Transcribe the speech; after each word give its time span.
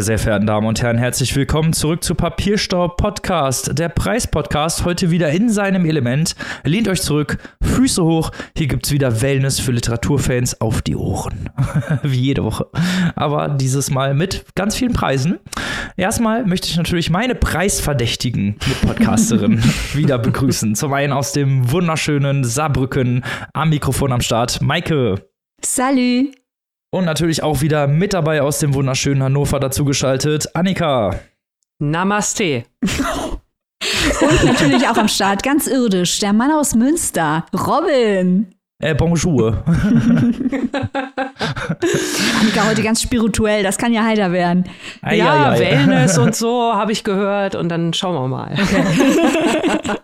Meine 0.00 0.06
sehr 0.06 0.18
verehrten 0.18 0.46
Damen 0.46 0.66
und 0.66 0.80
Herren, 0.80 0.96
herzlich 0.96 1.36
willkommen 1.36 1.74
zurück 1.74 2.02
zu 2.02 2.14
Papierstaub 2.14 2.96
Podcast, 2.96 3.78
der 3.78 3.90
Preispodcast, 3.90 4.86
heute 4.86 5.10
wieder 5.10 5.28
in 5.28 5.50
seinem 5.50 5.84
Element. 5.84 6.34
Lehnt 6.64 6.88
euch 6.88 7.02
zurück, 7.02 7.36
Füße 7.60 8.02
hoch, 8.02 8.30
hier 8.56 8.66
gibt 8.66 8.86
es 8.86 8.92
wieder 8.92 9.20
Wellness 9.20 9.60
für 9.60 9.72
Literaturfans 9.72 10.58
auf 10.62 10.80
die 10.80 10.96
Ohren. 10.96 11.50
Wie 12.02 12.18
jede 12.18 12.44
Woche. 12.44 12.68
Aber 13.14 13.50
dieses 13.50 13.90
Mal 13.90 14.14
mit 14.14 14.46
ganz 14.54 14.74
vielen 14.74 14.94
Preisen. 14.94 15.38
Erstmal 15.98 16.46
möchte 16.46 16.68
ich 16.68 16.78
natürlich 16.78 17.10
meine 17.10 17.34
preisverdächtigen 17.34 18.56
Mitpodcasterinnen 18.66 19.62
wieder 19.92 20.16
begrüßen. 20.16 20.76
Zum 20.76 20.94
einen 20.94 21.12
aus 21.12 21.32
dem 21.32 21.70
wunderschönen 21.70 22.44
Saarbrücken 22.44 23.22
am 23.52 23.68
Mikrofon 23.68 24.12
am 24.12 24.22
Start, 24.22 24.62
Maike. 24.62 25.26
Salut! 25.62 26.39
Und 26.92 27.04
natürlich 27.04 27.42
auch 27.42 27.60
wieder 27.60 27.86
mit 27.86 28.14
dabei 28.14 28.42
aus 28.42 28.58
dem 28.58 28.74
wunderschönen 28.74 29.22
Hannover 29.22 29.60
dazugeschaltet, 29.60 30.56
Annika. 30.56 31.20
Namaste. 31.78 32.64
Und 34.20 34.44
natürlich 34.44 34.88
auch 34.88 34.96
am 34.96 35.08
Start, 35.08 35.42
ganz 35.42 35.66
irdisch, 35.66 36.18
der 36.18 36.32
Mann 36.32 36.50
aus 36.50 36.74
Münster, 36.74 37.46
Robin. 37.54 38.54
Äh, 38.82 38.94
bonjour. 38.94 39.62
Annika 42.40 42.66
heute 42.66 42.82
ganz 42.82 43.02
spirituell, 43.02 43.62
das 43.62 43.76
kann 43.76 43.92
ja 43.92 44.02
heiter 44.04 44.32
werden. 44.32 44.64
Ei, 45.02 45.18
ja, 45.18 45.50
ei, 45.50 45.56
ei. 45.56 45.58
Wellness 45.60 46.16
und 46.24 46.34
so 46.34 46.72
habe 46.72 46.90
ich 46.90 47.04
gehört 47.04 47.54
und 47.54 47.68
dann 47.68 47.92
schauen 47.92 48.14
wir 48.14 48.26
mal. 48.26 48.52
Okay. 48.54 48.82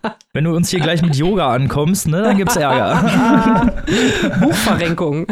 Wenn 0.34 0.44
du 0.44 0.54
uns 0.54 0.68
hier 0.68 0.80
gleich 0.80 1.00
mit 1.00 1.16
Yoga 1.16 1.50
ankommst, 1.54 2.08
ne, 2.08 2.20
dann 2.20 2.36
gibt's 2.36 2.56
Ärger. 2.56 3.72
Buchverrenkung. 4.40 5.26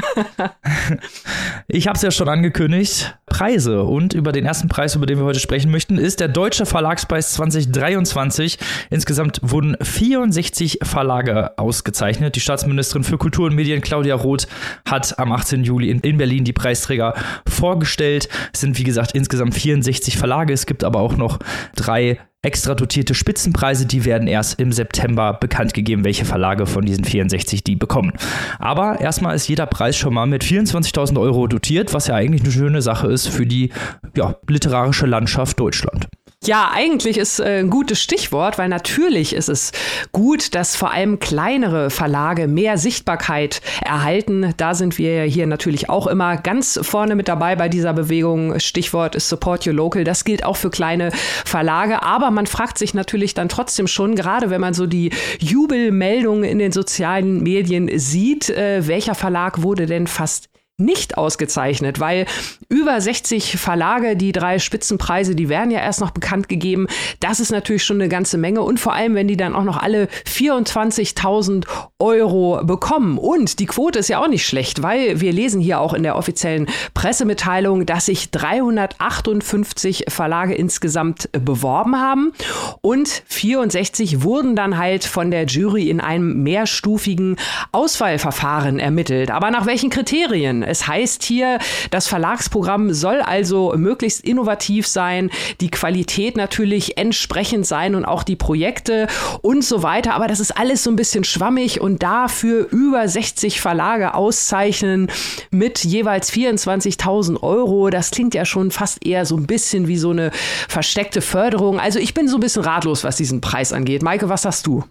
Ich 1.69 1.87
habe 1.87 1.97
es 1.97 2.03
ja 2.03 2.11
schon 2.11 2.31
angekündigt. 2.31 3.15
Preise. 3.27 3.83
Und 3.83 4.15
über 4.15 4.33
den 4.33 4.47
ersten 4.47 4.69
Preis, 4.69 4.95
über 4.95 5.05
den 5.05 5.19
wir 5.19 5.27
heute 5.27 5.41
sprechen 5.41 5.71
möchten, 5.71 5.99
ist 5.99 6.21
der 6.21 6.29
Deutsche 6.29 6.65
Verlagspreis 6.65 7.35
2023. 7.35 8.59
Insgesamt 8.89 9.41
wurden 9.43 9.77
64 9.83 10.79
Verlage 10.83 11.59
ausgezeichnet. 11.59 12.37
Die 12.37 12.41
Staatsministerin 12.41 13.05
für 13.05 13.19
Kultur 13.19 13.34
und 13.43 13.55
Medien, 13.55 13.81
Claudia 13.81 14.15
Roth, 14.15 14.47
hat 14.89 15.19
am 15.19 15.33
18. 15.33 15.65
Juli 15.65 15.91
in, 15.91 16.01
in 16.01 16.17
Berlin 16.17 16.45
die 16.45 16.53
Preisträger 16.53 17.15
vorgestellt. 17.49 18.29
Es 18.53 18.61
sind, 18.61 18.79
wie 18.79 18.85
gesagt, 18.85 19.13
insgesamt 19.13 19.55
64 19.55 20.17
Verlage. 20.17 20.53
Es 20.53 20.67
gibt 20.67 20.85
aber 20.85 21.01
auch 21.01 21.17
noch 21.17 21.39
drei 21.77 22.19
extra 22.45 22.75
dotierte 22.75 23.15
Spitzenpreise, 23.15 23.87
die 23.87 24.05
werden 24.05 24.29
erst 24.29 24.61
im 24.61 24.71
September 24.71 25.33
bekannt 25.33 25.75
gegeben, 25.75 26.05
welche 26.05 26.25
Verlage 26.25 26.67
von 26.67 26.85
diesen 26.85 27.05
64 27.05 27.65
die 27.65 27.75
bekommen. 27.75 28.13
Aber 28.59 29.01
erstmal 29.01 29.35
ist 29.35 29.49
jeder 29.49 29.67
Preis 29.67 29.97
schon 29.97 30.15
mal 30.15 30.27
mit 30.27 30.45
24.000 30.45 31.19
Euro 31.19 31.47
dotiert, 31.47 31.95
was 31.95 32.07
ja 32.07 32.15
eigentlich 32.15 32.43
eine 32.43 32.53
schöne 32.53 32.83
Sache 32.83 33.09
ist 33.09 33.29
für 33.29 33.47
die 33.47 33.71
ja, 34.17 34.37
literarische 34.47 35.07
Landschaft 35.07 35.59
Deutschland. 35.59 36.07
Ja, 36.47 36.71
eigentlich 36.75 37.17
ist 37.17 37.41
äh, 37.41 37.61
ein 37.61 37.71
gutes 37.71 38.03
Stichwort, 38.03 38.59
weil 38.59 38.69
natürlich 38.69 39.35
ist 39.35 39.49
es 39.49 39.73
gut, 40.13 40.55
dass 40.55 40.77
vor 40.77 40.91
allem 40.91 41.19
kleinere 41.19 41.89
Verlage 41.89 42.49
mehr 42.49 42.77
Sichtbarkeit 42.77 43.63
erhalten. 43.83 44.53
Da 44.59 44.75
sind 44.75 44.99
wir 44.99 45.23
hier 45.23 45.47
natürlich 45.47 45.89
auch 45.89 46.07
immer 46.07 46.37
ganz 46.37 46.79
vorne 46.83 47.15
mit 47.15 47.29
dabei 47.29 47.57
bei 47.57 47.71
dieser 47.71 47.95
Bewegung. 47.95 48.61
Stichwort 48.61 49.15
ist 49.15 49.31
Support 49.31 49.67
Your 49.67 49.73
Local. 49.73 50.05
Das 50.05 50.25
gilt 50.25 50.45
auch 50.45 50.59
für 50.59 50.71
kleine 50.71 51.13
Verlage. 51.47 52.03
Aber 52.03 52.31
man 52.31 52.47
fragt 52.47 52.77
sich 52.77 52.93
natürlich 52.93 53.33
dann 53.33 53.49
trotzdem 53.49 53.87
schon, 53.87 54.15
gerade 54.15 54.51
wenn 54.51 54.61
man 54.61 54.75
so 54.75 54.87
die 54.87 55.13
Jubelmeldungen 55.39 56.45
in 56.45 56.59
den 56.59 56.73
sozialen 56.73 57.43
Medien 57.43 57.91
sieht, 57.99 58.51
äh, 58.51 58.87
welcher 58.87 59.15
Verlag 59.15 59.63
wurde 59.63 59.87
denn 59.87 60.07
fast 60.07 60.51
nicht 60.77 61.17
ausgezeichnet, 61.17 62.01
weil 62.01 62.27
über 62.69 63.01
60 63.01 63.57
Verlage, 63.57 64.17
die 64.17 64.33
drei 64.33 64.59
Spitzenpreise, 64.59 65.35
die 65.35 65.49
werden 65.49 65.71
ja 65.71 65.81
erst 65.81 66.01
noch 66.01 66.11
bekannt 66.11 66.49
gegeben. 66.49 66.87
Das 67.21 67.41
ist 67.41 67.51
natürlich 67.51 67.85
schon 67.85 68.01
eine 68.01 68.09
ganze 68.09 68.39
Menge 68.39 68.63
und 68.63 68.81
vor 68.81 68.93
allem, 68.93 69.15
wenn 69.15 69.29
die 69.29 69.37
dann 69.37 69.55
auch 69.55 69.65
noch 69.65 69.77
alle 69.77 70.09
24.000 70.27 71.65
Euro 71.99 72.61
bekommen. 72.65 73.19
Und 73.19 73.59
die 73.59 73.67
Quote 73.67 73.99
ist 73.99 74.09
ja 74.09 74.23
auch 74.23 74.29
nicht 74.29 74.47
schlecht, 74.47 74.83
weil 74.83 75.21
wir 75.21 75.33
lesen 75.33 75.61
hier 75.61 75.81
auch 75.81 75.95
in 75.95 76.03
der 76.03 76.17
offiziellen 76.17 76.67
Pressemitteilung, 76.93 77.87
dass 77.87 78.07
sich 78.07 78.31
358 78.31 80.07
Verlage 80.09 80.55
insgesamt 80.55 81.31
beworben 81.33 81.99
haben 81.99 82.33
und 82.81 83.23
64 83.27 84.23
wurden 84.23 84.57
dann 84.57 84.79
halt 84.79 85.05
von 85.05 85.31
der 85.31 85.47
Jury 85.47 85.89
in 85.89 86.01
einem 86.01 86.43
mehrstufigen 86.43 87.37
Auswahlverfahren 87.73 88.79
ermittelt. 88.79 89.31
Aber 89.31 89.51
nach 89.51 89.67
welchen 89.67 89.91
Kriterien? 89.91 90.63
Es 90.63 90.87
heißt 90.87 91.23
hier, 91.23 91.59
das 91.91 92.09
Verlagsprogramm 92.09 92.64
soll 92.93 93.21
also 93.21 93.75
möglichst 93.77 94.25
innovativ 94.25 94.87
sein, 94.87 95.31
die 95.61 95.71
Qualität 95.71 96.37
natürlich 96.37 96.99
entsprechend 96.99 97.67
sein 97.67 97.95
und 97.95 98.05
auch 98.05 98.23
die 98.23 98.37
Projekte 98.37 99.07
und 99.43 99.65
so 99.65 99.83
weiter. 99.83 100.15
Aber 100.15 100.27
das 100.27 100.41
ist 100.41 100.57
alles 100.57 100.83
so 100.83 100.91
ein 100.91 100.97
bisschen 100.97 101.25
schwammig 101.25 101.81
und 101.81 102.03
dafür 102.03 102.67
über 102.71 103.07
60 103.07 103.61
Verlage 103.61 104.15
auszeichnen 104.15 105.11
mit 105.51 105.85
jeweils 105.85 106.33
24.000 106.33 107.43
Euro. 107.43 107.91
Das 107.91 108.11
klingt 108.11 108.35
ja 108.35 108.45
schon 108.45 108.71
fast 108.71 109.05
eher 109.05 109.27
so 109.27 109.37
ein 109.37 109.47
bisschen 109.47 109.89
wie 109.89 109.99
so 109.99 110.11
eine 110.11 110.31
versteckte 110.69 111.21
Förderung. 111.21 111.81
Also 111.81 111.99
ich 111.99 112.15
bin 112.15 112.29
so 112.29 112.37
ein 112.37 112.41
bisschen 112.41 112.63
ratlos, 112.63 113.05
was 113.05 113.17
diesen 113.17 113.41
Preis 113.41 113.73
angeht. 113.73 114.03
Maike, 114.03 114.29
was 114.29 114.43
sagst 114.43 114.67
du? 114.67 114.85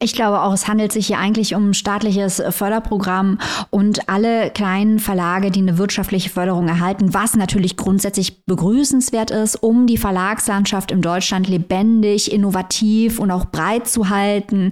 Ich 0.00 0.12
glaube 0.12 0.42
auch, 0.42 0.52
es 0.52 0.68
handelt 0.68 0.92
sich 0.92 1.08
hier 1.08 1.18
eigentlich 1.18 1.56
um 1.56 1.70
ein 1.70 1.74
staatliches 1.74 2.40
Förderprogramm 2.50 3.40
und 3.70 4.08
alle 4.08 4.50
kleinen 4.50 5.00
Verlage, 5.00 5.50
die 5.50 5.58
eine 5.58 5.76
wirtschaftliche 5.76 6.30
Förderung 6.30 6.68
erhalten, 6.68 7.14
was 7.14 7.34
natürlich 7.34 7.76
grundsätzlich 7.76 8.44
begrüßenswert 8.44 9.32
ist, 9.32 9.56
um 9.56 9.88
die 9.88 9.96
Verlagslandschaft 9.96 10.92
in 10.92 11.02
Deutschland 11.02 11.48
lebendig, 11.48 12.32
innovativ 12.32 13.18
und 13.18 13.32
auch 13.32 13.46
breit 13.46 13.88
zu 13.88 14.08
halten. 14.08 14.70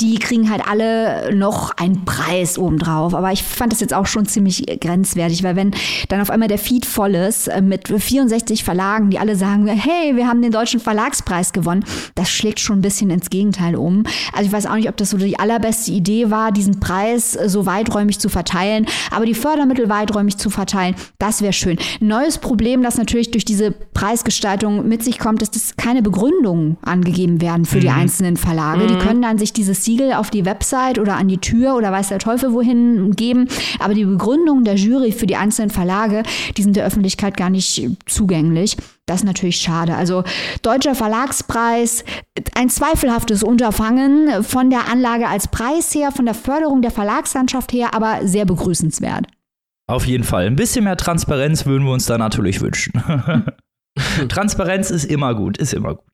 Die 0.00 0.14
kriegen 0.20 0.48
halt 0.48 0.62
alle 0.64 1.34
noch 1.34 1.76
einen 1.76 2.04
Preis 2.04 2.56
obendrauf. 2.56 3.16
Aber 3.16 3.32
ich 3.32 3.42
fand 3.42 3.72
das 3.72 3.80
jetzt 3.80 3.94
auch 3.94 4.06
schon 4.06 4.26
ziemlich 4.26 4.64
grenzwertig, 4.80 5.42
weil 5.42 5.56
wenn 5.56 5.74
dann 6.08 6.20
auf 6.20 6.30
einmal 6.30 6.46
der 6.46 6.56
Feed 6.58 6.86
voll 6.86 7.16
ist 7.16 7.48
äh, 7.48 7.62
mit 7.62 7.88
64 7.88 8.62
Verlagen, 8.62 9.10
die 9.10 9.18
alle 9.18 9.34
sagen, 9.34 9.66
hey, 9.66 10.14
wir 10.14 10.28
haben 10.28 10.40
den 10.40 10.52
deutschen 10.52 10.78
Verlagspreis 10.78 11.52
gewonnen, 11.52 11.84
das 12.14 12.30
schlägt 12.30 12.60
schon 12.60 12.78
ein 12.78 12.82
bisschen 12.82 13.10
ins 13.10 13.28
Gegenteil 13.28 13.74
um. 13.74 14.04
Also 14.32 14.46
ich 14.46 14.52
weiß 14.52 14.67
auch 14.68 14.76
nicht, 14.76 14.88
ob 14.88 14.96
das 14.96 15.10
so 15.10 15.16
die 15.16 15.38
allerbeste 15.38 15.90
Idee 15.90 16.30
war, 16.30 16.52
diesen 16.52 16.80
Preis 16.80 17.36
äh, 17.36 17.48
so 17.48 17.66
weiträumig 17.66 18.18
zu 18.18 18.28
verteilen. 18.28 18.86
Aber 19.10 19.26
die 19.26 19.34
Fördermittel 19.34 19.88
weiträumig 19.88 20.36
zu 20.36 20.50
verteilen, 20.50 20.94
das 21.18 21.42
wäre 21.42 21.52
schön. 21.52 21.78
Neues 22.00 22.38
Problem, 22.38 22.82
das 22.82 22.98
natürlich 22.98 23.30
durch 23.30 23.44
diese 23.44 23.70
Preisgestaltung 23.70 24.86
mit 24.86 25.02
sich 25.02 25.18
kommt, 25.18 25.42
ist, 25.42 25.54
dass 25.54 25.76
keine 25.76 26.02
Begründungen 26.02 26.76
angegeben 26.82 27.40
werden 27.40 27.64
für 27.64 27.76
mhm. 27.76 27.80
die 27.80 27.90
einzelnen 27.90 28.36
Verlage. 28.36 28.84
Mhm. 28.84 28.88
Die 28.88 28.98
können 28.98 29.22
dann 29.22 29.38
sich 29.38 29.52
dieses 29.52 29.84
Siegel 29.84 30.12
auf 30.12 30.30
die 30.30 30.44
Website 30.44 30.98
oder 30.98 31.16
an 31.16 31.28
die 31.28 31.38
Tür 31.38 31.74
oder 31.76 31.92
weiß 31.92 32.08
der 32.08 32.18
Teufel 32.18 32.52
wohin 32.52 33.12
geben. 33.12 33.48
Aber 33.78 33.94
die 33.94 34.04
Begründungen 34.04 34.64
der 34.64 34.74
Jury 34.74 35.12
für 35.12 35.26
die 35.26 35.36
einzelnen 35.36 35.70
Verlage, 35.70 36.22
die 36.56 36.62
sind 36.62 36.76
der 36.76 36.86
Öffentlichkeit 36.86 37.36
gar 37.36 37.50
nicht 37.50 37.88
zugänglich. 38.06 38.76
Das 39.08 39.20
ist 39.20 39.24
natürlich 39.24 39.56
schade. 39.56 39.94
Also 39.94 40.24
Deutscher 40.62 40.94
Verlagspreis, 40.94 42.04
ein 42.54 42.68
zweifelhaftes 42.68 43.42
Unterfangen 43.42 44.44
von 44.44 44.70
der 44.70 44.88
Anlage 44.88 45.28
als 45.28 45.48
Preis 45.48 45.94
her, 45.94 46.12
von 46.12 46.26
der 46.26 46.34
Förderung 46.34 46.82
der 46.82 46.90
Verlagslandschaft 46.90 47.72
her, 47.72 47.94
aber 47.94 48.26
sehr 48.26 48.44
begrüßenswert. 48.44 49.26
Auf 49.86 50.06
jeden 50.06 50.24
Fall. 50.24 50.46
Ein 50.46 50.56
bisschen 50.56 50.84
mehr 50.84 50.96
Transparenz 50.96 51.64
würden 51.64 51.84
wir 51.84 51.92
uns 51.92 52.04
da 52.04 52.18
natürlich 52.18 52.60
wünschen. 52.60 52.92
Transparenz 54.28 54.90
ist 54.90 55.04
immer 55.04 55.34
gut, 55.34 55.56
ist 55.56 55.72
immer 55.72 55.94
gut. 55.94 56.04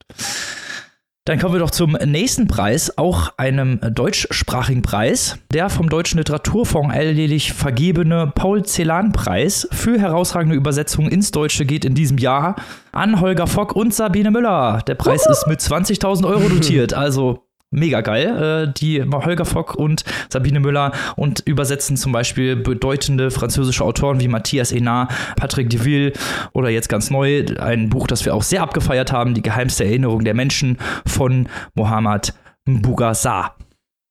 Dann 1.26 1.38
kommen 1.38 1.54
wir 1.54 1.60
doch 1.60 1.70
zum 1.70 1.92
nächsten 1.92 2.48
Preis, 2.48 2.98
auch 2.98 3.32
einem 3.38 3.80
deutschsprachigen 3.80 4.82
Preis, 4.82 5.38
der 5.54 5.70
vom 5.70 5.88
Deutschen 5.88 6.18
Literaturfonds 6.18 6.94
alljährlich 6.94 7.54
vergebene 7.54 8.30
Paul-Celan-Preis 8.34 9.66
für 9.72 9.98
herausragende 9.98 10.54
Übersetzungen 10.54 11.10
ins 11.10 11.30
Deutsche 11.30 11.64
geht 11.64 11.86
in 11.86 11.94
diesem 11.94 12.18
Jahr 12.18 12.56
an 12.92 13.22
Holger 13.22 13.46
Fock 13.46 13.74
und 13.74 13.94
Sabine 13.94 14.30
Müller. 14.30 14.82
Der 14.86 14.96
Preis 14.96 15.26
ist 15.26 15.46
mit 15.46 15.60
20.000 15.60 16.26
Euro 16.26 16.46
dotiert, 16.46 16.92
also 16.92 17.43
mega 17.74 18.00
geil. 18.00 18.68
Äh, 18.68 18.72
die 18.72 19.02
Holger 19.02 19.44
Fock 19.44 19.74
und 19.74 20.04
Sabine 20.30 20.60
Müller 20.60 20.92
und 21.16 21.40
übersetzen 21.40 21.96
zum 21.96 22.12
Beispiel 22.12 22.56
bedeutende 22.56 23.30
französische 23.30 23.84
Autoren 23.84 24.20
wie 24.20 24.28
Matthias 24.28 24.72
Enard, 24.72 25.12
Patrick 25.36 25.70
Deville 25.70 26.12
oder 26.52 26.70
jetzt 26.70 26.88
ganz 26.88 27.10
neu 27.10 27.44
ein 27.58 27.90
Buch, 27.90 28.06
das 28.06 28.24
wir 28.24 28.34
auch 28.34 28.42
sehr 28.42 28.62
abgefeiert 28.62 29.12
haben, 29.12 29.34
Die 29.34 29.42
geheimste 29.42 29.84
Erinnerung 29.84 30.24
der 30.24 30.34
Menschen 30.34 30.78
von 31.06 31.48
Mohammad 31.74 32.34
Bougassar. 32.64 33.56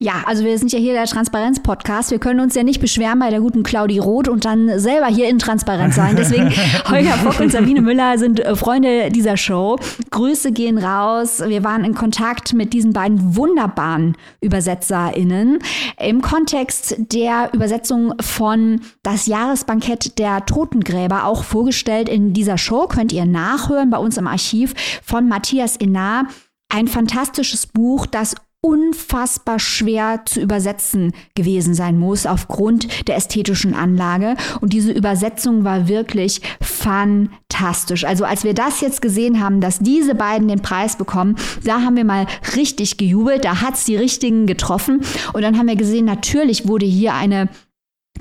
Ja, 0.04 0.24
also 0.26 0.44
wir 0.44 0.58
sind 0.58 0.74
ja 0.74 0.80
hier 0.80 0.92
der 0.92 1.06
Transparenz-Podcast. 1.06 2.12
Wir 2.12 2.20
können 2.20 2.42
uns 2.42 2.56
ja 2.56 2.64
nicht 2.64 2.82
beschweren 2.82 3.20
bei 3.20 3.30
der 3.30 3.40
guten 3.40 3.64
Claudi 3.64 4.00
Roth 4.00 4.28
und 4.28 4.44
dann 4.44 4.78
selber 4.78 5.08
hier 5.08 5.30
intransparent 5.30 5.94
sein. 5.94 6.18
Deswegen 6.18 6.50
Holger 6.90 7.16
Bock 7.24 7.40
und 7.40 7.54
Sabine 7.54 7.80
Müller 7.82 8.18
sind 8.18 8.42
äh, 8.42 8.54
Freunde 8.58 9.12
dieser 9.12 9.38
Show. 9.38 9.78
Grüße 10.12 10.52
gehen 10.52 10.78
raus. 10.78 11.42
Wir 11.48 11.64
waren 11.64 11.86
in 11.86 11.94
Kontakt 11.94 12.54
mit 12.54 12.74
diesen 12.74 12.92
beiden 12.92 13.38
wunderbaren 13.38 14.18
ÜbersetzerInnen 14.44 15.60
im 15.98 16.22
Kontext 16.22 16.96
der 16.98 17.52
Übersetzung 17.54 18.14
von 18.20 18.82
Das 19.04 19.28
Jahresbankett 19.28 20.20
der 20.20 20.46
Totengräber, 20.46 21.24
auch 21.24 21.46
vorgestellt 21.46 22.10
in 22.10 22.34
dieser 22.34 22.58
Show. 22.58 22.88
Könnt 22.88 23.14
ihr 23.14 23.24
nachhören 23.24 23.90
bei 23.90 24.00
uns 24.00 24.18
im 24.18 24.28
Archiv 24.28 24.74
von 25.02 25.30
Matthias 25.30 25.78
Innar. 25.78 26.26
Ein 26.68 26.90
fantastisches 26.90 27.68
Buch, 27.68 28.06
das 28.06 28.36
unfassbar 28.64 29.60
schwer 29.60 30.22
zu 30.26 30.40
übersetzen 30.40 31.12
gewesen 31.36 31.74
sein 31.74 32.00
muss 32.00 32.26
aufgrund 32.26 33.08
der 33.10 33.18
ästhetischen 33.18 33.74
Anlage. 33.74 34.36
Und 34.62 34.72
diese 34.72 34.94
Übersetzung 34.94 35.66
war 35.66 35.90
wirklich 35.90 36.42
fantastisch. 36.62 38.06
Also 38.06 38.24
als 38.24 38.46
wir 38.46 38.54
das 38.54 38.80
jetzt 38.80 39.02
gesehen 39.02 39.44
haben, 39.44 39.60
dass 39.60 39.80
diese 39.80 40.16
beiden 40.16 40.48
den 40.48 40.62
Preis 40.62 40.98
bekommen, 40.98 41.36
da 41.66 41.82
haben 41.82 41.98
wir 41.98 42.06
mal 42.06 42.26
richtig 42.56 42.98
gejubelt. 42.98 43.44
Da 43.44 43.60
hat's 43.60 43.84
die 43.84 43.98
richtigen 43.98 44.48
getroffen. 44.48 45.02
Und 45.34 45.42
dann 45.42 45.58
haben 45.58 45.68
wir 45.68 45.76
gesehen, 45.76 46.06
natürlich 46.06 46.66
wurde 46.66 46.86
hier 46.86 47.16
eine 47.16 47.50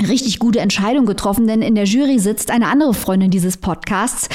richtig 0.00 0.38
gute 0.38 0.60
Entscheidung 0.60 1.06
getroffen, 1.06 1.46
denn 1.46 1.62
in 1.62 1.74
der 1.74 1.84
Jury 1.84 2.18
sitzt 2.18 2.50
eine 2.50 2.68
andere 2.68 2.94
Freundin 2.94 3.30
dieses 3.30 3.56
Podcasts, 3.56 4.28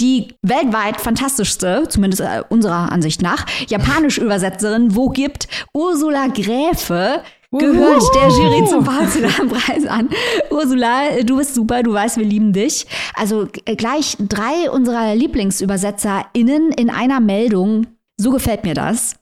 die 0.00 0.34
weltweit 0.42 1.00
fantastischste, 1.00 1.86
zumindest 1.88 2.20
äh, 2.20 2.42
unserer 2.48 2.92
Ansicht 2.92 3.22
nach, 3.22 3.46
japanisch 3.68 4.18
Übersetzerin, 4.18 4.94
wo 4.94 5.08
gibt 5.08 5.48
Ursula 5.72 6.28
Gräfe, 6.28 7.22
gehört 7.50 8.02
der 8.14 8.28
Jury 8.28 8.68
zum 8.68 8.84
Porzellanpreis 8.84 9.86
an. 9.86 10.10
Ursula, 10.50 11.22
du 11.24 11.38
bist 11.38 11.54
super, 11.54 11.82
du 11.82 11.92
weißt, 11.92 12.18
wir 12.18 12.24
lieben 12.24 12.52
dich. 12.52 12.86
Also 13.14 13.48
äh, 13.64 13.74
gleich 13.74 14.16
drei 14.20 14.70
unserer 14.70 15.14
LieblingsübersetzerInnen 15.14 16.72
in 16.72 16.90
einer 16.90 17.20
Meldung. 17.20 17.86
So 18.18 18.30
gefällt 18.30 18.64
mir 18.64 18.74
das. 18.74 19.17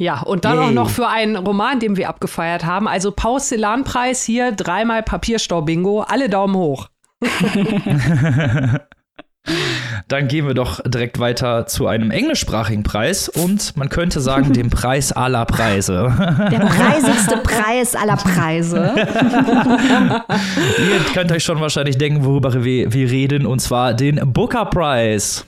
Ja, 0.00 0.20
und 0.22 0.44
dann 0.44 0.58
Yay. 0.58 0.66
auch 0.66 0.70
noch 0.70 0.90
für 0.90 1.08
einen 1.08 1.36
Roman, 1.36 1.80
den 1.80 1.96
wir 1.96 2.08
abgefeiert 2.08 2.64
haben. 2.64 2.86
Also 2.86 3.10
Porzellanpreis 3.10 4.22
hier, 4.22 4.52
dreimal 4.52 5.02
Papierstau-Bingo, 5.02 6.02
alle 6.02 6.28
Daumen 6.28 6.54
hoch. 6.54 6.88
Dann 10.08 10.28
gehen 10.28 10.46
wir 10.46 10.54
doch 10.54 10.80
direkt 10.86 11.18
weiter 11.18 11.66
zu 11.66 11.86
einem 11.86 12.10
englischsprachigen 12.10 12.82
Preis 12.82 13.28
und 13.28 13.76
man 13.76 13.88
könnte 13.88 14.20
sagen, 14.20 14.52
dem 14.52 14.70
Preis 14.70 15.10
aller 15.12 15.44
Preise. 15.46 16.14
Der 16.50 16.60
preisigste 16.60 17.38
Preis 17.38 17.94
aller 17.96 18.16
Preise. 18.16 18.94
Ihr 20.78 21.00
könnt 21.14 21.32
euch 21.32 21.44
schon 21.44 21.60
wahrscheinlich 21.60 21.98
denken, 21.98 22.24
worüber 22.24 22.62
wir, 22.64 22.92
wir 22.92 23.10
reden, 23.10 23.46
und 23.46 23.60
zwar 23.60 23.94
den 23.94 24.32
Booker 24.32 24.66
Prize. 24.66 25.44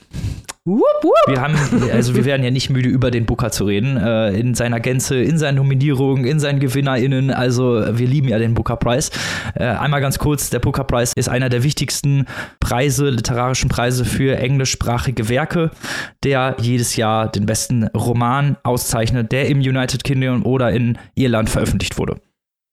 Wupp, 0.66 0.82
wupp. 1.02 1.14
Wir 1.26 1.40
haben, 1.40 1.54
also 1.90 2.14
wir 2.14 2.26
werden 2.26 2.44
ja 2.44 2.50
nicht 2.50 2.68
müde, 2.68 2.90
über 2.90 3.10
den 3.10 3.24
Booker 3.24 3.50
zu 3.50 3.64
reden, 3.64 3.96
äh, 3.96 4.32
in 4.38 4.54
seiner 4.54 4.78
Gänze, 4.78 5.16
in 5.16 5.38
seinen 5.38 5.54
Nominierungen, 5.54 6.26
in 6.26 6.38
seinen 6.38 6.60
GewinnerInnen. 6.60 7.30
Also 7.30 7.82
wir 7.90 8.06
lieben 8.06 8.28
ja 8.28 8.38
den 8.38 8.52
Booker 8.52 8.76
Prize. 8.76 9.10
Äh, 9.54 9.64
einmal 9.64 10.02
ganz 10.02 10.18
kurz, 10.18 10.50
der 10.50 10.58
Booker 10.58 10.84
Prize 10.84 11.14
ist 11.16 11.30
einer 11.30 11.48
der 11.48 11.62
wichtigsten 11.62 12.26
Preise, 12.60 13.08
literarischen 13.08 13.70
Preise 13.70 14.04
für 14.04 14.36
englischsprachige 14.36 15.30
Werke, 15.30 15.70
der 16.24 16.56
jedes 16.60 16.94
Jahr 16.94 17.32
den 17.32 17.46
besten 17.46 17.84
Roman 17.88 18.58
auszeichnet, 18.62 19.32
der 19.32 19.48
im 19.48 19.60
United 19.60 20.04
Kingdom 20.04 20.44
oder 20.44 20.72
in 20.72 20.98
Irland 21.14 21.48
veröffentlicht 21.48 21.96
wurde. 21.96 22.20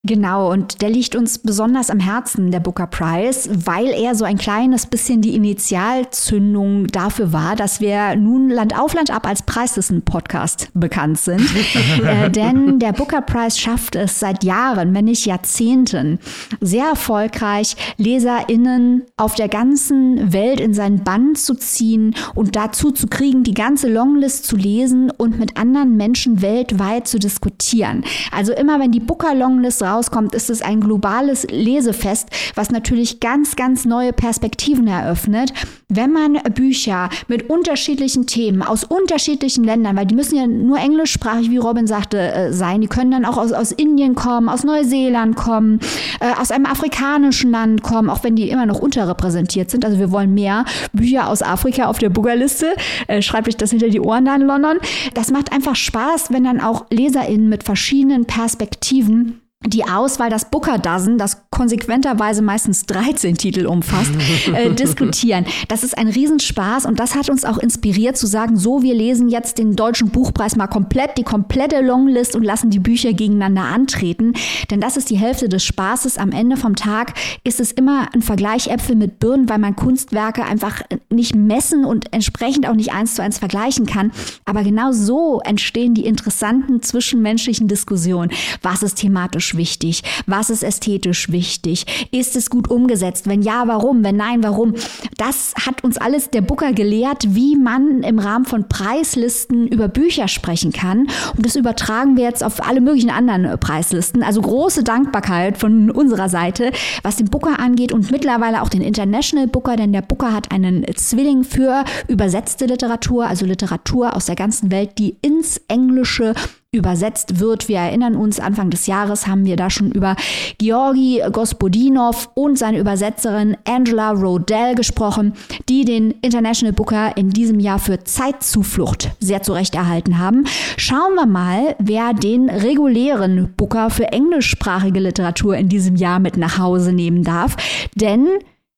Genau, 0.04 0.52
und 0.52 0.82
der 0.82 0.90
liegt 0.90 1.16
uns 1.16 1.40
besonders 1.40 1.90
am 1.90 2.00
Herzen, 2.00 2.50
der 2.52 2.62
Booker 2.62 2.88
Prize, 2.88 3.50
weil 3.66 3.88
er 3.88 4.16
so 4.16 4.24
ein 4.24 4.38
kleines 4.38 4.86
bisschen 4.86 5.22
die 5.22 5.36
Initialzündung 5.36 6.88
dafür 6.88 7.34
war, 7.34 7.58
dass 7.58 7.82
wir 7.82 8.16
nun 8.16 8.50
Land 8.50 8.80
auf 8.80 8.94
Land 8.94 9.12
ab 9.12 9.28
als 9.28 9.42
Preislisten-Podcast 9.42 10.70
bekannt 10.74 11.20
sind. 11.20 11.42
äh, 12.06 12.30
denn 12.30 12.80
der 12.80 12.94
Booker 12.94 13.22
Prize 13.22 13.60
schafft 13.60 13.96
es 13.96 14.20
seit 14.20 14.46
Jahren, 14.46 14.94
wenn 14.94 15.06
nicht 15.06 15.26
Jahrzehnten, 15.26 16.20
sehr 16.62 16.86
erfolgreich, 16.86 17.76
LeserInnen 17.98 19.04
auf 19.18 19.36
der 19.36 19.50
ganzen 19.50 20.32
Welt 20.32 20.62
in 20.62 20.74
seinen 20.74 21.04
Bann 21.04 21.36
zu 21.36 21.54
ziehen 21.56 22.16
und 22.34 22.56
dazu 22.56 22.92
zu 22.92 23.08
kriegen, 23.08 23.44
die 23.44 23.56
ganze 23.56 23.92
Longlist 23.92 24.46
zu 24.46 24.56
lesen 24.56 25.12
und 25.12 25.38
mit 25.38 25.58
anderen 25.58 25.98
Menschen 25.98 26.42
weltweit 26.42 27.08
zu 27.08 27.20
diskutieren. 27.20 28.06
Also 28.32 28.54
immer 28.54 28.80
wenn 28.80 28.92
die 28.92 29.02
Booker 29.02 29.36
Longlist 29.36 29.82
raus 29.82 29.97
rauskommt, 29.98 30.36
ist 30.36 30.50
es 30.50 30.62
ein 30.62 30.80
globales 30.80 31.48
Lesefest, 31.50 32.30
was 32.56 32.70
natürlich 32.70 33.20
ganz, 33.20 33.56
ganz 33.56 33.86
neue 33.86 34.14
Perspektiven 34.14 34.88
eröffnet. 34.88 35.54
Wenn 35.90 36.12
man 36.12 36.34
Bücher 36.54 37.10
mit 37.28 37.50
unterschiedlichen 37.50 38.28
Themen 38.28 38.62
aus 38.62 38.84
unterschiedlichen 38.84 39.64
Ländern, 39.64 39.96
weil 39.96 40.06
die 40.06 40.16
müssen 40.16 40.36
ja 40.36 40.48
nur 40.48 40.78
englischsprachig, 40.78 41.50
wie 41.50 41.58
Robin 41.58 41.88
sagte, 41.88 42.20
äh, 42.20 42.54
sein, 42.54 42.82
die 42.82 42.88
können 42.88 43.12
dann 43.12 43.26
auch 43.26 43.38
aus, 43.38 43.52
aus 43.52 43.72
Indien 43.72 44.16
kommen, 44.16 44.50
aus 44.50 44.64
Neuseeland 44.64 45.36
kommen, 45.36 45.80
äh, 46.20 46.40
aus 46.40 46.52
einem 46.52 46.66
afrikanischen 46.66 47.52
Land 47.52 47.82
kommen, 47.82 48.10
auch 48.10 48.24
wenn 48.24 48.36
die 48.36 48.50
immer 48.50 48.66
noch 48.66 48.80
unterrepräsentiert 48.80 49.72
sind. 49.72 49.86
Also 49.86 49.98
wir 49.98 50.12
wollen 50.12 50.34
mehr 50.34 50.66
Bücher 50.94 51.30
aus 51.30 51.42
Afrika 51.42 51.86
auf 51.86 51.98
der 51.98 52.10
Buggerliste. 52.10 52.68
Äh, 53.08 53.22
schreibt 53.22 53.48
euch 53.48 53.58
das 53.58 53.72
hinter 53.72 53.90
die 53.90 54.02
Ohren 54.02 54.26
da 54.26 54.36
in 54.36 54.42
London. 54.42 54.78
Das 55.14 55.32
macht 55.32 55.52
einfach 55.52 55.76
Spaß, 55.76 56.32
wenn 56.32 56.44
dann 56.44 56.62
auch 56.62 56.86
LeserInnen 56.92 57.50
mit 57.50 57.64
verschiedenen 57.64 58.26
Perspektiven 58.26 59.42
die 59.66 59.84
Auswahl, 59.86 60.30
das 60.30 60.52
Booker 60.52 60.78
Dozen, 60.78 61.18
das 61.18 61.50
konsequenterweise 61.50 62.44
meistens 62.44 62.86
13 62.86 63.38
Titel 63.38 63.66
umfasst, 63.66 64.12
äh, 64.54 64.70
diskutieren. 64.76 65.46
Das 65.68 65.84
ist 65.84 65.98
ein 65.98 66.08
Riesenspaß 66.08 66.86
und 66.86 67.00
das 67.00 67.16
hat 67.16 67.30
uns 67.30 67.44
auch 67.44 67.58
inspiriert 67.58 68.18
zu 68.18 68.28
sagen, 68.28 68.56
so, 68.56 68.84
wir 68.84 68.94
lesen 68.94 69.30
jetzt 69.30 69.58
den 69.58 69.76
deutschen 69.76 70.10
Buchpreis 70.10 70.56
mal 70.56 70.68
komplett, 70.68 71.18
die 71.18 71.24
komplette 71.24 71.82
Longlist 71.82 72.36
und 72.36 72.44
lassen 72.44 72.70
die 72.70 72.78
Bücher 72.80 73.14
gegeneinander 73.14 73.64
antreten. 73.64 74.34
Denn 74.70 74.80
das 74.80 74.96
ist 74.96 75.10
die 75.10 75.18
Hälfte 75.18 75.50
des 75.50 75.64
Spaßes. 75.64 76.20
Am 76.20 76.32
Ende 76.32 76.56
vom 76.56 76.76
Tag 76.76 77.14
ist 77.44 77.60
es 77.60 77.72
immer 77.72 78.14
ein 78.14 78.22
Vergleich 78.22 78.68
Äpfel 78.68 78.96
mit 78.96 79.18
Birnen, 79.18 79.50
weil 79.50 79.58
man 79.58 79.76
Kunstwerke 79.76 80.46
einfach 80.46 80.84
nicht 81.10 81.36
messen 81.36 81.84
und 81.84 82.14
entsprechend 82.14 82.70
auch 82.70 82.76
nicht 82.76 82.94
eins 82.94 83.16
zu 83.16 83.24
eins 83.24 83.40
vergleichen 83.40 83.88
kann. 83.88 84.12
Aber 84.46 84.64
genau 84.64 84.92
so 84.92 85.42
entstehen 85.44 85.96
die 85.96 86.06
interessanten 86.06 86.84
zwischenmenschlichen 86.84 87.68
Diskussionen. 87.68 88.32
Was 88.62 88.84
ist 88.84 88.96
thematisch 89.00 89.47
wichtig? 89.56 90.04
Was 90.26 90.50
ist 90.50 90.64
ästhetisch 90.64 91.32
wichtig? 91.32 91.86
Ist 92.12 92.36
es 92.36 92.50
gut 92.50 92.70
umgesetzt? 92.70 93.28
Wenn 93.28 93.42
ja, 93.42 93.64
warum? 93.68 94.04
Wenn 94.04 94.18
nein, 94.18 94.44
warum? 94.44 94.74
Das 95.18 95.54
hat 95.66 95.84
uns 95.84 95.98
alles 95.98 96.30
der 96.30 96.42
Booker 96.42 96.74
gelehrt, 96.74 97.36
wie 97.36 97.56
man 97.56 98.04
im 98.04 98.20
Rahmen 98.20 98.46
von 98.46 98.68
Preislisten 98.68 99.68
über 99.68 99.88
Bücher 99.88 100.28
sprechen 100.28 100.72
kann. 100.72 101.08
Und 101.36 101.46
das 101.46 101.56
übertragen 101.56 102.18
wir 102.18 102.24
jetzt 102.24 102.44
auf 102.44 102.68
alle 102.68 102.82
möglichen 102.82 103.10
anderen 103.10 103.60
Preislisten. 103.60 104.24
Also 104.24 104.42
große 104.42 104.84
Dankbarkeit 104.84 105.58
von 105.58 105.92
unserer 105.92 106.30
Seite, 106.30 106.72
was 107.04 107.18
den 107.18 107.30
Booker 107.30 107.60
angeht 107.60 107.92
und 107.92 108.12
mittlerweile 108.12 108.62
auch 108.62 108.70
den 108.70 108.82
International 108.82 109.48
Booker, 109.48 109.76
denn 109.76 109.94
der 109.94 110.02
Booker 110.02 110.34
hat 110.34 110.52
einen 110.52 110.86
Zwilling 110.96 111.44
für 111.44 111.84
übersetzte 112.08 112.66
Literatur, 112.66 113.28
also 113.28 113.46
Literatur 113.46 114.16
aus 114.16 114.26
der 114.26 114.36
ganzen 114.36 114.72
Welt, 114.72 114.98
die 114.98 115.18
ins 115.22 115.62
Englische 115.68 116.34
übersetzt 116.78 117.40
wird. 117.40 117.68
Wir 117.68 117.80
erinnern 117.80 118.16
uns, 118.16 118.40
Anfang 118.40 118.70
des 118.70 118.88
Jahres 118.88 119.28
haben 119.28 119.46
wir 119.46 119.56
da 119.56 119.70
schon 119.70 119.92
über 119.92 120.16
Georgi 120.58 121.22
Gospodinov 121.32 122.30
und 122.36 122.58
seine 122.58 122.80
Übersetzerin 122.80 123.58
Angela 123.68 124.12
Rodell 124.12 124.76
gesprochen, 124.76 125.34
die 125.68 125.84
den 125.84 126.12
International 126.22 126.74
Booker 126.74 127.18
in 127.18 127.32
diesem 127.32 127.60
Jahr 127.60 127.80
für 127.80 128.04
Zeitzuflucht 128.04 129.12
sehr 129.20 129.42
zurecht 129.42 129.76
erhalten 129.76 130.20
haben. 130.20 130.46
Schauen 130.78 131.16
wir 131.16 131.26
mal, 131.26 131.76
wer 131.80 132.14
den 132.14 132.50
regulären 132.50 133.54
Booker 133.58 133.90
für 133.90 134.06
englischsprachige 134.12 135.00
Literatur 135.00 135.58
in 135.58 135.70
diesem 135.70 135.96
Jahr 135.96 136.20
mit 136.20 136.38
nach 136.38 136.58
Hause 136.58 136.94
nehmen 136.94 137.24
darf. 137.24 137.58
Denn 137.96 138.28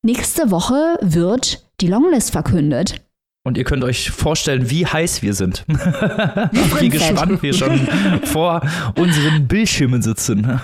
nächste 0.02 0.52
Woche 0.52 0.98
wird 1.02 1.66
die 1.82 1.88
Longlist 1.88 2.32
verkündet. 2.32 3.02
Und 3.50 3.58
ihr 3.58 3.64
könnt 3.64 3.84
euch 3.84 4.12
vorstellen, 4.12 4.70
wie 4.70 4.86
heiß 4.86 5.24
wir 5.24 5.34
sind. 5.34 5.66
wie 5.68 6.90
gespannt 6.90 7.42
wir 7.42 7.56
schon 7.56 7.80
vor 8.26 8.62
unseren 8.94 9.48
Bildschirmen 9.48 10.04
sitzen. 10.04 10.62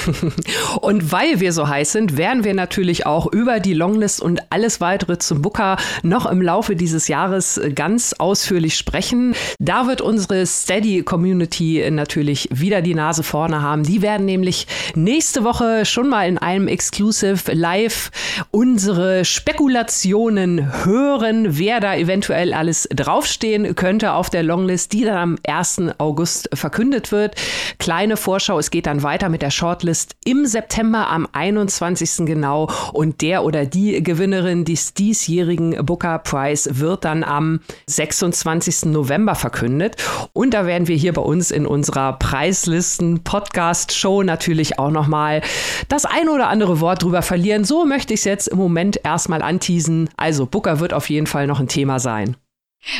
und 0.80 1.12
weil 1.12 1.40
wir 1.40 1.52
so 1.52 1.68
heiß 1.68 1.92
sind, 1.92 2.16
werden 2.16 2.44
wir 2.44 2.54
natürlich 2.54 3.06
auch 3.06 3.26
über 3.32 3.60
die 3.60 3.74
Longlist 3.74 4.20
und 4.20 4.40
alles 4.50 4.80
weitere 4.80 5.18
zum 5.18 5.42
Booker 5.42 5.76
noch 6.02 6.26
im 6.26 6.42
Laufe 6.42 6.76
dieses 6.76 7.08
Jahres 7.08 7.60
ganz 7.74 8.14
ausführlich 8.14 8.76
sprechen. 8.76 9.34
Da 9.58 9.86
wird 9.86 10.00
unsere 10.00 10.46
Steady-Community 10.46 11.88
natürlich 11.90 12.48
wieder 12.52 12.82
die 12.82 12.94
Nase 12.94 13.22
vorne 13.22 13.62
haben. 13.62 13.82
Die 13.82 14.02
werden 14.02 14.26
nämlich 14.26 14.66
nächste 14.94 15.44
Woche 15.44 15.84
schon 15.84 16.08
mal 16.08 16.28
in 16.28 16.38
einem 16.38 16.68
Exclusive 16.68 17.52
Live 17.52 18.10
unsere 18.50 19.24
Spekulationen 19.24 20.84
hören, 20.84 21.58
wer 21.58 21.80
da 21.80 21.94
eventuell 21.94 22.54
alles 22.54 22.88
draufstehen 22.94 23.74
könnte 23.74 24.12
auf 24.12 24.30
der 24.30 24.42
Longlist, 24.42 24.92
die 24.92 25.04
dann 25.04 25.16
am 25.16 25.36
1. 25.46 25.82
August 25.98 26.48
verkündet 26.52 27.12
wird. 27.12 27.34
Kleine 27.78 28.16
Vorschau, 28.16 28.58
es 28.58 28.70
geht 28.70 28.86
dann 28.86 29.02
weiter 29.02 29.28
mit 29.28 29.42
der 29.42 29.50
Short 29.50 29.81
Shortlist 29.82 30.14
im 30.24 30.46
September 30.46 31.08
am 31.08 31.26
21. 31.32 32.24
genau 32.24 32.70
und 32.92 33.20
der 33.20 33.44
oder 33.44 33.66
die 33.66 34.00
Gewinnerin 34.00 34.64
des 34.64 34.94
diesjährigen 34.94 35.84
Booker 35.84 36.20
Prize 36.20 36.78
wird 36.78 37.04
dann 37.04 37.24
am 37.24 37.58
26. 37.88 38.84
November 38.92 39.34
verkündet 39.34 39.96
und 40.32 40.54
da 40.54 40.66
werden 40.66 40.86
wir 40.86 40.94
hier 40.94 41.12
bei 41.12 41.22
uns 41.22 41.50
in 41.50 41.66
unserer 41.66 42.12
Preislisten 42.12 43.24
Podcast 43.24 43.92
Show 43.92 44.22
natürlich 44.22 44.78
auch 44.78 44.92
noch 44.92 45.08
mal 45.08 45.42
das 45.88 46.04
ein 46.04 46.28
oder 46.28 46.48
andere 46.48 46.78
Wort 46.80 47.02
drüber 47.02 47.22
verlieren. 47.22 47.64
So 47.64 47.84
möchte 47.84 48.14
ich 48.14 48.20
es 48.20 48.24
jetzt 48.24 48.46
im 48.48 48.58
Moment 48.58 49.00
erstmal 49.02 49.42
anteasen. 49.42 50.08
Also 50.16 50.46
Booker 50.46 50.78
wird 50.78 50.94
auf 50.94 51.10
jeden 51.10 51.26
Fall 51.26 51.48
noch 51.48 51.58
ein 51.58 51.68
Thema 51.68 51.98
sein. 51.98 52.36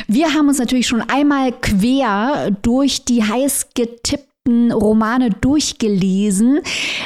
Wir 0.07 0.33
haben 0.33 0.49
uns 0.49 0.59
natürlich 0.59 0.87
schon 0.87 1.01
einmal 1.01 1.53
quer 1.53 2.51
durch 2.61 3.05
die 3.05 3.23
heiß 3.23 3.69
getippten 3.73 4.32
Romane 4.49 5.29
durchgelesen. 5.29 6.59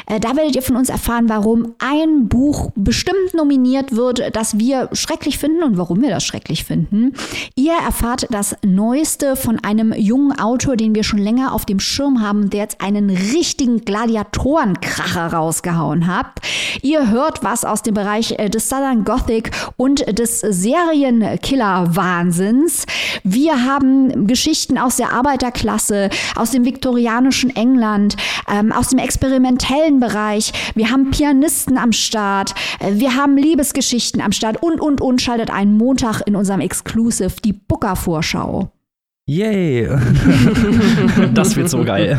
Äh, 0.07 0.19
da 0.19 0.35
werdet 0.35 0.55
ihr 0.55 0.63
von 0.63 0.75
uns 0.75 0.89
erfahren, 0.89 1.29
warum 1.29 1.75
ein 1.77 2.27
Buch 2.27 2.71
bestimmt 2.75 3.35
nominiert 3.35 3.95
wird, 3.95 4.35
das 4.35 4.57
wir 4.57 4.89
schrecklich 4.93 5.37
finden 5.37 5.61
und 5.61 5.77
warum 5.77 6.01
wir 6.01 6.09
das 6.09 6.25
schrecklich 6.25 6.63
finden. 6.63 7.13
Ihr 7.53 7.73
erfahrt 7.73 8.25
das 8.31 8.55
Neueste 8.65 9.35
von 9.35 9.63
einem 9.63 9.93
jungen 9.93 10.39
Autor, 10.39 10.77
den 10.77 10.95
wir 10.95 11.03
schon 11.03 11.19
länger 11.19 11.53
auf 11.53 11.65
dem 11.65 11.79
Schirm 11.79 12.23
haben, 12.23 12.49
der 12.49 12.61
jetzt 12.61 12.81
einen 12.81 13.11
richtigen 13.11 13.85
Gladiatorenkracher 13.85 15.31
rausgehauen 15.31 16.07
hat. 16.07 16.39
Ihr 16.81 17.11
hört 17.11 17.43
was 17.43 17.65
aus 17.65 17.83
dem 17.83 17.93
Bereich 17.93 18.39
äh, 18.39 18.49
des 18.49 18.67
Southern 18.67 19.03
Gothic 19.03 19.51
und 19.75 20.17
des 20.17 20.39
Serienkiller-Wahnsinns. 20.39 22.87
Wir 23.23 23.63
haben 23.63 24.25
Geschichten 24.25 24.79
aus 24.79 24.95
der 24.95 25.13
Arbeiterklasse, 25.13 26.09
aus 26.35 26.49
dem 26.49 26.65
viktorianischen 26.65 27.26
amerikanischen 27.27 27.55
England, 27.55 28.15
ähm, 28.47 28.71
aus 28.71 28.89
dem 28.89 28.99
experimentellen 28.99 29.99
Bereich. 29.99 30.53
Wir 30.75 30.89
haben 30.89 31.11
Pianisten 31.11 31.77
am 31.77 31.91
Start, 31.91 32.53
äh, 32.79 32.93
wir 32.93 33.15
haben 33.15 33.37
Liebesgeschichten 33.37 34.21
am 34.21 34.31
Start 34.31 34.61
und, 34.63 34.79
und, 34.79 35.01
und 35.01 35.21
schaltet 35.21 35.49
einen 35.49 35.77
Montag 35.77 36.21
in 36.25 36.35
unserem 36.35 36.61
Exclusive 36.61 37.41
die 37.43 37.53
Booker-Vorschau. 37.53 38.71
Yay! 39.29 39.85
das 41.33 41.57
wird 41.57 41.69
so 41.69 41.83
geil. 41.83 42.17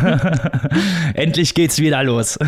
Endlich 1.14 1.54
geht's 1.54 1.78
wieder 1.78 2.04
los. 2.04 2.38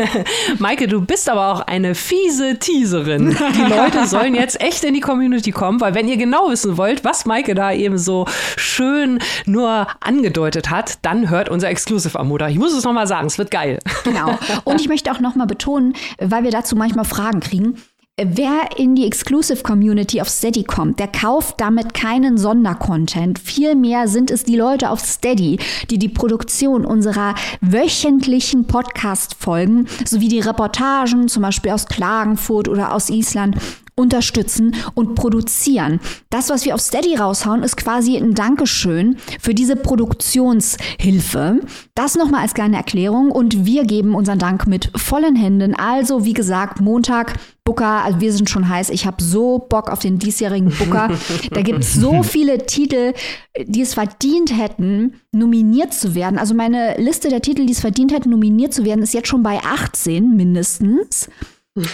Maike, 0.60 0.86
du 0.86 1.04
bist 1.04 1.28
aber 1.28 1.52
auch 1.52 1.60
eine 1.66 1.96
fiese 1.96 2.60
Teaserin. 2.60 3.30
Die 3.30 3.74
Leute 3.74 4.06
sollen 4.06 4.36
jetzt 4.36 4.60
echt 4.60 4.84
in 4.84 4.94
die 4.94 5.00
Community 5.00 5.50
kommen, 5.50 5.80
weil 5.80 5.96
wenn 5.96 6.06
ihr 6.06 6.16
genau 6.16 6.48
wissen 6.48 6.76
wollt, 6.76 7.02
was 7.02 7.26
Maike 7.26 7.56
da 7.56 7.72
eben 7.72 7.98
so 7.98 8.24
schön 8.56 9.18
nur 9.46 9.88
angedeutet 9.98 10.70
hat, 10.70 11.00
dann 11.02 11.28
hört 11.28 11.48
unser 11.48 11.68
Exclusive 11.68 12.16
am 12.16 12.28
Montag. 12.28 12.52
Ich 12.52 12.58
muss 12.58 12.72
es 12.72 12.84
nochmal 12.84 13.08
sagen, 13.08 13.26
es 13.26 13.36
wird 13.36 13.50
geil. 13.50 13.80
Genau. 14.04 14.38
Und 14.62 14.80
ich 14.80 14.86
möchte 14.86 15.10
auch 15.10 15.18
nochmal 15.18 15.48
betonen, 15.48 15.94
weil 16.18 16.44
wir 16.44 16.52
dazu 16.52 16.76
manchmal 16.76 17.04
Fragen 17.04 17.40
kriegen, 17.40 17.78
Wer 18.16 18.78
in 18.78 18.94
die 18.94 19.06
Exclusive 19.06 19.64
Community 19.64 20.20
auf 20.20 20.28
Steady 20.28 20.62
kommt, 20.62 21.00
der 21.00 21.08
kauft 21.08 21.60
damit 21.60 21.94
keinen 21.94 22.38
Sondercontent. 22.38 23.40
Vielmehr 23.40 24.06
sind 24.06 24.30
es 24.30 24.44
die 24.44 24.54
Leute 24.54 24.90
auf 24.90 25.00
Steady, 25.00 25.58
die 25.90 25.98
die 25.98 26.08
Produktion 26.08 26.86
unserer 26.86 27.34
wöchentlichen 27.60 28.68
Podcast-Folgen 28.68 29.88
sowie 30.04 30.28
die 30.28 30.38
Reportagen, 30.38 31.26
zum 31.26 31.42
Beispiel 31.42 31.72
aus 31.72 31.86
Klagenfurt 31.86 32.68
oder 32.68 32.94
aus 32.94 33.10
Island, 33.10 33.56
unterstützen 33.96 34.74
und 34.94 35.14
produzieren. 35.14 36.00
Das, 36.30 36.50
was 36.50 36.64
wir 36.64 36.74
auf 36.74 36.80
Steady 36.80 37.16
raushauen, 37.16 37.62
ist 37.62 37.76
quasi 37.76 38.16
ein 38.16 38.34
Dankeschön 38.34 39.16
für 39.40 39.54
diese 39.54 39.76
Produktionshilfe. 39.76 41.60
Das 41.94 42.16
nochmal 42.16 42.42
als 42.42 42.54
kleine 42.54 42.76
Erklärung 42.76 43.30
und 43.30 43.64
wir 43.64 43.84
geben 43.84 44.14
unseren 44.14 44.38
Dank 44.38 44.66
mit 44.66 44.90
vollen 44.96 45.36
Händen. 45.36 45.74
Also, 45.74 46.24
wie 46.24 46.32
gesagt, 46.32 46.80
Montag 46.80 47.34
Booker, 47.64 48.04
also 48.04 48.20
wir 48.20 48.30
sind 48.32 48.50
schon 48.50 48.68
heiß. 48.68 48.90
Ich 48.90 49.06
habe 49.06 49.22
so 49.22 49.58
Bock 49.58 49.90
auf 49.90 50.00
den 50.00 50.18
diesjährigen 50.18 50.70
Booker. 50.70 51.10
da 51.50 51.62
gibt 51.62 51.80
es 51.80 51.94
so 51.94 52.22
viele 52.22 52.66
Titel, 52.66 53.14
die 53.58 53.80
es 53.80 53.94
verdient 53.94 54.54
hätten, 54.54 55.14
nominiert 55.32 55.94
zu 55.94 56.14
werden. 56.14 56.38
Also 56.38 56.54
meine 56.54 56.96
Liste 56.98 57.30
der 57.30 57.40
Titel, 57.40 57.64
die 57.64 57.72
es 57.72 57.80
verdient 57.80 58.12
hätten, 58.12 58.28
nominiert 58.28 58.74
zu 58.74 58.84
werden, 58.84 59.02
ist 59.02 59.14
jetzt 59.14 59.28
schon 59.28 59.42
bei 59.42 59.60
18 59.64 60.36
mindestens. 60.36 61.30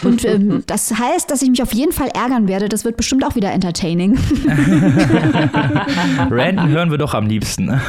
Und 0.03 0.25
ähm, 0.29 0.63
das 0.67 0.93
heißt, 0.93 1.31
dass 1.31 1.41
ich 1.43 1.49
mich 1.51 1.63
auf 1.63 1.73
jeden 1.73 1.93
Fall 1.93 2.09
ärgern 2.09 2.49
werde. 2.49 2.69
Das 2.69 2.85
wird 2.85 2.97
bestimmt 2.97 3.25
auch 3.25 3.35
wieder 3.35 3.51
entertaining. 3.53 4.19
Random 6.31 6.69
hören 6.69 6.91
wir 6.91 6.99
doch 6.99 7.15
am 7.15 7.27
liebsten. 7.27 7.69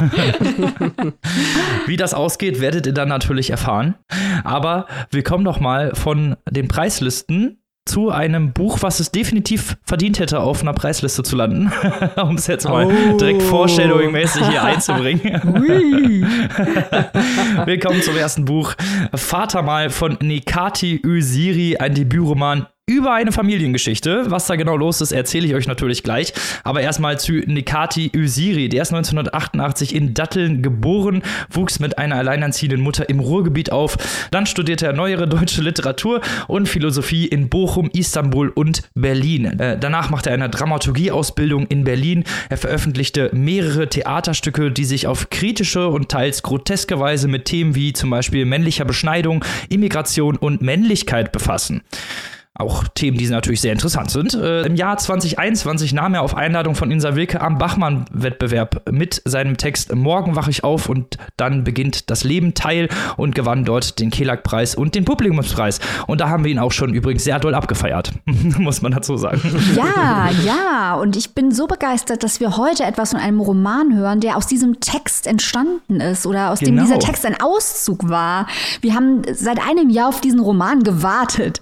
Wie 1.85 1.97
das 1.97 2.13
ausgeht, 2.13 2.61
werdet 2.61 2.85
ihr 2.85 2.93
dann 2.93 3.09
natürlich 3.09 3.49
erfahren. 3.49 3.95
Aber 4.43 4.87
wir 5.09 5.23
kommen 5.23 5.43
doch 5.43 5.59
mal 5.59 5.93
von 5.93 6.37
den 6.49 6.69
Preislisten 6.69 7.60
zu 7.85 8.11
einem 8.11 8.53
Buch, 8.53 8.77
was 8.81 8.99
es 8.99 9.11
definitiv 9.11 9.77
verdient 9.83 10.19
hätte, 10.19 10.39
auf 10.41 10.61
einer 10.61 10.73
Preisliste 10.73 11.23
zu 11.23 11.35
landen. 11.35 11.71
um 12.21 12.35
es 12.35 12.47
jetzt 12.47 12.65
mal 12.67 12.85
oh. 12.85 13.17
direkt 13.17 13.41
Foreshadowing-mäßig 13.41 14.47
hier 14.49 14.63
einzubringen. 14.63 15.23
Willkommen 17.65 18.01
zum 18.01 18.15
ersten 18.15 18.45
Buch. 18.45 18.75
Vater 19.13 19.63
mal 19.63 19.89
von 19.89 20.17
Nikati 20.21 21.01
Usiri, 21.03 21.77
ein 21.77 21.95
Debütroman 21.95 22.67
über 22.91 23.13
eine 23.13 23.31
Familiengeschichte. 23.31 24.25
Was 24.27 24.47
da 24.47 24.57
genau 24.57 24.75
los 24.75 24.99
ist, 24.99 25.13
erzähle 25.13 25.47
ich 25.47 25.55
euch 25.55 25.65
natürlich 25.65 26.03
gleich. 26.03 26.33
Aber 26.65 26.81
erstmal 26.81 27.17
zu 27.17 27.31
Nikati 27.31 28.11
Usiri. 28.13 28.67
Der 28.67 28.81
ist 28.81 28.93
1988 28.93 29.95
in 29.95 30.13
Datteln 30.13 30.61
geboren, 30.61 31.23
wuchs 31.49 31.79
mit 31.79 31.97
einer 31.97 32.17
alleinerziehenden 32.17 32.81
Mutter 32.81 33.07
im 33.07 33.21
Ruhrgebiet 33.21 33.71
auf. 33.71 33.97
Dann 34.31 34.45
studierte 34.45 34.87
er 34.87 34.93
neuere 34.93 35.25
deutsche 35.27 35.61
Literatur 35.61 36.19
und 36.49 36.67
Philosophie 36.67 37.27
in 37.27 37.47
Bochum, 37.47 37.89
Istanbul 37.93 38.49
und 38.49 38.81
Berlin. 38.93 39.45
Äh, 39.57 39.79
danach 39.79 40.09
machte 40.09 40.29
er 40.29 40.33
eine 40.33 40.49
Dramaturgieausbildung 40.49 41.67
in 41.67 41.85
Berlin. 41.85 42.25
Er 42.49 42.57
veröffentlichte 42.57 43.29
mehrere 43.33 43.87
Theaterstücke, 43.87 44.69
die 44.69 44.85
sich 44.85 45.07
auf 45.07 45.29
kritische 45.29 45.87
und 45.87 46.09
teils 46.09 46.43
groteske 46.43 46.99
Weise 46.99 47.29
mit 47.29 47.45
Themen 47.45 47.73
wie 47.73 47.93
zum 47.93 48.09
Beispiel 48.09 48.43
männlicher 48.43 48.83
Beschneidung, 48.83 49.45
Immigration 49.69 50.35
und 50.35 50.61
Männlichkeit 50.61 51.31
befassen. 51.31 51.81
Auch 52.53 52.83
Themen, 52.89 53.17
die 53.17 53.27
natürlich 53.27 53.61
sehr 53.61 53.71
interessant 53.71 54.11
sind. 54.11 54.33
Äh, 54.33 54.63
Im 54.63 54.75
Jahr 54.75 54.97
2021 54.97 55.93
nahm 55.93 56.15
er 56.15 56.21
auf 56.21 56.35
Einladung 56.35 56.75
von 56.75 56.91
Insa 56.91 57.15
Wilke 57.15 57.39
am 57.39 57.57
Bachmann-Wettbewerb 57.57 58.91
mit 58.91 59.21
seinem 59.23 59.55
Text 59.55 59.95
Morgen 59.95 60.35
wache 60.35 60.51
ich 60.51 60.65
auf 60.65 60.89
und 60.89 61.17
dann 61.37 61.63
beginnt 61.63 62.09
das 62.09 62.25
Leben 62.25 62.53
teil 62.53 62.89
und 63.15 63.35
gewann 63.35 63.63
dort 63.63 63.99
den 63.99 64.09
Kelag-Preis 64.09 64.75
und 64.75 64.95
den 64.95 65.05
Publikumspreis. 65.05 65.79
Und 66.07 66.19
da 66.19 66.27
haben 66.27 66.43
wir 66.43 66.51
ihn 66.51 66.59
auch 66.59 66.73
schon 66.73 66.93
übrigens 66.93 67.23
sehr 67.23 67.39
doll 67.39 67.55
abgefeiert, 67.55 68.11
muss 68.25 68.81
man 68.81 68.91
dazu 68.91 69.15
sagen. 69.15 69.41
Ja, 69.73 70.29
ja. 70.45 70.95
Und 70.95 71.15
ich 71.15 71.33
bin 71.33 71.51
so 71.51 71.67
begeistert, 71.67 72.21
dass 72.21 72.41
wir 72.41 72.57
heute 72.57 72.83
etwas 72.83 73.11
von 73.11 73.21
einem 73.21 73.39
Roman 73.39 73.95
hören, 73.95 74.19
der 74.19 74.35
aus 74.35 74.45
diesem 74.45 74.81
Text 74.81 75.25
entstanden 75.25 76.01
ist 76.01 76.25
oder 76.25 76.51
aus 76.51 76.59
genau. 76.59 76.81
dem 76.81 76.85
dieser 76.85 76.99
Text 76.99 77.25
ein 77.25 77.39
Auszug 77.39 78.09
war. 78.09 78.45
Wir 78.81 78.93
haben 78.93 79.21
seit 79.31 79.65
einem 79.65 79.89
Jahr 79.89 80.09
auf 80.09 80.19
diesen 80.19 80.41
Roman 80.41 80.83
gewartet. 80.83 81.61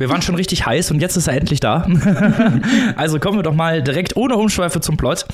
Wir 0.00 0.08
waren 0.08 0.22
schon 0.22 0.34
richtig 0.34 0.64
heiß 0.64 0.92
und 0.92 1.00
jetzt 1.00 1.18
ist 1.18 1.26
er 1.26 1.34
endlich 1.34 1.60
da. 1.60 1.86
also 2.96 3.20
kommen 3.20 3.36
wir 3.36 3.42
doch 3.42 3.52
mal 3.52 3.82
direkt 3.82 4.16
ohne 4.16 4.36
Umschweife 4.36 4.80
zum 4.80 4.96
Plot. 4.96 5.26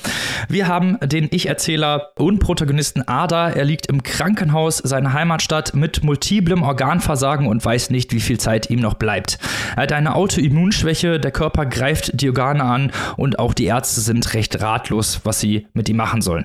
Wir 0.49 0.67
haben 0.67 0.97
den 1.01 1.29
Ich-Erzähler 1.31 2.09
und 2.17 2.39
Protagonisten 2.39 3.07
Ada. 3.07 3.49
Er 3.49 3.63
liegt 3.63 3.85
im 3.85 4.03
Krankenhaus 4.03 4.79
seiner 4.79 5.13
Heimatstadt 5.13 5.73
mit 5.73 6.03
multiplem 6.03 6.63
Organversagen 6.63 7.47
und 7.47 7.63
weiß 7.63 7.91
nicht, 7.91 8.11
wie 8.11 8.19
viel 8.19 8.41
Zeit 8.41 8.69
ihm 8.69 8.81
noch 8.81 8.95
bleibt. 8.95 9.39
Er 9.77 9.83
hat 9.83 9.93
eine 9.93 10.15
Autoimmunschwäche, 10.15 11.17
der 11.17 11.31
Körper 11.31 11.65
greift 11.65 12.19
die 12.19 12.27
Organe 12.27 12.65
an 12.65 12.91
und 13.15 13.39
auch 13.39 13.53
die 13.53 13.67
Ärzte 13.67 14.01
sind 14.01 14.33
recht 14.33 14.61
ratlos, 14.61 15.21
was 15.23 15.39
sie 15.39 15.67
mit 15.71 15.87
ihm 15.87 15.95
machen 15.95 16.21
sollen. 16.21 16.43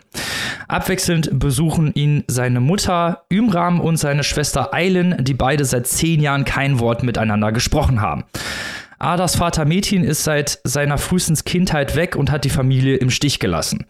Abwechselnd 0.69 1.41
besuchen 1.41 1.93
ihn 1.95 2.23
seine 2.29 2.61
Mutter 2.61 3.25
Ümram 3.33 3.81
und 3.81 3.97
seine 3.97 4.23
Schwester 4.23 4.73
Eilen, 4.73 5.25
die 5.25 5.35
beide 5.35 5.64
seit 5.64 5.88
zehn 5.88 6.21
Jahren 6.21 6.45
kein 6.45 6.79
Wort 6.79 7.02
miteinander 7.02 7.50
gesprochen 7.50 8.00
haben 8.00 8.12
haben. 8.12 8.25
Adas 9.03 9.35
Vater 9.35 9.65
Metin 9.65 10.05
ist 10.05 10.23
seit 10.23 10.61
seiner 10.63 10.97
frühesten 10.97 11.35
Kindheit 11.45 11.97
weg 11.97 12.15
und 12.15 12.31
hat 12.31 12.45
die 12.45 12.51
Familie 12.51 12.95
im 12.95 13.11
Stich 13.11 13.41
gelassen. 13.41 13.85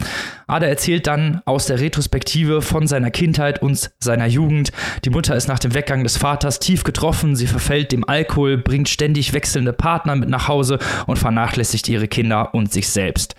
Ada 0.46 0.66
erzählt 0.66 1.06
dann 1.06 1.42
aus 1.44 1.66
der 1.66 1.80
Retrospektive 1.80 2.62
von 2.62 2.86
seiner 2.86 3.10
Kindheit 3.10 3.60
und 3.60 3.90
seiner 4.00 4.24
Jugend. 4.24 4.72
Die 5.04 5.10
Mutter 5.10 5.36
ist 5.36 5.48
nach 5.48 5.58
dem 5.58 5.74
Weggang 5.74 6.02
des 6.02 6.16
Vaters 6.16 6.60
tief 6.60 6.82
getroffen, 6.82 7.36
sie 7.36 7.46
verfällt 7.46 7.92
dem 7.92 8.08
Alkohol, 8.08 8.56
bringt 8.56 8.88
ständig 8.88 9.34
wechselnde 9.34 9.74
Partner 9.74 10.16
mit 10.16 10.30
nach 10.30 10.48
Hause 10.48 10.78
und 11.06 11.18
vernachlässigt 11.18 11.90
ihre 11.90 12.08
Kinder 12.08 12.54
und 12.54 12.72
sich 12.72 12.88
selbst. 12.88 13.34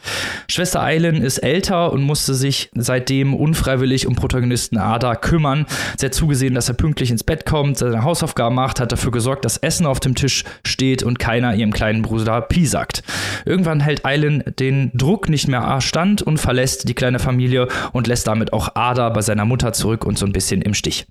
Schwester 0.48 0.84
Eilen 0.84 1.24
ist 1.24 1.40
älter 1.40 1.92
und 1.92 2.04
musste 2.04 2.36
sich 2.36 2.70
seitdem 2.76 3.34
unfreiwillig 3.34 4.06
um 4.06 4.16
Protagonisten 4.16 4.78
Ada 4.78 5.16
kümmern. 5.16 5.66
Sie 5.98 6.06
hat 6.06 6.14
zugesehen, 6.14 6.54
dass 6.54 6.70
er 6.70 6.76
pünktlich 6.76 7.10
ins 7.10 7.24
Bett 7.24 7.48
kommt, 7.48 7.80
seine 7.80 8.04
Hausaufgaben 8.04 8.56
macht, 8.56 8.80
hat 8.80 8.92
dafür 8.92 9.12
gesorgt, 9.12 9.44
dass 9.44 9.58
Essen 9.58 9.88
auf 9.88 10.00
dem 10.00 10.14
Tisch 10.14 10.44
steht 10.64 11.02
und 11.02 11.18
keiner 11.18 11.63
ihrem 11.64 11.74
kleinen 11.74 12.02
Bruder 12.02 12.42
piesackt. 12.42 13.04
Irgendwann 13.46 13.80
hält 13.80 14.06
Eilen 14.06 14.44
den 14.60 14.92
Druck 14.94 15.30
nicht 15.30 15.48
mehr 15.48 15.82
stand 15.82 16.22
und 16.22 16.38
verlässt 16.38 16.88
die 16.88 16.94
kleine 16.94 17.20
Familie 17.20 17.68
und 17.92 18.08
lässt 18.08 18.28
damit 18.28 18.54
auch 18.54 18.76
Ada 18.76 19.10
bei 19.10 19.22
seiner 19.22 19.46
Mutter 19.46 19.74
zurück 19.74 20.06
und 20.06 20.18
so 20.18 20.26
ein 20.26 20.34
bisschen 20.34 20.62
im 20.62 20.74
Stich. 20.74 21.08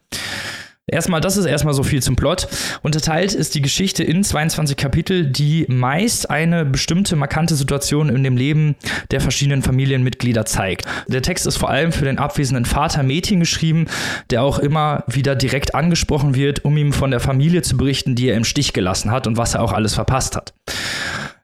Erstmal, 0.90 1.20
das 1.20 1.36
ist 1.36 1.44
erstmal 1.44 1.74
so 1.74 1.84
viel 1.84 2.02
zum 2.02 2.16
Plot. 2.16 2.48
Unterteilt 2.82 3.34
ist 3.34 3.54
die 3.54 3.62
Geschichte 3.62 4.02
in 4.02 4.24
22 4.24 4.76
Kapitel, 4.76 5.26
die 5.26 5.64
meist 5.68 6.28
eine 6.28 6.64
bestimmte 6.64 7.14
markante 7.14 7.54
Situation 7.54 8.08
in 8.08 8.24
dem 8.24 8.36
Leben 8.36 8.74
der 9.12 9.20
verschiedenen 9.20 9.62
Familienmitglieder 9.62 10.44
zeigt. 10.44 10.86
Der 11.06 11.22
Text 11.22 11.46
ist 11.46 11.56
vor 11.56 11.70
allem 11.70 11.92
für 11.92 12.04
den 12.04 12.18
abwesenden 12.18 12.64
Vater 12.64 13.04
Mädchen 13.04 13.38
geschrieben, 13.38 13.86
der 14.30 14.42
auch 14.42 14.58
immer 14.58 15.04
wieder 15.06 15.36
direkt 15.36 15.76
angesprochen 15.76 16.34
wird, 16.34 16.64
um 16.64 16.76
ihm 16.76 16.92
von 16.92 17.12
der 17.12 17.20
Familie 17.20 17.62
zu 17.62 17.76
berichten, 17.76 18.16
die 18.16 18.28
er 18.28 18.36
im 18.36 18.44
Stich 18.44 18.72
gelassen 18.72 19.12
hat 19.12 19.28
und 19.28 19.36
was 19.36 19.54
er 19.54 19.62
auch 19.62 19.72
alles 19.72 19.94
verpasst 19.94 20.34
hat. 20.34 20.52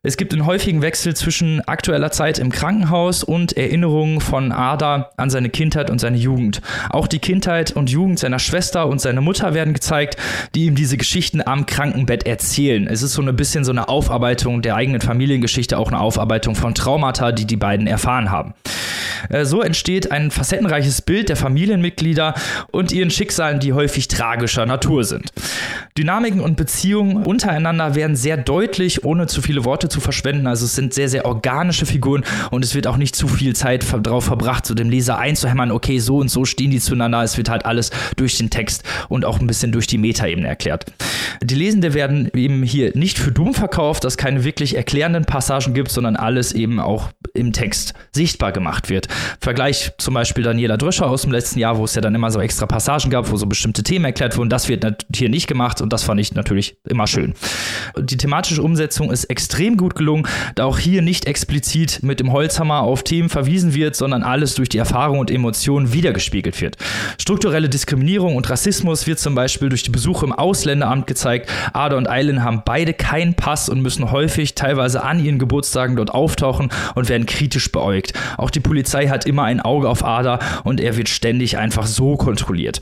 Es 0.04 0.16
gibt 0.16 0.32
einen 0.32 0.46
häufigen 0.46 0.80
Wechsel 0.80 1.16
zwischen 1.16 1.60
aktueller 1.62 2.12
Zeit 2.12 2.38
im 2.38 2.52
Krankenhaus 2.52 3.24
und 3.24 3.56
Erinnerungen 3.56 4.20
von 4.20 4.52
Ada 4.52 5.10
an 5.16 5.28
seine 5.28 5.48
Kindheit 5.48 5.90
und 5.90 5.98
seine 5.98 6.16
Jugend. 6.16 6.62
Auch 6.90 7.08
die 7.08 7.18
Kindheit 7.18 7.72
und 7.72 7.90
Jugend 7.90 8.20
seiner 8.20 8.38
Schwester 8.38 8.86
und 8.86 9.00
seiner 9.00 9.22
Mutter 9.22 9.54
werden 9.54 9.74
gezeigt, 9.74 10.16
die 10.54 10.66
ihm 10.66 10.76
diese 10.76 10.98
Geschichten 10.98 11.42
am 11.44 11.66
Krankenbett 11.66 12.26
erzählen. 12.28 12.86
Es 12.86 13.02
ist 13.02 13.14
so 13.14 13.22
ein 13.22 13.34
bisschen 13.34 13.64
so 13.64 13.72
eine 13.72 13.88
Aufarbeitung 13.88 14.62
der 14.62 14.76
eigenen 14.76 15.00
Familiengeschichte, 15.00 15.76
auch 15.76 15.88
eine 15.88 15.98
Aufarbeitung 15.98 16.54
von 16.54 16.76
Traumata, 16.76 17.32
die 17.32 17.46
die 17.46 17.56
beiden 17.56 17.88
erfahren 17.88 18.30
haben. 18.30 18.54
Äh, 19.28 19.44
so 19.44 19.62
entsteht 19.62 20.12
ein 20.12 20.30
facettenreiches 20.30 21.02
Bild 21.02 21.28
der 21.28 21.36
Familienmitglieder 21.36 22.34
und 22.70 22.92
ihren 22.92 23.10
Schicksalen, 23.10 23.60
die 23.60 23.72
häufig 23.72 24.08
tragischer 24.08 24.66
Natur 24.66 25.04
sind. 25.04 25.32
Dynamiken 25.96 26.40
und 26.40 26.56
Beziehungen 26.56 27.24
untereinander 27.24 27.94
werden 27.94 28.16
sehr 28.16 28.36
deutlich, 28.36 29.04
ohne 29.04 29.26
zu 29.26 29.42
viele 29.42 29.64
Worte 29.64 29.87
zu 29.88 30.00
verschwenden. 30.00 30.46
Also 30.46 30.64
es 30.64 30.74
sind 30.74 30.94
sehr, 30.94 31.08
sehr 31.08 31.26
organische 31.26 31.86
Figuren 31.86 32.24
und 32.50 32.64
es 32.64 32.74
wird 32.74 32.86
auch 32.86 32.96
nicht 32.96 33.14
zu 33.14 33.28
viel 33.28 33.54
Zeit 33.54 33.84
darauf 34.02 34.24
verbracht, 34.24 34.66
so 34.66 34.74
dem 34.74 34.90
Leser 34.90 35.18
einzuhämmern, 35.18 35.70
okay, 35.70 35.98
so 35.98 36.18
und 36.18 36.30
so 36.30 36.44
stehen 36.44 36.70
die 36.70 36.80
zueinander. 36.80 37.22
Es 37.22 37.36
wird 37.36 37.48
halt 37.48 37.66
alles 37.66 37.90
durch 38.16 38.38
den 38.38 38.50
Text 38.50 38.84
und 39.08 39.24
auch 39.24 39.40
ein 39.40 39.46
bisschen 39.46 39.72
durch 39.72 39.86
die 39.86 39.98
Metaebene 39.98 40.48
erklärt. 40.48 40.86
Die 41.42 41.54
Lesende 41.54 41.94
werden 41.94 42.30
eben 42.34 42.62
hier 42.62 42.92
nicht 42.94 43.18
für 43.18 43.32
dumm 43.32 43.54
verkauft, 43.54 44.04
dass 44.04 44.14
es 44.14 44.16
keine 44.16 44.44
wirklich 44.44 44.76
erklärenden 44.76 45.24
Passagen 45.24 45.74
gibt, 45.74 45.90
sondern 45.90 46.16
alles 46.16 46.52
eben 46.52 46.80
auch 46.80 47.10
im 47.34 47.52
Text 47.52 47.94
sichtbar 48.12 48.52
gemacht 48.52 48.88
wird. 48.88 49.08
Vergleich 49.40 49.92
zum 49.98 50.14
Beispiel 50.14 50.44
Daniela 50.44 50.76
Dröscher 50.76 51.08
aus 51.08 51.22
dem 51.22 51.32
letzten 51.32 51.58
Jahr, 51.58 51.78
wo 51.78 51.84
es 51.84 51.94
ja 51.94 52.00
dann 52.00 52.14
immer 52.14 52.30
so 52.30 52.40
extra 52.40 52.66
Passagen 52.66 53.10
gab, 53.10 53.30
wo 53.30 53.36
so 53.36 53.46
bestimmte 53.46 53.82
Themen 53.82 54.04
erklärt 54.04 54.36
wurden. 54.36 54.50
Das 54.50 54.68
wird 54.68 55.06
hier 55.14 55.28
nicht 55.28 55.46
gemacht 55.46 55.80
und 55.80 55.92
das 55.92 56.02
fand 56.02 56.20
ich 56.20 56.34
natürlich 56.34 56.76
immer 56.88 57.06
schön. 57.06 57.34
Die 57.98 58.16
thematische 58.16 58.62
Umsetzung 58.62 59.10
ist 59.10 59.24
extrem 59.24 59.76
gut 59.76 59.94
gelungen, 59.94 60.26
da 60.54 60.64
auch 60.64 60.78
hier 60.78 61.02
nicht 61.02 61.26
explizit 61.26 62.02
mit 62.02 62.20
dem 62.20 62.32
Holzhammer 62.32 62.80
auf 62.80 63.02
Themen 63.02 63.28
verwiesen 63.28 63.74
wird, 63.74 63.96
sondern 63.96 64.22
alles 64.22 64.54
durch 64.54 64.68
die 64.68 64.78
Erfahrung 64.78 65.18
und 65.18 65.30
Emotionen 65.30 65.92
wiedergespiegelt 65.92 66.60
wird. 66.60 66.76
Strukturelle 67.18 67.68
Diskriminierung 67.68 68.36
und 68.36 68.48
Rassismus 68.48 69.06
wird 69.06 69.18
zum 69.18 69.34
Beispiel 69.34 69.68
durch 69.68 69.82
die 69.82 69.90
Besuche 69.90 70.26
im 70.26 70.32
Ausländeramt 70.32 71.06
gezeigt. 71.06 71.50
Ada 71.72 71.96
und 71.96 72.08
Eileen 72.08 72.42
haben 72.42 72.62
beide 72.64 72.94
keinen 72.94 73.34
Pass 73.34 73.68
und 73.68 73.80
müssen 73.80 74.10
häufig 74.10 74.54
teilweise 74.54 75.02
an 75.02 75.22
ihren 75.24 75.38
Geburtstagen 75.38 75.96
dort 75.96 76.10
auftauchen 76.10 76.70
und 76.94 77.08
werden 77.08 77.17
kritisch 77.26 77.70
beäugt. 77.72 78.12
Auch 78.36 78.50
die 78.50 78.60
Polizei 78.60 79.08
hat 79.08 79.26
immer 79.26 79.44
ein 79.44 79.60
Auge 79.60 79.88
auf 79.88 80.04
Ada 80.04 80.38
und 80.64 80.80
er 80.80 80.96
wird 80.96 81.08
ständig 81.08 81.58
einfach 81.58 81.86
so 81.86 82.16
kontrolliert. 82.16 82.80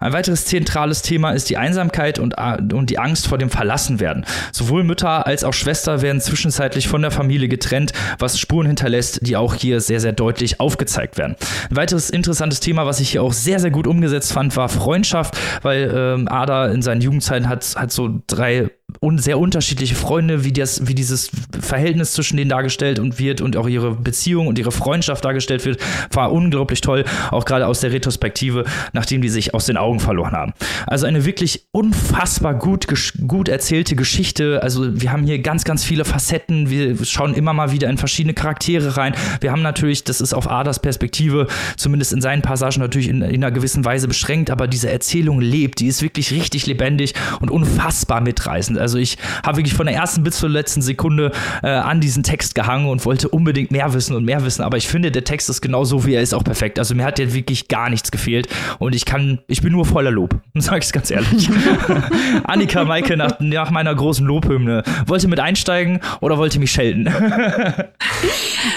Ein 0.00 0.12
weiteres 0.12 0.46
zentrales 0.46 1.02
Thema 1.02 1.30
ist 1.30 1.50
die 1.50 1.56
Einsamkeit 1.56 2.18
und, 2.18 2.34
und 2.72 2.90
die 2.90 2.98
Angst 2.98 3.26
vor 3.26 3.38
dem 3.38 3.50
Verlassenwerden. 3.50 4.24
Sowohl 4.52 4.84
Mütter 4.84 5.26
als 5.26 5.44
auch 5.44 5.54
Schwester 5.54 6.02
werden 6.02 6.20
zwischenzeitlich 6.20 6.88
von 6.88 7.02
der 7.02 7.10
Familie 7.10 7.48
getrennt, 7.48 7.92
was 8.18 8.38
Spuren 8.38 8.66
hinterlässt, 8.66 9.26
die 9.26 9.36
auch 9.36 9.54
hier 9.54 9.80
sehr, 9.80 10.00
sehr 10.00 10.12
deutlich 10.12 10.60
aufgezeigt 10.60 11.18
werden. 11.18 11.36
Ein 11.70 11.76
weiteres 11.76 12.10
interessantes 12.10 12.60
Thema, 12.60 12.86
was 12.86 13.00
ich 13.00 13.10
hier 13.10 13.22
auch 13.22 13.32
sehr, 13.32 13.60
sehr 13.60 13.70
gut 13.70 13.86
umgesetzt 13.86 14.32
fand, 14.32 14.56
war 14.56 14.68
Freundschaft, 14.68 15.36
weil 15.62 15.92
ähm, 15.94 16.28
Ada 16.28 16.66
in 16.66 16.82
seinen 16.82 17.00
Jugendzeiten 17.00 17.48
hat, 17.48 17.64
hat 17.76 17.92
so 17.92 18.20
drei 18.26 18.70
und 19.00 19.22
sehr 19.22 19.38
unterschiedliche 19.38 19.94
Freunde, 19.94 20.44
wie, 20.44 20.52
das, 20.52 20.88
wie 20.88 20.94
dieses 20.94 21.30
Verhältnis 21.60 22.12
zwischen 22.12 22.36
denen 22.36 22.48
dargestellt 22.48 22.98
und 22.98 23.18
wird 23.18 23.40
und 23.40 23.56
auch 23.56 23.68
ihre 23.68 23.94
Beziehung 23.94 24.46
und 24.46 24.58
ihre 24.58 24.72
Freundschaft 24.72 25.24
dargestellt 25.24 25.64
wird, 25.64 25.78
war 26.12 26.32
unglaublich 26.32 26.80
toll, 26.80 27.04
auch 27.30 27.44
gerade 27.44 27.66
aus 27.66 27.80
der 27.80 27.92
Retrospektive, 27.92 28.64
nachdem 28.92 29.22
die 29.22 29.28
sich 29.28 29.54
aus 29.54 29.66
den 29.66 29.76
Augen 29.76 30.00
verloren 30.00 30.32
haben. 30.32 30.52
Also 30.86 31.06
eine 31.06 31.24
wirklich 31.24 31.66
unfassbar 31.70 32.54
gut, 32.54 32.86
gut 33.26 33.48
erzählte 33.48 33.94
Geschichte. 33.94 34.62
Also 34.62 35.00
wir 35.00 35.12
haben 35.12 35.24
hier 35.24 35.40
ganz, 35.40 35.64
ganz 35.64 35.84
viele 35.84 36.04
Facetten. 36.04 36.70
Wir 36.70 36.96
schauen 37.04 37.34
immer 37.34 37.52
mal 37.52 37.72
wieder 37.72 37.88
in 37.90 37.98
verschiedene 37.98 38.34
Charaktere 38.34 38.96
rein. 38.96 39.14
Wir 39.40 39.52
haben 39.52 39.62
natürlich, 39.62 40.04
das 40.04 40.20
ist 40.20 40.34
auf 40.34 40.50
Adas 40.50 40.80
Perspektive, 40.80 41.46
zumindest 41.76 42.12
in 42.12 42.20
seinen 42.20 42.42
Passagen 42.42 42.80
natürlich 42.80 43.08
in, 43.08 43.22
in 43.22 43.44
einer 43.44 43.52
gewissen 43.52 43.84
Weise 43.84 44.08
beschränkt, 44.08 44.50
aber 44.50 44.66
diese 44.66 44.90
Erzählung 44.90 45.40
lebt. 45.40 45.80
Die 45.80 45.86
ist 45.86 46.02
wirklich 46.02 46.32
richtig 46.32 46.66
lebendig 46.66 47.14
und 47.40 47.50
unfassbar 47.50 48.20
mitreißend. 48.20 48.77
Also 48.78 48.98
ich 48.98 49.18
habe 49.44 49.58
wirklich 49.58 49.74
von 49.74 49.86
der 49.86 49.94
ersten 49.94 50.22
bis 50.22 50.38
zur 50.38 50.48
letzten 50.48 50.82
Sekunde 50.82 51.32
äh, 51.62 51.68
an 51.68 52.00
diesen 52.00 52.22
Text 52.22 52.54
gehangen 52.54 52.88
und 52.88 53.04
wollte 53.04 53.28
unbedingt 53.28 53.70
mehr 53.70 53.92
wissen 53.94 54.14
und 54.16 54.24
mehr 54.24 54.44
wissen. 54.44 54.62
Aber 54.62 54.76
ich 54.76 54.88
finde, 54.88 55.10
der 55.10 55.24
Text 55.24 55.48
ist 55.48 55.60
genau 55.60 55.84
so, 55.84 56.04
wie 56.06 56.14
er 56.14 56.22
ist, 56.22 56.34
auch 56.34 56.44
perfekt. 56.44 56.78
Also 56.78 56.94
mir 56.94 57.04
hat 57.04 57.18
ja 57.18 57.32
wirklich 57.32 57.68
gar 57.68 57.90
nichts 57.90 58.10
gefehlt 58.10 58.48
und 58.78 58.94
ich 58.94 59.04
kann, 59.04 59.40
ich 59.46 59.62
bin 59.62 59.72
nur 59.72 59.84
voller 59.84 60.10
Lob, 60.10 60.36
sage 60.54 60.80
ich 60.84 60.92
ganz 60.92 61.10
ehrlich. 61.10 61.50
Annika 62.44 62.84
Maike 62.84 63.16
nach, 63.16 63.40
nach 63.40 63.70
meiner 63.70 63.94
großen 63.94 64.26
Lobhymne 64.26 64.82
wollte 65.06 65.28
mit 65.28 65.40
einsteigen 65.40 66.00
oder 66.20 66.38
wollte 66.38 66.58
mich 66.58 66.70
schelten? 66.70 67.04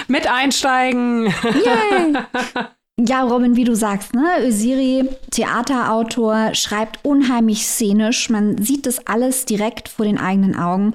mit 0.08 0.28
einsteigen. 0.28 1.26
Yay. 1.26 2.68
Ja, 3.08 3.24
Robin, 3.24 3.56
wie 3.56 3.64
du 3.64 3.76
sagst, 3.76 4.14
ne? 4.14 4.46
Ösiri, 4.46 5.10
Theaterautor, 5.32 6.54
schreibt 6.54 7.04
unheimlich 7.04 7.66
szenisch. 7.66 8.30
Man 8.30 8.62
sieht 8.62 8.86
das 8.86 9.08
alles 9.08 9.46
direkt 9.46 9.90
vor 9.90 10.06
den 10.06 10.20
eigenen 10.20 10.56
Augen. 10.56 10.94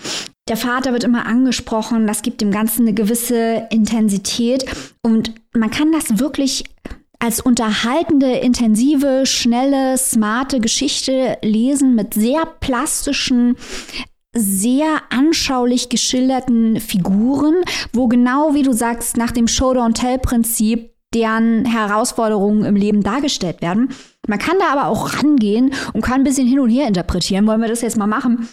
Der 0.48 0.56
Vater 0.56 0.92
wird 0.92 1.02
immer 1.02 1.26
angesprochen, 1.26 2.06
das 2.06 2.22
gibt 2.22 2.40
dem 2.40 2.52
Ganzen 2.52 2.82
eine 2.82 2.94
gewisse 2.94 3.66
Intensität 3.70 4.64
und 5.02 5.32
man 5.52 5.72
kann 5.72 5.90
das 5.90 6.20
wirklich 6.20 6.62
als 7.18 7.40
unterhaltende, 7.40 8.30
intensive, 8.34 9.26
schnelle, 9.26 9.98
smarte 9.98 10.60
Geschichte 10.60 11.38
lesen 11.42 11.96
mit 11.96 12.14
sehr 12.14 12.46
plastischen, 12.60 13.56
sehr 14.32 15.02
anschaulich 15.10 15.88
geschilderten 15.88 16.78
Figuren, 16.78 17.56
wo 17.92 18.06
genau 18.06 18.54
wie 18.54 18.62
du 18.62 18.72
sagst, 18.72 19.16
nach 19.16 19.32
dem 19.32 19.48
Show-Don't-Tell-Prinzip 19.48 20.95
deren 21.14 21.64
Herausforderungen 21.64 22.64
im 22.64 22.76
Leben 22.76 23.02
dargestellt 23.02 23.62
werden. 23.62 23.90
Man 24.26 24.38
kann 24.38 24.58
da 24.58 24.72
aber 24.72 24.88
auch 24.88 25.14
rangehen 25.14 25.72
und 25.92 26.02
kann 26.02 26.20
ein 26.20 26.24
bisschen 26.24 26.46
hin 26.46 26.60
und 26.60 26.70
her 26.70 26.88
interpretieren. 26.88 27.46
Wollen 27.46 27.60
wir 27.60 27.68
das 27.68 27.82
jetzt 27.82 27.96
mal 27.96 28.06
machen? 28.06 28.48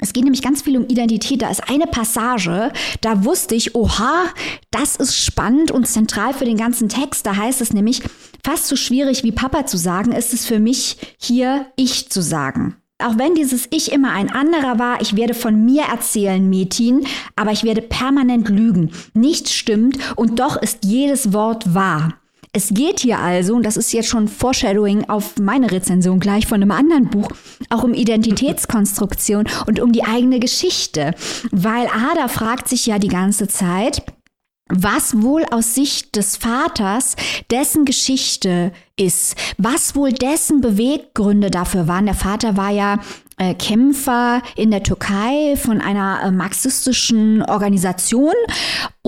Es 0.00 0.12
geht 0.12 0.22
nämlich 0.22 0.42
ganz 0.42 0.62
viel 0.62 0.76
um 0.76 0.86
Identität. 0.86 1.42
Da 1.42 1.50
ist 1.50 1.68
eine 1.68 1.86
Passage, 1.86 2.72
da 3.00 3.24
wusste 3.24 3.56
ich, 3.56 3.74
oha, 3.74 4.26
das 4.70 4.94
ist 4.94 5.16
spannend 5.16 5.72
und 5.72 5.88
zentral 5.88 6.32
für 6.34 6.44
den 6.44 6.56
ganzen 6.56 6.88
Text. 6.88 7.26
Da 7.26 7.36
heißt 7.36 7.60
es 7.60 7.72
nämlich, 7.72 8.02
fast 8.44 8.68
so 8.68 8.76
schwierig 8.76 9.24
wie 9.24 9.32
Papa 9.32 9.66
zu 9.66 9.76
sagen, 9.76 10.12
ist 10.12 10.32
es 10.32 10.46
für 10.46 10.60
mich 10.60 11.16
hier 11.18 11.66
ich 11.74 12.10
zu 12.10 12.22
sagen. 12.22 12.76
Auch 13.00 13.16
wenn 13.16 13.36
dieses 13.36 13.68
Ich 13.70 13.92
immer 13.92 14.10
ein 14.10 14.28
anderer 14.28 14.80
war, 14.80 15.00
ich 15.00 15.14
werde 15.14 15.34
von 15.34 15.64
mir 15.64 15.84
erzählen, 15.84 16.50
Metin, 16.50 17.06
aber 17.36 17.52
ich 17.52 17.62
werde 17.62 17.80
permanent 17.80 18.48
lügen. 18.48 18.90
Nichts 19.14 19.54
stimmt 19.54 19.98
und 20.16 20.40
doch 20.40 20.56
ist 20.60 20.84
jedes 20.84 21.32
Wort 21.32 21.74
wahr. 21.74 22.14
Es 22.52 22.70
geht 22.70 22.98
hier 22.98 23.20
also, 23.20 23.54
und 23.54 23.62
das 23.62 23.76
ist 23.76 23.92
jetzt 23.92 24.08
schon 24.08 24.26
Foreshadowing 24.26 25.08
auf 25.08 25.38
meine 25.38 25.70
Rezension 25.70 26.18
gleich 26.18 26.48
von 26.48 26.60
einem 26.60 26.72
anderen 26.72 27.08
Buch, 27.08 27.28
auch 27.70 27.84
um 27.84 27.94
Identitätskonstruktion 27.94 29.44
und 29.68 29.78
um 29.78 29.92
die 29.92 30.02
eigene 30.02 30.40
Geschichte. 30.40 31.14
Weil 31.52 31.86
Ada 31.86 32.26
fragt 32.26 32.68
sich 32.68 32.86
ja 32.86 32.98
die 32.98 33.08
ganze 33.08 33.46
Zeit, 33.46 34.02
was 34.68 35.22
wohl 35.22 35.44
aus 35.50 35.74
Sicht 35.74 36.16
des 36.16 36.36
Vaters 36.36 37.16
dessen 37.50 37.84
Geschichte 37.84 38.72
ist, 38.96 39.36
was 39.56 39.94
wohl 39.94 40.12
dessen 40.12 40.60
Beweggründe 40.60 41.50
dafür 41.50 41.88
waren. 41.88 42.06
Der 42.06 42.14
Vater 42.14 42.56
war 42.56 42.70
ja 42.70 42.98
äh, 43.38 43.54
Kämpfer 43.54 44.42
in 44.56 44.70
der 44.70 44.82
Türkei 44.82 45.56
von 45.56 45.80
einer 45.80 46.20
äh, 46.24 46.30
marxistischen 46.30 47.42
Organisation 47.42 48.34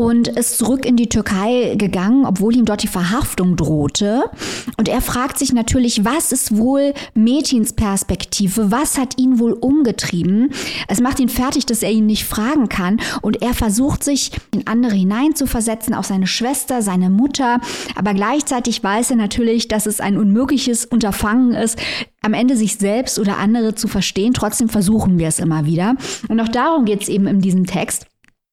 und 0.00 0.28
ist 0.28 0.56
zurück 0.56 0.86
in 0.86 0.96
die 0.96 1.10
Türkei 1.10 1.74
gegangen, 1.76 2.24
obwohl 2.24 2.56
ihm 2.56 2.64
dort 2.64 2.82
die 2.82 2.88
Verhaftung 2.88 3.56
drohte. 3.56 4.30
Und 4.78 4.88
er 4.88 5.02
fragt 5.02 5.38
sich 5.38 5.52
natürlich, 5.52 6.06
was 6.06 6.32
ist 6.32 6.56
wohl 6.56 6.94
Mädchens 7.12 7.74
Perspektive? 7.74 8.70
Was 8.70 8.96
hat 8.96 9.18
ihn 9.18 9.38
wohl 9.38 9.52
umgetrieben? 9.52 10.54
Es 10.88 11.02
macht 11.02 11.20
ihn 11.20 11.28
fertig, 11.28 11.66
dass 11.66 11.82
er 11.82 11.90
ihn 11.90 12.06
nicht 12.06 12.24
fragen 12.24 12.70
kann. 12.70 12.98
Und 13.20 13.42
er 13.42 13.52
versucht 13.52 14.02
sich 14.02 14.30
in 14.54 14.66
andere 14.66 14.94
hineinzuversetzen, 14.94 15.92
auch 15.92 16.04
seine 16.04 16.26
Schwester, 16.26 16.80
seine 16.80 17.10
Mutter. 17.10 17.60
Aber 17.94 18.14
gleichzeitig 18.14 18.82
weiß 18.82 19.10
er 19.10 19.16
natürlich, 19.16 19.68
dass 19.68 19.84
es 19.84 20.00
ein 20.00 20.16
unmögliches 20.16 20.86
Unterfangen 20.86 21.52
ist, 21.52 21.78
am 22.22 22.32
Ende 22.32 22.56
sich 22.56 22.76
selbst 22.76 23.18
oder 23.18 23.36
andere 23.36 23.74
zu 23.74 23.86
verstehen. 23.86 24.32
Trotzdem 24.32 24.70
versuchen 24.70 25.18
wir 25.18 25.28
es 25.28 25.38
immer 25.38 25.66
wieder. 25.66 25.96
Und 26.28 26.40
auch 26.40 26.48
darum 26.48 26.86
geht 26.86 27.02
es 27.02 27.10
eben 27.10 27.26
in 27.26 27.42
diesem 27.42 27.66
Text. 27.66 28.06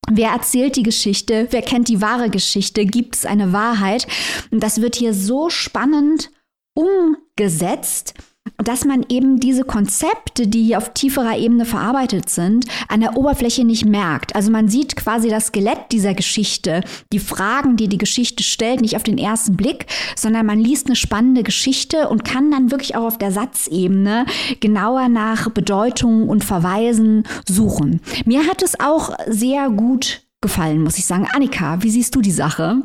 Wer 0.10 0.30
erzählt 0.30 0.78
die 0.78 0.84
Geschichte? 0.84 1.48
Wer 1.52 1.62
kennt 1.62 1.90
die 1.90 2.02
wahre 2.02 2.30
Geschichte? 2.30 2.86
Gibt 2.86 3.16
es 3.16 3.26
eine 3.26 3.52
Wahrheit? 3.52 4.08
Und 4.52 4.64
das 4.64 4.82
wird 4.82 4.96
hier 4.96 5.14
so 5.14 5.50
spannend 5.50 6.32
umgesetzt 6.74 8.14
dass 8.58 8.86
man 8.86 9.06
eben 9.10 9.40
diese 9.40 9.64
Konzepte, 9.64 10.48
die 10.48 10.64
hier 10.64 10.78
auf 10.78 10.94
tieferer 10.94 11.38
Ebene 11.38 11.66
verarbeitet 11.66 12.30
sind, 12.30 12.66
an 12.88 13.02
der 13.02 13.16
Oberfläche 13.16 13.64
nicht 13.64 13.86
merkt. 13.86 14.36
Also 14.36 14.52
man 14.52 14.68
sieht 14.68 14.96
quasi 14.96 15.30
das 15.30 15.48
Skelett 15.48 15.92
dieser 15.92 16.14
Geschichte, 16.14 16.82
die 17.14 17.20
Fragen, 17.20 17.78
die 17.78 17.88
die 17.88 17.98
Geschichte 17.98 18.44
stellt, 18.44 18.82
nicht 18.82 18.96
auf 18.96 19.04
den 19.04 19.18
ersten 19.18 19.56
Blick, 19.56 19.86
sondern 20.16 20.46
man 20.46 20.60
liest 20.60 20.88
eine 20.88 20.96
spannende 20.96 21.44
Geschichte 21.44 22.10
und 22.10 22.24
kann 22.24 22.52
dann 22.52 22.72
wirklich 22.72 22.96
auch 22.96 23.06
auf 23.06 23.18
der 23.18 23.32
Satzebene 23.32 24.26
genauer 24.60 25.08
nach 25.10 25.50
Bedeutungen 25.50 26.28
und 26.28 26.44
Verweisen 26.44 27.24
suchen. 27.48 28.02
Mir 28.26 28.48
hat 28.48 28.64
es 28.64 28.80
auch 28.80 29.16
sehr 29.28 29.70
gut 29.70 30.22
gefallen, 30.42 30.84
muss 30.84 30.98
ich 30.98 31.06
sagen. 31.06 31.28
Annika, 31.32 31.82
wie 31.84 31.92
siehst 31.92 32.16
du 32.16 32.22
die 32.22 32.32
Sache? 32.32 32.82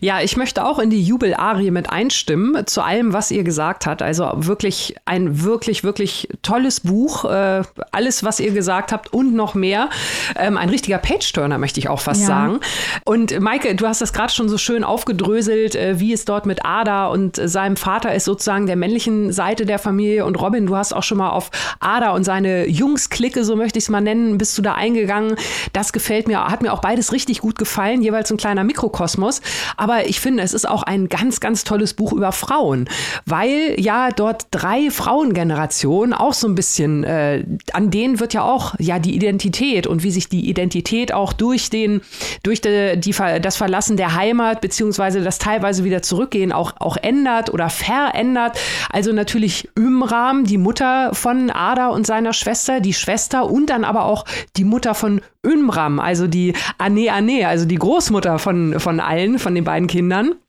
Ja, 0.00 0.20
ich 0.20 0.36
möchte 0.36 0.64
auch 0.64 0.78
in 0.78 0.90
die 0.90 1.02
Jubelarie 1.02 1.70
mit 1.70 1.90
einstimmen 1.90 2.66
zu 2.66 2.82
allem, 2.82 3.12
was 3.12 3.30
ihr 3.30 3.44
gesagt 3.44 3.86
habt. 3.86 4.02
Also 4.02 4.30
wirklich 4.34 4.96
ein 5.04 5.42
wirklich, 5.42 5.84
wirklich 5.84 6.28
tolles 6.42 6.80
Buch. 6.80 7.24
Äh, 7.24 7.62
alles, 7.92 8.24
was 8.24 8.40
ihr 8.40 8.52
gesagt 8.52 8.92
habt 8.92 9.12
und 9.12 9.34
noch 9.34 9.54
mehr. 9.54 9.90
Ähm, 10.36 10.56
ein 10.56 10.68
richtiger 10.68 10.98
Page-Turner, 10.98 11.58
möchte 11.58 11.80
ich 11.80 11.88
auch 11.88 12.00
fast 12.00 12.22
ja. 12.22 12.26
sagen. 12.26 12.60
Und 13.04 13.38
Maike, 13.40 13.74
du 13.74 13.86
hast 13.86 14.00
das 14.00 14.12
gerade 14.12 14.32
schon 14.32 14.48
so 14.48 14.58
schön 14.58 14.84
aufgedröselt, 14.84 15.74
äh, 15.74 16.00
wie 16.00 16.12
es 16.12 16.24
dort 16.24 16.46
mit 16.46 16.64
Ada 16.64 17.08
und 17.08 17.36
seinem 17.36 17.76
Vater 17.76 18.14
ist, 18.14 18.24
sozusagen 18.24 18.66
der 18.66 18.76
männlichen 18.76 19.32
Seite 19.32 19.66
der 19.66 19.78
Familie. 19.78 20.24
Und 20.24 20.40
Robin, 20.40 20.66
du 20.66 20.76
hast 20.76 20.92
auch 20.92 21.02
schon 21.02 21.18
mal 21.18 21.30
auf 21.30 21.50
Ada 21.80 22.10
und 22.12 22.24
seine 22.24 22.66
Jungs-Clique, 22.66 23.44
so 23.44 23.56
möchte 23.56 23.78
ich 23.78 23.84
es 23.84 23.88
mal 23.88 24.00
nennen, 24.00 24.38
bist 24.38 24.56
du 24.58 24.62
da 24.62 24.74
eingegangen. 24.74 25.36
Das 25.72 25.92
gefällt 25.92 26.28
mir, 26.28 26.44
hat 26.44 26.62
mir 26.62 26.72
auch 26.72 26.80
beides 26.80 27.12
richtig 27.12 27.40
gut 27.40 27.58
gefallen, 27.58 28.02
jeweils 28.02 28.30
ein 28.30 28.36
kleiner 28.36 28.64
Mikrokosmos. 28.64 29.40
Aber 29.76 29.85
ich 30.06 30.20
finde, 30.20 30.42
es 30.42 30.54
ist 30.54 30.68
auch 30.68 30.82
ein 30.82 31.08
ganz, 31.08 31.40
ganz 31.40 31.64
tolles 31.64 31.94
Buch 31.94 32.12
über 32.12 32.32
Frauen, 32.32 32.88
weil 33.24 33.74
ja 33.78 34.10
dort 34.10 34.46
drei 34.50 34.90
Frauengenerationen 34.90 36.12
auch 36.12 36.32
so 36.32 36.48
ein 36.48 36.54
bisschen, 36.54 37.04
äh, 37.04 37.44
an 37.72 37.90
denen 37.90 38.20
wird 38.20 38.34
ja 38.34 38.42
auch 38.42 38.74
ja 38.78 38.98
die 38.98 39.14
Identität 39.14 39.86
und 39.86 40.02
wie 40.02 40.10
sich 40.10 40.28
die 40.28 40.48
Identität 40.48 41.12
auch 41.12 41.32
durch 41.32 41.70
den, 41.70 42.00
durch 42.42 42.60
die, 42.60 42.98
die, 42.98 43.14
das 43.40 43.56
Verlassen 43.56 43.96
der 43.96 44.14
Heimat 44.14 44.60
beziehungsweise 44.60 45.22
das 45.22 45.38
teilweise 45.38 45.84
wieder 45.84 46.02
zurückgehen 46.02 46.52
auch, 46.52 46.72
auch 46.78 46.96
ändert 46.96 47.52
oder 47.52 47.68
verändert. 47.68 48.58
Also 48.90 49.12
natürlich 49.12 49.68
Ümram, 49.78 50.44
die 50.44 50.58
Mutter 50.58 51.14
von 51.14 51.50
Ada 51.50 51.88
und 51.88 52.06
seiner 52.06 52.32
Schwester, 52.32 52.80
die 52.80 52.94
Schwester 52.94 53.50
und 53.50 53.66
dann 53.66 53.84
aber 53.84 54.04
auch 54.04 54.24
die 54.56 54.64
Mutter 54.64 54.94
von 54.94 55.20
Ümram, 55.46 56.00
also 56.00 56.26
die 56.26 56.54
Ane 56.78 57.12
Ane, 57.12 57.46
also 57.46 57.66
die 57.66 57.76
Großmutter 57.76 58.38
von, 58.38 58.80
von 58.80 59.00
allen, 59.00 59.38
von 59.38 59.54
den 59.54 59.64
beiden 59.64 59.75
Kindern. 59.84 60.40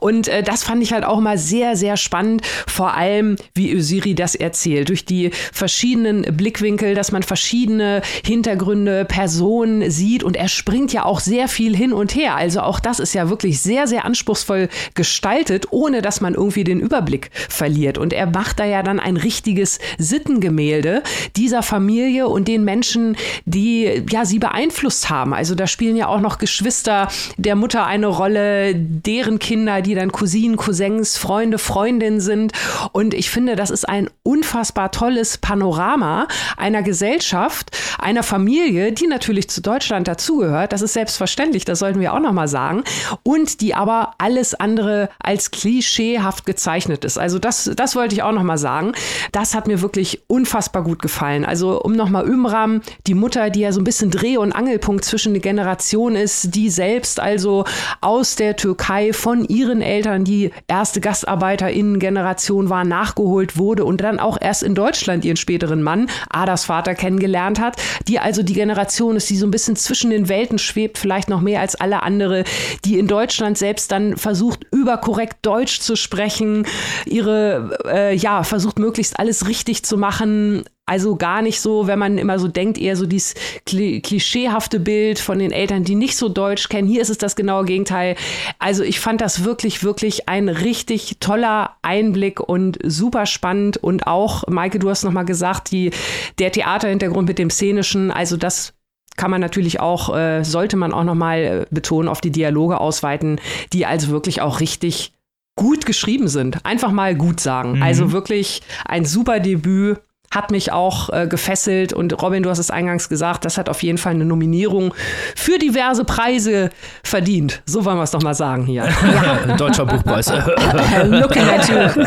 Und 0.00 0.28
äh, 0.28 0.42
das 0.42 0.64
fand 0.64 0.82
ich 0.82 0.92
halt 0.92 1.04
auch 1.04 1.20
mal 1.20 1.38
sehr, 1.38 1.76
sehr 1.76 1.96
spannend, 1.96 2.42
vor 2.66 2.94
allem 2.94 3.36
wie 3.54 3.72
Ösiri 3.72 4.14
das 4.14 4.34
erzählt, 4.34 4.88
durch 4.88 5.04
die 5.04 5.30
verschiedenen 5.52 6.22
Blickwinkel, 6.36 6.94
dass 6.94 7.12
man 7.12 7.22
verschiedene 7.22 8.02
Hintergründe, 8.24 9.04
Personen 9.04 9.90
sieht 9.90 10.22
und 10.22 10.36
er 10.36 10.48
springt 10.48 10.92
ja 10.92 11.04
auch 11.04 11.20
sehr 11.20 11.48
viel 11.48 11.76
hin 11.76 11.92
und 11.92 12.14
her. 12.14 12.36
Also 12.36 12.60
auch 12.60 12.80
das 12.80 13.00
ist 13.00 13.14
ja 13.14 13.28
wirklich 13.28 13.60
sehr, 13.60 13.86
sehr 13.86 14.04
anspruchsvoll 14.04 14.68
gestaltet, 14.94 15.66
ohne 15.70 16.02
dass 16.02 16.20
man 16.20 16.34
irgendwie 16.34 16.64
den 16.64 16.80
Überblick 16.80 17.30
verliert. 17.48 17.98
Und 17.98 18.12
er 18.12 18.26
macht 18.26 18.58
da 18.58 18.64
ja 18.64 18.82
dann 18.82 19.00
ein 19.00 19.16
richtiges 19.16 19.78
Sittengemälde 19.98 21.02
dieser 21.36 21.62
Familie 21.62 22.28
und 22.28 22.48
den 22.48 22.64
Menschen, 22.64 23.16
die 23.44 24.04
ja 24.10 24.24
sie 24.24 24.38
beeinflusst 24.38 25.10
haben. 25.10 25.34
Also 25.34 25.54
da 25.54 25.66
spielen 25.66 25.96
ja 25.96 26.08
auch 26.08 26.20
noch 26.20 26.38
Geschwister 26.38 27.08
der 27.36 27.56
Mutter 27.56 27.86
eine 27.86 28.06
Rolle, 28.06 28.74
deren 28.74 29.38
Kinder 29.38 29.55
Kinder, 29.56 29.80
die 29.80 29.94
dann 29.94 30.12
Cousinen, 30.12 30.58
Cousins, 30.58 31.16
Freunde, 31.16 31.56
Freundinnen 31.56 32.20
sind. 32.20 32.52
Und 32.92 33.14
ich 33.14 33.30
finde, 33.30 33.56
das 33.56 33.70
ist 33.70 33.88
ein 33.88 34.10
unfassbar 34.22 34.90
tolles 34.90 35.38
Panorama 35.38 36.28
einer 36.58 36.82
Gesellschaft, 36.82 37.74
einer 37.98 38.22
Familie, 38.22 38.92
die 38.92 39.06
natürlich 39.06 39.48
zu 39.48 39.62
Deutschland 39.62 40.08
dazugehört. 40.08 40.74
Das 40.74 40.82
ist 40.82 40.92
selbstverständlich, 40.92 41.64
das 41.64 41.78
sollten 41.78 42.00
wir 42.00 42.12
auch 42.12 42.20
nochmal 42.20 42.48
sagen. 42.48 42.84
Und 43.22 43.62
die 43.62 43.74
aber 43.74 44.10
alles 44.18 44.52
andere 44.52 45.08
als 45.20 45.50
klischeehaft 45.50 46.44
gezeichnet 46.44 47.06
ist. 47.06 47.16
Also 47.16 47.38
das, 47.38 47.70
das 47.74 47.96
wollte 47.96 48.14
ich 48.14 48.22
auch 48.22 48.32
nochmal 48.32 48.58
sagen. 48.58 48.92
Das 49.32 49.54
hat 49.54 49.68
mir 49.68 49.80
wirklich 49.80 50.20
unfassbar 50.26 50.82
gut 50.82 51.00
gefallen. 51.00 51.46
Also 51.46 51.80
um 51.80 51.92
nochmal 51.92 52.28
Ümram, 52.28 52.82
die 53.06 53.14
Mutter, 53.14 53.48
die 53.48 53.60
ja 53.60 53.72
so 53.72 53.80
ein 53.80 53.84
bisschen 53.84 54.10
Dreh- 54.10 54.36
und 54.36 54.52
Angelpunkt 54.52 55.06
zwischen 55.06 55.32
den 55.32 55.40
Generationen 55.40 56.16
ist, 56.16 56.54
die 56.54 56.68
selbst 56.68 57.20
also 57.20 57.64
aus 58.02 58.36
der 58.36 58.56
Türkei 58.56 59.14
von 59.14 59.45
ihren 59.48 59.82
Eltern, 59.82 60.24
die 60.24 60.50
erste 60.68 61.00
GastarbeiterInnen-Generation 61.00 62.70
war, 62.70 62.84
nachgeholt 62.84 63.56
wurde 63.56 63.84
und 63.84 64.00
dann 64.00 64.20
auch 64.20 64.38
erst 64.40 64.62
in 64.62 64.74
Deutschland 64.74 65.24
ihren 65.24 65.36
späteren 65.36 65.82
Mann, 65.82 66.08
Adas 66.30 66.64
Vater, 66.64 66.94
kennengelernt 66.94 67.60
hat, 67.60 67.76
die 68.08 68.18
also 68.18 68.42
die 68.42 68.54
Generation 68.54 69.16
ist, 69.16 69.30
die 69.30 69.36
so 69.36 69.46
ein 69.46 69.50
bisschen 69.50 69.76
zwischen 69.76 70.10
den 70.10 70.28
Welten 70.28 70.58
schwebt, 70.58 70.98
vielleicht 70.98 71.28
noch 71.28 71.40
mehr 71.40 71.60
als 71.60 71.74
alle 71.74 72.02
andere, 72.02 72.44
die 72.84 72.98
in 72.98 73.06
Deutschland 73.06 73.58
selbst 73.58 73.92
dann 73.92 74.16
versucht, 74.16 74.66
überkorrekt 74.72 75.38
Deutsch 75.42 75.80
zu 75.80 75.96
sprechen, 75.96 76.66
ihre, 77.06 77.78
äh, 77.86 78.14
ja, 78.14 78.42
versucht 78.42 78.78
möglichst 78.78 79.18
alles 79.18 79.48
richtig 79.48 79.84
zu 79.84 79.96
machen, 79.96 80.64
also 80.86 81.16
gar 81.16 81.42
nicht 81.42 81.60
so, 81.60 81.88
wenn 81.88 81.98
man 81.98 82.16
immer 82.16 82.38
so 82.38 82.46
denkt, 82.46 82.78
eher 82.78 82.96
so 82.96 83.06
dieses 83.06 83.34
klischeehafte 83.66 84.78
Bild 84.78 85.18
von 85.18 85.40
den 85.40 85.50
Eltern, 85.50 85.82
die 85.82 85.96
nicht 85.96 86.16
so 86.16 86.28
Deutsch 86.28 86.68
kennen. 86.68 86.86
Hier 86.86 87.02
ist 87.02 87.10
es 87.10 87.18
das 87.18 87.34
genaue 87.34 87.64
Gegenteil. 87.64 88.14
Also 88.60 88.84
ich 88.84 89.00
fand 89.00 89.20
das 89.20 89.42
wirklich, 89.42 89.82
wirklich 89.82 90.28
ein 90.28 90.48
richtig 90.48 91.16
toller 91.18 91.72
Einblick 91.82 92.38
und 92.38 92.78
super 92.84 93.26
spannend. 93.26 93.76
Und 93.78 94.06
auch, 94.06 94.46
Maike, 94.46 94.78
du 94.78 94.88
hast 94.88 95.02
nochmal 95.02 95.24
gesagt, 95.24 95.72
die, 95.72 95.90
der 96.38 96.52
Theaterhintergrund 96.52 97.26
mit 97.26 97.38
dem 97.38 97.50
Szenischen, 97.50 98.12
also 98.12 98.36
das 98.36 98.72
kann 99.16 99.30
man 99.30 99.40
natürlich 99.40 99.80
auch, 99.80 100.14
äh, 100.14 100.44
sollte 100.44 100.76
man 100.76 100.92
auch 100.92 101.04
nochmal 101.04 101.38
äh, 101.38 101.66
betonen, 101.70 102.08
auf 102.08 102.20
die 102.20 102.30
Dialoge 102.30 102.78
ausweiten, 102.78 103.40
die 103.72 103.86
also 103.86 104.08
wirklich 104.08 104.40
auch 104.40 104.60
richtig 104.60 105.12
gut 105.56 105.86
geschrieben 105.86 106.28
sind. 106.28 106.64
Einfach 106.64 106.92
mal 106.92 107.16
gut 107.16 107.40
sagen. 107.40 107.76
Mhm. 107.76 107.82
Also 107.82 108.12
wirklich 108.12 108.62
ein 108.84 109.04
super 109.04 109.40
Debüt 109.40 109.98
hat 110.30 110.50
mich 110.50 110.72
auch 110.72 111.10
äh, 111.10 111.26
gefesselt. 111.26 111.92
Und 111.92 112.20
Robin, 112.22 112.42
du 112.42 112.50
hast 112.50 112.58
es 112.58 112.70
eingangs 112.70 113.08
gesagt, 113.08 113.44
das 113.44 113.58
hat 113.58 113.68
auf 113.68 113.82
jeden 113.82 113.98
Fall 113.98 114.14
eine 114.14 114.24
Nominierung 114.24 114.94
für 115.34 115.58
diverse 115.58 116.04
Preise 116.04 116.70
verdient. 117.02 117.62
So 117.66 117.84
wollen 117.84 117.96
wir 117.96 118.02
es 118.02 118.10
doch 118.10 118.22
mal 118.22 118.34
sagen 118.34 118.66
hier. 118.66 118.86
Ja. 119.16 119.56
Deutscher 119.56 119.86
Buchpreis. 119.86 120.28
Looking 121.06 121.42
at 121.42 121.68
you. 121.68 121.76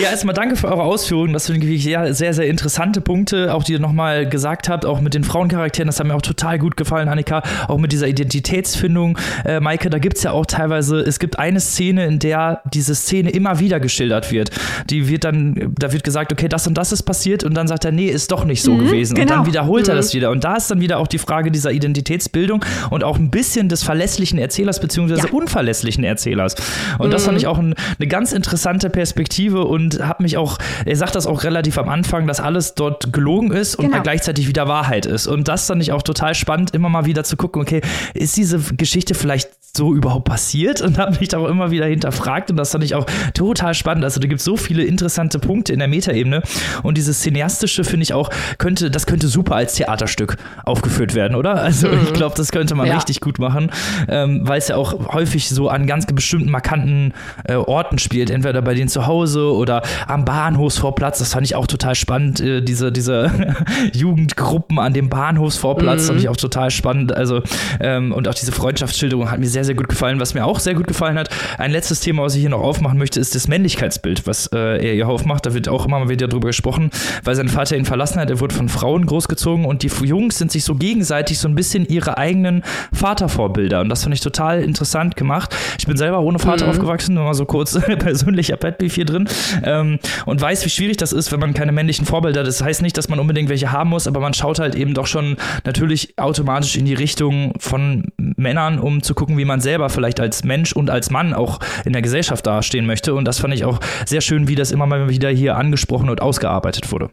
ja, 0.00 0.10
erstmal 0.10 0.34
danke 0.34 0.56
für 0.56 0.68
eure 0.68 0.82
Ausführungen. 0.82 1.32
Das 1.32 1.46
sind 1.46 1.60
wirklich 1.60 1.82
sehr, 1.82 2.14
sehr, 2.14 2.34
sehr 2.34 2.46
interessante 2.46 3.00
Punkte, 3.00 3.52
auch 3.52 3.64
die 3.64 3.72
ihr 3.72 3.80
nochmal 3.80 4.28
gesagt 4.28 4.68
habt, 4.68 4.86
auch 4.86 5.00
mit 5.00 5.14
den 5.14 5.24
Frauencharakteren. 5.24 5.88
Das 5.88 5.98
hat 5.98 6.06
mir 6.06 6.14
auch 6.14 6.22
total 6.22 6.58
gut 6.58 6.76
gefallen, 6.76 7.08
Annika. 7.08 7.42
Auch 7.68 7.78
mit 7.78 7.92
dieser 7.92 8.06
Identitätsfindung. 8.06 9.18
Äh, 9.44 9.60
Maike, 9.60 9.90
da 9.90 9.98
gibt 9.98 10.16
es 10.16 10.22
ja 10.22 10.32
auch 10.32 10.46
teilweise, 10.46 11.00
es 11.00 11.18
gibt 11.18 11.38
eine 11.38 11.60
Szene, 11.60 12.06
in 12.06 12.18
der 12.18 12.62
diese 12.72 12.94
Szene 12.94 13.30
immer 13.30 13.58
wieder 13.58 13.80
geschildert 13.80 14.30
wird. 14.30 14.50
Die 14.88 15.08
wird 15.08 15.24
dann 15.24 15.31
dann, 15.32 15.74
da 15.78 15.92
wird 15.92 16.04
gesagt, 16.04 16.32
okay, 16.32 16.48
das 16.48 16.66
und 16.66 16.74
das 16.74 16.92
ist 16.92 17.02
passiert 17.02 17.44
und 17.44 17.54
dann 17.54 17.66
sagt 17.66 17.84
er, 17.84 17.92
nee, 17.92 18.06
ist 18.06 18.30
doch 18.30 18.44
nicht 18.44 18.62
so 18.62 18.72
mhm, 18.72 18.86
gewesen. 18.86 19.14
Genau. 19.14 19.22
Und 19.22 19.30
dann 19.30 19.38
genau. 19.38 19.52
wiederholt 19.52 19.88
er 19.88 19.94
das 19.94 20.12
mhm. 20.12 20.16
wieder. 20.18 20.30
Und 20.30 20.44
da 20.44 20.56
ist 20.56 20.70
dann 20.70 20.80
wieder 20.80 20.98
auch 20.98 21.06
die 21.06 21.18
Frage 21.18 21.50
dieser 21.50 21.72
Identitätsbildung 21.72 22.64
und 22.90 23.04
auch 23.04 23.18
ein 23.18 23.30
bisschen 23.30 23.68
des 23.68 23.82
verlässlichen 23.82 24.38
Erzählers 24.38 24.80
beziehungsweise 24.80 25.26
ja. 25.26 25.32
unverlässlichen 25.32 26.04
Erzählers. 26.04 26.54
Und 26.98 27.08
mhm. 27.08 27.10
das 27.12 27.24
fand 27.24 27.34
mhm. 27.34 27.38
ich 27.38 27.46
auch 27.46 27.58
ein, 27.58 27.74
eine 27.98 28.08
ganz 28.08 28.32
interessante 28.32 28.90
Perspektive 28.90 29.64
und 29.64 30.00
habe 30.06 30.22
mich 30.22 30.36
auch, 30.36 30.58
er 30.84 30.96
sagt 30.96 31.14
das 31.14 31.26
auch 31.26 31.44
relativ 31.44 31.78
am 31.78 31.88
Anfang, 31.88 32.26
dass 32.26 32.40
alles 32.40 32.74
dort 32.74 33.12
gelogen 33.12 33.52
ist 33.52 33.76
und 33.76 33.90
genau. 33.90 34.02
gleichzeitig 34.02 34.48
wieder 34.48 34.68
Wahrheit 34.68 35.06
ist. 35.06 35.26
Und 35.26 35.48
das 35.48 35.66
fand 35.66 35.82
ich 35.82 35.92
auch 35.92 36.02
total 36.02 36.34
spannend, 36.34 36.74
immer 36.74 36.88
mal 36.88 37.06
wieder 37.06 37.24
zu 37.24 37.36
gucken, 37.36 37.62
okay, 37.62 37.80
ist 38.14 38.36
diese 38.36 38.58
Geschichte 38.74 39.14
vielleicht 39.14 39.50
so 39.74 39.94
überhaupt 39.94 40.26
passiert 40.26 40.82
und 40.82 40.98
habe 40.98 41.18
mich 41.18 41.28
da 41.28 41.38
auch 41.38 41.48
immer 41.48 41.70
wieder 41.70 41.86
hinterfragt 41.86 42.50
und 42.50 42.56
das 42.58 42.72
fand 42.72 42.84
ich 42.84 42.94
auch 42.94 43.06
total 43.32 43.72
spannend. 43.72 44.04
Also 44.04 44.20
da 44.20 44.28
gibt 44.28 44.40
es 44.40 44.44
so 44.44 44.56
viele 44.56 44.84
interessante 44.84 45.21
Punkte 45.28 45.72
in 45.72 45.78
der 45.78 45.88
Metaebene 45.88 46.42
und 46.82 46.96
dieses 46.98 47.20
cineastische 47.20 47.84
finde 47.84 48.04
ich 48.04 48.14
auch 48.14 48.30
könnte 48.58 48.90
das 48.90 49.06
könnte 49.06 49.28
super 49.28 49.56
als 49.56 49.74
Theaterstück 49.74 50.36
aufgeführt 50.64 51.14
werden, 51.14 51.34
oder? 51.34 51.62
Also 51.62 51.88
mhm. 51.88 52.00
ich 52.04 52.12
glaube, 52.12 52.34
das 52.36 52.52
könnte 52.52 52.74
man 52.74 52.86
ja. 52.86 52.94
richtig 52.94 53.20
gut 53.20 53.38
machen, 53.38 53.70
ähm, 54.08 54.40
weil 54.44 54.58
es 54.58 54.68
ja 54.68 54.76
auch 54.76 55.12
häufig 55.12 55.48
so 55.48 55.68
an 55.68 55.86
ganz 55.86 56.06
bestimmten 56.06 56.50
markanten 56.50 57.14
äh, 57.44 57.54
Orten 57.54 57.98
spielt, 57.98 58.30
entweder 58.30 58.62
bei 58.62 58.74
denen 58.74 58.88
zu 58.88 59.06
Hause 59.06 59.52
oder 59.52 59.82
am 60.06 60.24
Bahnhofsvorplatz. 60.24 61.18
Das 61.18 61.32
fand 61.32 61.46
ich 61.46 61.54
auch 61.54 61.66
total 61.66 61.94
spannend. 61.94 62.40
Äh, 62.40 62.62
diese 62.62 62.92
diese 62.92 63.30
Jugendgruppen 63.92 64.78
an 64.78 64.92
dem 64.92 65.08
Bahnhofsvorplatz 65.08 66.02
mhm. 66.02 66.06
fand 66.06 66.20
ich 66.20 66.28
auch 66.28 66.36
total 66.36 66.70
spannend. 66.70 67.14
Also 67.14 67.42
ähm, 67.80 68.12
und 68.12 68.28
auch 68.28 68.34
diese 68.34 68.52
Freundschaftsschilderung 68.52 69.30
hat 69.30 69.40
mir 69.40 69.48
sehr 69.48 69.64
sehr 69.64 69.74
gut 69.74 69.88
gefallen. 69.88 70.20
Was 70.20 70.34
mir 70.34 70.44
auch 70.44 70.60
sehr 70.60 70.74
gut 70.74 70.86
gefallen 70.86 71.18
hat. 71.18 71.30
Ein 71.58 71.70
letztes 71.70 72.00
Thema, 72.00 72.22
was 72.22 72.34
ich 72.34 72.40
hier 72.40 72.50
noch 72.50 72.62
aufmachen 72.62 72.98
möchte, 72.98 73.20
ist 73.20 73.34
das 73.34 73.48
Männlichkeitsbild, 73.48 74.26
was 74.26 74.48
äh, 74.48 74.86
er 74.86 74.94
hier 74.94 75.06
aufmacht. 75.12 75.46
Da 75.46 75.54
wird 75.54 75.68
auch 75.68 75.86
immer 75.86 76.00
mal 76.00 76.08
wieder 76.08 76.28
drüber 76.28 76.48
gesprochen, 76.48 76.90
weil 77.24 77.34
sein 77.34 77.48
Vater 77.48 77.76
ihn 77.76 77.84
verlassen 77.84 78.20
hat. 78.20 78.30
Er 78.30 78.40
wurde 78.40 78.54
von 78.54 78.68
Frauen 78.68 79.06
großgezogen 79.06 79.64
und 79.64 79.82
die 79.82 79.90
Jungs 80.04 80.38
sind 80.38 80.50
sich 80.50 80.64
so 80.64 80.74
gegenseitig 80.74 81.38
so 81.38 81.48
ein 81.48 81.54
bisschen 81.54 81.86
ihre 81.86 82.18
eigenen 82.18 82.62
Vatervorbilder. 82.92 83.80
Und 83.80 83.88
das 83.88 84.02
fand 84.02 84.14
ich 84.14 84.20
total 84.20 84.62
interessant 84.62 85.16
gemacht. 85.16 85.54
Ich 85.78 85.86
bin 85.86 85.96
selber 85.96 86.20
ohne 86.20 86.38
Vater 86.38 86.64
mhm. 86.64 86.72
aufgewachsen, 86.72 87.14
nur 87.14 87.24
mal 87.24 87.34
so 87.34 87.44
kurz 87.44 87.78
persönlicher 87.98 88.56
Pet 88.56 88.78
Beef 88.78 88.94
hier 88.94 89.04
drin. 89.04 89.28
Ähm, 89.62 89.98
und 90.26 90.40
weiß, 90.40 90.64
wie 90.64 90.70
schwierig 90.70 90.96
das 90.96 91.12
ist, 91.12 91.32
wenn 91.32 91.40
man 91.40 91.54
keine 91.54 91.72
männlichen 91.72 92.06
Vorbilder 92.06 92.40
hat. 92.40 92.46
Das 92.46 92.62
heißt 92.62 92.82
nicht, 92.82 92.96
dass 92.96 93.08
man 93.08 93.18
unbedingt 93.18 93.48
welche 93.48 93.72
haben 93.72 93.90
muss, 93.90 94.06
aber 94.06 94.20
man 94.20 94.34
schaut 94.34 94.58
halt 94.58 94.74
eben 94.74 94.94
doch 94.94 95.06
schon 95.06 95.36
natürlich 95.64 96.18
automatisch 96.18 96.76
in 96.76 96.84
die 96.84 96.94
Richtung 96.94 97.52
von 97.58 98.04
Männern, 98.18 98.78
um 98.78 99.02
zu 99.02 99.14
gucken, 99.14 99.38
wie 99.38 99.44
man 99.44 99.60
selber 99.60 99.88
vielleicht 99.88 100.20
als 100.20 100.44
Mensch 100.44 100.72
und 100.72 100.90
als 100.90 101.10
Mann 101.10 101.34
auch 101.34 101.60
in 101.84 101.92
der 101.92 102.02
Gesellschaft 102.02 102.46
dastehen 102.46 102.86
möchte. 102.86 103.14
Und 103.14 103.26
das 103.26 103.38
fand 103.38 103.54
ich 103.54 103.64
auch 103.64 103.80
sehr 104.06 104.20
schön, 104.20 104.48
wie 104.48 104.54
das 104.54 104.70
immer 104.70 104.86
mal 104.86 105.01
wieder 105.08 105.30
hier 105.30 105.56
angesprochen 105.56 106.08
und 106.08 106.20
ausgearbeitet 106.20 106.92
wurde. 106.92 107.10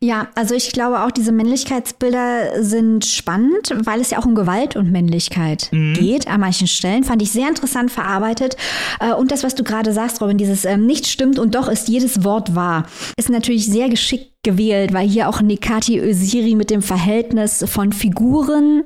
Ja, 0.00 0.28
also 0.34 0.54
ich 0.54 0.72
glaube 0.72 1.02
auch, 1.02 1.10
diese 1.10 1.32
Männlichkeitsbilder 1.32 2.62
sind 2.62 3.06
spannend, 3.06 3.74
weil 3.84 4.00
es 4.00 4.10
ja 4.10 4.18
auch 4.18 4.26
um 4.26 4.34
Gewalt 4.34 4.76
und 4.76 4.90
Männlichkeit 4.90 5.68
mhm. 5.72 5.94
geht. 5.94 6.28
An 6.28 6.40
manchen 6.40 6.66
Stellen 6.66 7.04
fand 7.04 7.22
ich 7.22 7.30
sehr 7.30 7.48
interessant 7.48 7.90
verarbeitet. 7.90 8.56
Äh, 9.00 9.14
und 9.14 9.30
das, 9.30 9.44
was 9.44 9.54
du 9.54 9.64
gerade 9.64 9.92
sagst, 9.92 10.20
Robin, 10.20 10.36
dieses 10.36 10.64
ähm, 10.64 10.84
nicht 10.86 11.06
stimmt 11.06 11.38
und 11.38 11.54
doch 11.54 11.68
ist 11.68 11.88
jedes 11.88 12.24
Wort 12.24 12.54
wahr, 12.54 12.86
ist 13.16 13.30
natürlich 13.30 13.66
sehr 13.66 13.88
geschickt 13.88 14.32
gewählt, 14.42 14.92
weil 14.92 15.08
hier 15.08 15.28
auch 15.28 15.40
Nikati 15.40 15.98
Öziri 15.98 16.54
mit 16.54 16.68
dem 16.68 16.82
Verhältnis 16.82 17.64
von 17.66 17.92
Figuren 17.92 18.82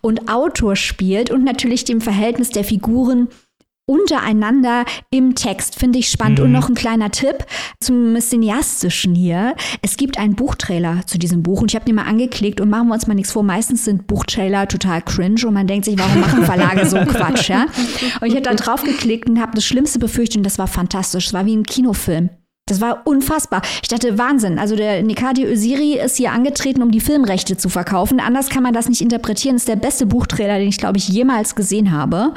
und 0.00 0.30
Autor 0.32 0.74
spielt 0.74 1.30
und 1.30 1.44
natürlich 1.44 1.84
dem 1.84 2.00
Verhältnis 2.00 2.48
der 2.48 2.64
Figuren 2.64 3.28
untereinander 3.92 4.84
im 5.10 5.34
Text. 5.34 5.78
Finde 5.78 5.98
ich 5.98 6.08
spannend. 6.08 6.38
Mhm. 6.38 6.46
Und 6.46 6.52
noch 6.52 6.68
ein 6.68 6.74
kleiner 6.74 7.10
Tipp 7.10 7.44
zum 7.80 8.18
Cineastischen 8.18 9.14
hier. 9.14 9.54
Es 9.82 9.96
gibt 9.96 10.18
einen 10.18 10.34
Buchtrailer 10.34 11.02
zu 11.06 11.18
diesem 11.18 11.42
Buch 11.42 11.60
und 11.60 11.70
ich 11.70 11.74
habe 11.74 11.84
den 11.84 11.96
mal 11.96 12.06
angeklickt 12.06 12.60
und 12.60 12.70
machen 12.70 12.88
wir 12.88 12.94
uns 12.94 13.06
mal 13.06 13.14
nichts 13.14 13.32
vor. 13.32 13.42
Meistens 13.42 13.84
sind 13.84 14.06
Buchtrailer 14.06 14.66
total 14.66 15.02
cringe 15.02 15.46
und 15.46 15.54
man 15.54 15.66
denkt 15.66 15.84
sich, 15.84 15.98
warum 15.98 16.20
machen 16.20 16.44
Verlage 16.44 16.86
so 16.86 16.96
Quatsch, 17.06 17.50
ja? 17.50 17.66
Und 18.20 18.28
ich 18.28 18.34
habe 18.34 18.42
da 18.42 18.54
drauf 18.54 18.82
geklickt 18.82 19.28
und 19.28 19.40
habe 19.40 19.52
das 19.54 19.64
Schlimmste 19.64 19.98
befürchtet 19.98 20.38
und 20.38 20.44
das 20.44 20.58
war 20.58 20.66
fantastisch. 20.66 21.26
Es 21.26 21.32
war 21.34 21.44
wie 21.44 21.56
ein 21.56 21.64
Kinofilm. 21.64 22.30
Das 22.66 22.80
war 22.80 23.02
unfassbar. 23.06 23.60
Ich 23.82 23.88
dachte, 23.88 24.18
Wahnsinn. 24.18 24.58
Also 24.58 24.76
der 24.76 25.02
Nikadi 25.02 25.44
Öziri 25.44 25.98
ist 25.98 26.16
hier 26.16 26.30
angetreten, 26.30 26.82
um 26.82 26.92
die 26.92 27.00
Filmrechte 27.00 27.56
zu 27.56 27.68
verkaufen. 27.68 28.20
Anders 28.20 28.50
kann 28.50 28.62
man 28.62 28.72
das 28.72 28.88
nicht 28.88 29.00
interpretieren. 29.00 29.56
Das 29.56 29.62
ist 29.62 29.68
der 29.68 29.76
beste 29.76 30.06
Buchtrailer, 30.06 30.58
den 30.58 30.68
ich, 30.68 30.78
glaube 30.78 30.98
ich, 30.98 31.08
jemals 31.08 31.56
gesehen 31.56 31.90
habe. 31.90 32.32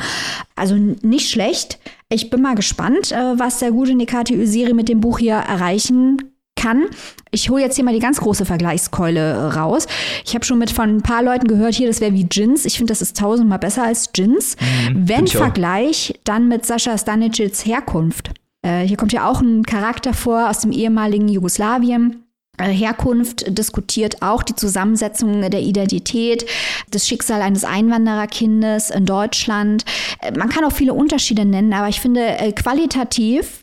Also 0.56 0.76
nicht 0.76 1.30
schlecht. 1.30 1.80
Ich 2.10 2.32
bin 2.32 2.42
mal 2.42 2.56
gespannt, 2.56 3.12
äh, 3.12 3.40
was 3.40 3.60
der 3.60 3.72
gute 3.72 3.94
Nikati 3.94 4.36
Öziri 4.36 4.74
mit 4.74 4.90
dem 4.90 5.00
Buch 5.00 5.20
hier 5.20 5.36
erreichen 5.36 6.32
kann. 6.56 6.86
Ich 7.30 7.50
hole 7.50 7.62
jetzt 7.62 7.76
hier 7.76 7.84
mal 7.84 7.94
die 7.94 8.00
ganz 8.00 8.20
große 8.20 8.46
Vergleichskeule 8.46 9.54
raus. 9.54 9.86
Ich 10.26 10.34
habe 10.34 10.46
schon 10.46 10.58
mit 10.58 10.72
von 10.72 10.98
ein 10.98 11.02
paar 11.02 11.22
Leuten 11.22 11.48
gehört, 11.48 11.76
hier, 11.76 11.88
das 11.88 12.02
wäre 12.02 12.14
wie 12.14 12.28
Jins. 12.32 12.66
Ich 12.66 12.78
finde, 12.78 12.92
das 12.92 13.02
ist 13.02 13.18
tausendmal 13.18 13.60
besser 13.60 13.84
als 13.84 14.10
Jins. 14.16 14.56
Mhm, 14.90 15.08
Wenn 15.08 15.28
Vergleich, 15.28 16.20
dann 16.24 16.48
mit 16.48 16.66
Sascha 16.66 16.98
Stanicics 16.98 17.66
Herkunft. 17.66 18.32
Äh, 18.66 18.88
hier 18.88 18.98
kommt 18.98 19.14
ja 19.14 19.30
auch 19.30 19.42
ein 19.42 19.64
Charakter 19.64 20.14
vor 20.14 20.50
aus 20.50 20.60
dem 20.60 20.72
ehemaligen 20.72 21.28
Jugoslawien. 21.28 22.24
Äh, 22.58 22.70
Herkunft 22.70 23.58
diskutiert 23.58 24.22
auch 24.22 24.42
die 24.42 24.56
Zusammensetzung 24.56 25.42
der 25.50 25.62
Identität, 25.62 26.46
das 26.90 27.08
Schicksal 27.08 27.42
eines 27.42 27.64
Einwandererkindes 27.64 28.90
in 28.90 29.06
Deutschland. 29.06 29.86
Äh, 30.22 30.38
man 30.38 30.50
kann 30.50 30.66
auch 30.66 30.72
viele 30.72 30.94
Unterschiede 30.94 31.46
nennen, 31.46 31.74
aber 31.74 31.90
ich 31.90 32.02
finde, 32.02 32.54
qualitativ 32.56 33.62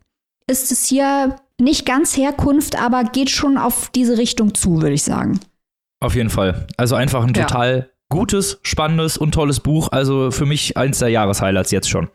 ist 0.49 0.71
es 0.71 0.87
hier 0.87 1.37
nicht 1.61 1.85
ganz 1.85 2.17
Herkunft, 2.17 2.81
aber 2.81 3.05
geht 3.05 3.31
schon 3.31 3.59
auf 3.59 3.91
diese 3.95 4.19
Richtung 4.19 4.55
zu, 4.55 4.83
würde 4.83 4.95
ich 4.95 5.03
sagen. 5.03 5.41
Auf 6.01 6.15
jeden 6.15 6.31
Fall. 6.31 6.67
Also 6.77 6.95
einfach 6.97 7.25
ein 7.25 7.35
total 7.35 7.79
ja. 7.79 7.87
gutes, 8.09 8.59
spannendes 8.63 9.17
und 9.17 9.33
tolles 9.33 9.61
Buch. 9.61 9.89
Also 9.93 10.31
für 10.33 10.47
mich 10.47 10.77
eins 10.77 10.99
der 10.99 11.09
Jahreshighlights 11.09 11.71
jetzt 11.71 11.89
schon. 11.89 12.09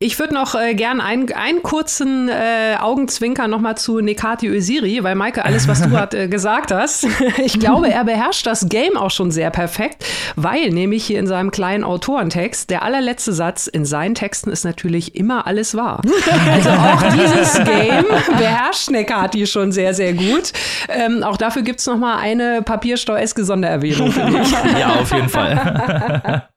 Ich 0.00 0.18
würde 0.18 0.34
noch 0.34 0.56
äh, 0.56 0.74
gern 0.74 1.00
einen, 1.00 1.32
einen 1.32 1.62
kurzen 1.62 2.28
äh, 2.28 2.76
Augenzwinker 2.80 3.46
nochmal 3.46 3.76
zu 3.76 4.00
Nekati 4.00 4.48
Öziri, 4.48 5.04
weil 5.04 5.14
Maike, 5.14 5.44
alles, 5.44 5.68
was 5.68 5.80
du 5.80 5.90
hat, 5.96 6.12
äh, 6.14 6.26
gesagt 6.26 6.72
hast, 6.72 7.06
ich 7.44 7.60
glaube, 7.60 7.88
er 7.88 8.04
beherrscht 8.04 8.44
das 8.46 8.68
Game 8.68 8.96
auch 8.96 9.12
schon 9.12 9.30
sehr 9.30 9.50
perfekt, 9.50 10.04
weil 10.34 10.70
nämlich 10.70 11.04
hier 11.04 11.20
in 11.20 11.28
seinem 11.28 11.52
kleinen 11.52 11.84
Autorentext 11.84 12.70
der 12.70 12.82
allerletzte 12.82 13.32
Satz 13.32 13.68
in 13.68 13.84
seinen 13.84 14.16
Texten 14.16 14.50
ist 14.50 14.64
natürlich 14.64 15.14
immer 15.14 15.46
alles 15.46 15.76
wahr. 15.76 16.02
Also 16.52 16.70
auch 16.70 17.02
dieses 17.12 17.54
Game 17.64 18.04
beherrscht 18.36 18.90
Nekati 18.90 19.46
schon 19.46 19.70
sehr, 19.72 19.94
sehr 19.94 20.12
gut. 20.12 20.52
Ähm, 20.88 21.22
auch 21.22 21.36
dafür 21.36 21.62
gibt 21.62 21.80
es 21.80 21.86
nochmal 21.86 22.18
eine 22.18 22.62
papiersteueske 22.62 23.44
Sondererwähnung, 23.44 24.10
finde 24.12 24.40
ich. 24.40 24.50
Ja, 24.78 24.94
auf 25.00 25.12
jeden 25.12 25.28
Fall. 25.28 26.48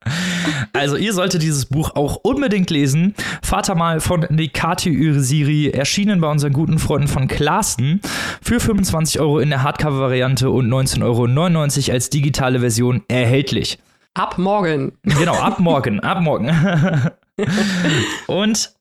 Also 0.74 0.98
ihr 0.98 1.13
solltet 1.13 1.41
dieses 1.41 1.65
Buch 1.65 1.96
auch 1.96 2.20
unbedingt 2.24 2.70
lesen. 2.70 2.94
Vater 3.41 3.75
mal 3.75 3.99
von 3.99 4.25
Nikati 4.29 4.91
Ursiri, 4.91 5.69
erschienen 5.69 6.21
bei 6.21 6.29
unseren 6.29 6.53
guten 6.53 6.79
Freunden 6.79 7.08
von 7.08 7.27
Klaassen 7.27 8.01
für 8.41 8.60
25 8.60 9.19
Euro 9.19 9.39
in 9.39 9.49
der 9.49 9.63
Hardcover-Variante 9.63 10.49
und 10.49 10.67
19,99 10.69 11.03
Euro 11.03 11.93
als 11.93 12.10
digitale 12.10 12.60
Version 12.60 13.03
erhältlich. 13.08 13.79
Ab 14.13 14.38
morgen. 14.38 14.93
Genau, 15.03 15.36
ab 15.36 15.60
morgen, 15.60 15.99
ab 15.99 16.21
morgen. 16.21 16.49
und 18.27 18.73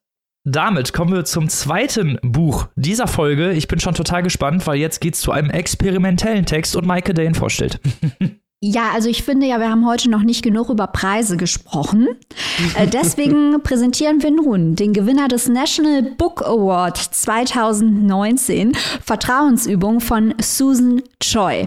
damit 0.44 0.92
kommen 0.92 1.14
wir 1.14 1.24
zum 1.24 1.48
zweiten 1.48 2.18
Buch 2.22 2.68
dieser 2.76 3.06
Folge. 3.06 3.52
Ich 3.52 3.66
bin 3.66 3.80
schon 3.80 3.94
total 3.94 4.22
gespannt, 4.22 4.66
weil 4.66 4.76
jetzt 4.76 5.00
geht 5.00 5.14
es 5.14 5.20
zu 5.20 5.32
einem 5.32 5.50
experimentellen 5.50 6.44
Text 6.44 6.76
und 6.76 6.86
Maike, 6.86 7.14
der 7.14 7.24
ihn 7.24 7.34
vorstellt. 7.34 7.80
Ja, 8.66 8.92
also 8.94 9.10
ich 9.10 9.22
finde 9.24 9.46
ja, 9.46 9.58
wir 9.58 9.68
haben 9.68 9.86
heute 9.86 10.08
noch 10.08 10.22
nicht 10.22 10.42
genug 10.42 10.70
über 10.70 10.86
Preise 10.86 11.36
gesprochen. 11.36 12.08
Äh, 12.78 12.86
deswegen 12.92 13.62
präsentieren 13.62 14.22
wir 14.22 14.30
nun 14.30 14.74
den 14.74 14.94
Gewinner 14.94 15.28
des 15.28 15.50
National 15.50 16.00
Book 16.00 16.40
Award 16.40 16.96
2019, 16.96 18.72
Vertrauensübung 19.04 20.00
von 20.00 20.32
Susan 20.40 21.02
Choi. 21.20 21.66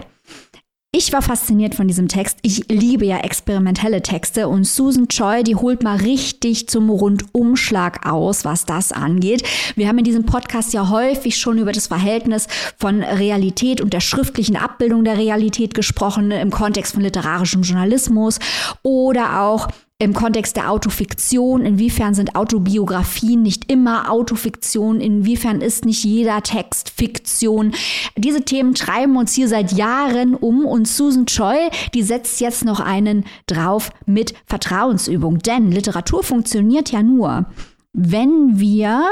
Ich 0.90 1.12
war 1.12 1.20
fasziniert 1.20 1.74
von 1.74 1.86
diesem 1.86 2.08
Text. 2.08 2.38
Ich 2.40 2.66
liebe 2.68 3.04
ja 3.04 3.18
experimentelle 3.18 4.00
Texte 4.00 4.48
und 4.48 4.64
Susan 4.64 5.06
Choi, 5.06 5.42
die 5.42 5.54
holt 5.54 5.82
mal 5.82 5.98
richtig 5.98 6.66
zum 6.66 6.88
Rundumschlag 6.88 8.06
aus, 8.10 8.46
was 8.46 8.64
das 8.64 8.90
angeht. 8.90 9.46
Wir 9.76 9.86
haben 9.86 9.98
in 9.98 10.04
diesem 10.04 10.24
Podcast 10.24 10.72
ja 10.72 10.88
häufig 10.88 11.36
schon 11.36 11.58
über 11.58 11.72
das 11.72 11.88
Verhältnis 11.88 12.48
von 12.78 13.02
Realität 13.02 13.82
und 13.82 13.92
der 13.92 14.00
schriftlichen 14.00 14.56
Abbildung 14.56 15.04
der 15.04 15.18
Realität 15.18 15.74
gesprochen 15.74 16.30
im 16.30 16.50
Kontext 16.50 16.94
von 16.94 17.02
literarischem 17.02 17.64
Journalismus 17.64 18.38
oder 18.82 19.42
auch 19.42 19.68
im 20.00 20.14
Kontext 20.14 20.56
der 20.56 20.70
Autofiktion, 20.70 21.64
inwiefern 21.64 22.14
sind 22.14 22.36
Autobiografien 22.36 23.42
nicht 23.42 23.70
immer 23.70 24.12
Autofiktion, 24.12 25.00
inwiefern 25.00 25.60
ist 25.60 25.84
nicht 25.84 26.04
jeder 26.04 26.40
Text 26.44 26.90
Fiktion. 26.90 27.72
Diese 28.16 28.42
Themen 28.42 28.74
treiben 28.74 29.16
uns 29.16 29.32
hier 29.32 29.48
seit 29.48 29.72
Jahren 29.72 30.36
um 30.36 30.64
und 30.64 30.86
Susan 30.86 31.26
Choi, 31.26 31.56
die 31.94 32.04
setzt 32.04 32.40
jetzt 32.40 32.64
noch 32.64 32.78
einen 32.78 33.24
drauf 33.46 33.90
mit 34.06 34.34
Vertrauensübung. 34.46 35.40
Denn 35.40 35.72
Literatur 35.72 36.22
funktioniert 36.22 36.92
ja 36.92 37.02
nur, 37.02 37.46
wenn 37.92 38.60
wir 38.60 39.02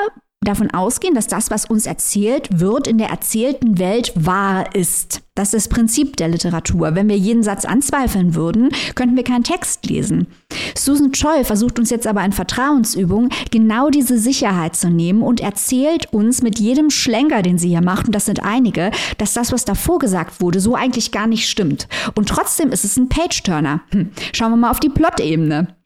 davon 0.47 0.71
ausgehen, 0.71 1.15
dass 1.15 1.27
das, 1.27 1.51
was 1.51 1.65
uns 1.65 1.87
erzählt 1.87 2.61
wird, 2.61 2.87
in 2.87 2.99
der 2.99 3.09
erzählten 3.09 3.79
Welt 3.79 4.13
wahr 4.15 4.75
ist. 4.75 5.23
Das 5.35 5.53
ist 5.53 5.67
das 5.67 5.69
Prinzip 5.69 6.17
der 6.17 6.29
Literatur. 6.29 6.95
Wenn 6.95 7.09
wir 7.09 7.17
jeden 7.17 7.43
Satz 7.43 7.65
anzweifeln 7.65 8.35
würden, 8.35 8.71
könnten 8.95 9.17
wir 9.17 9.25
keinen 9.25 9.45
Text 9.45 9.87
lesen. 9.87 10.29
Susan 10.77 11.13
Choi 11.13 11.45
versucht 11.45 11.79
uns 11.79 11.91
jetzt 11.91 12.07
aber 12.07 12.25
in 12.25 12.33
Vertrauensübung 12.33 13.29
genau 13.51 13.91
diese 13.91 14.19
Sicherheit 14.19 14.77
zu 14.77 14.89
nehmen 14.89 15.23
und 15.23 15.41
erzählt 15.41 16.13
uns 16.13 16.43
mit 16.43 16.59
jedem 16.59 16.91
Schlenker, 16.91 17.43
den 17.43 17.59
sie 17.59 17.69
hier 17.69 17.83
macht, 17.83 18.07
und 18.07 18.15
das 18.15 18.27
sind 18.27 18.43
einige, 18.43 18.91
dass 19.19 19.35
das, 19.35 19.53
was 19.53 19.65
davor 19.65 19.99
gesagt 19.99 20.41
wurde, 20.41 20.61
so 20.61 20.75
eigentlich 20.75 21.13
gar 21.13 21.27
nicht 21.27 21.49
stimmt. 21.49 21.89
Und 22.15 22.29
trotzdem 22.29 22.71
ist 22.71 22.85
es 22.85 22.97
ein 22.97 23.09
Page-Turner. 23.09 23.83
Hm. 23.91 24.11
Schauen 24.33 24.53
wir 24.53 24.57
mal 24.57 24.71
auf 24.71 24.81
die 24.81 24.89
Plot-Ebene. 24.89 25.77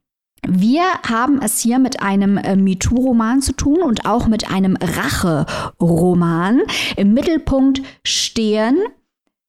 Wir 0.46 0.82
haben 1.08 1.40
es 1.42 1.58
hier 1.58 1.78
mit 1.78 2.02
einem 2.02 2.36
äh, 2.36 2.56
MeToo-Roman 2.56 3.42
zu 3.42 3.52
tun 3.52 3.82
und 3.82 4.06
auch 4.06 4.26
mit 4.26 4.50
einem 4.50 4.76
Rache-Roman. 4.76 6.62
Im 6.96 7.14
Mittelpunkt 7.14 7.82
stehen 8.04 8.78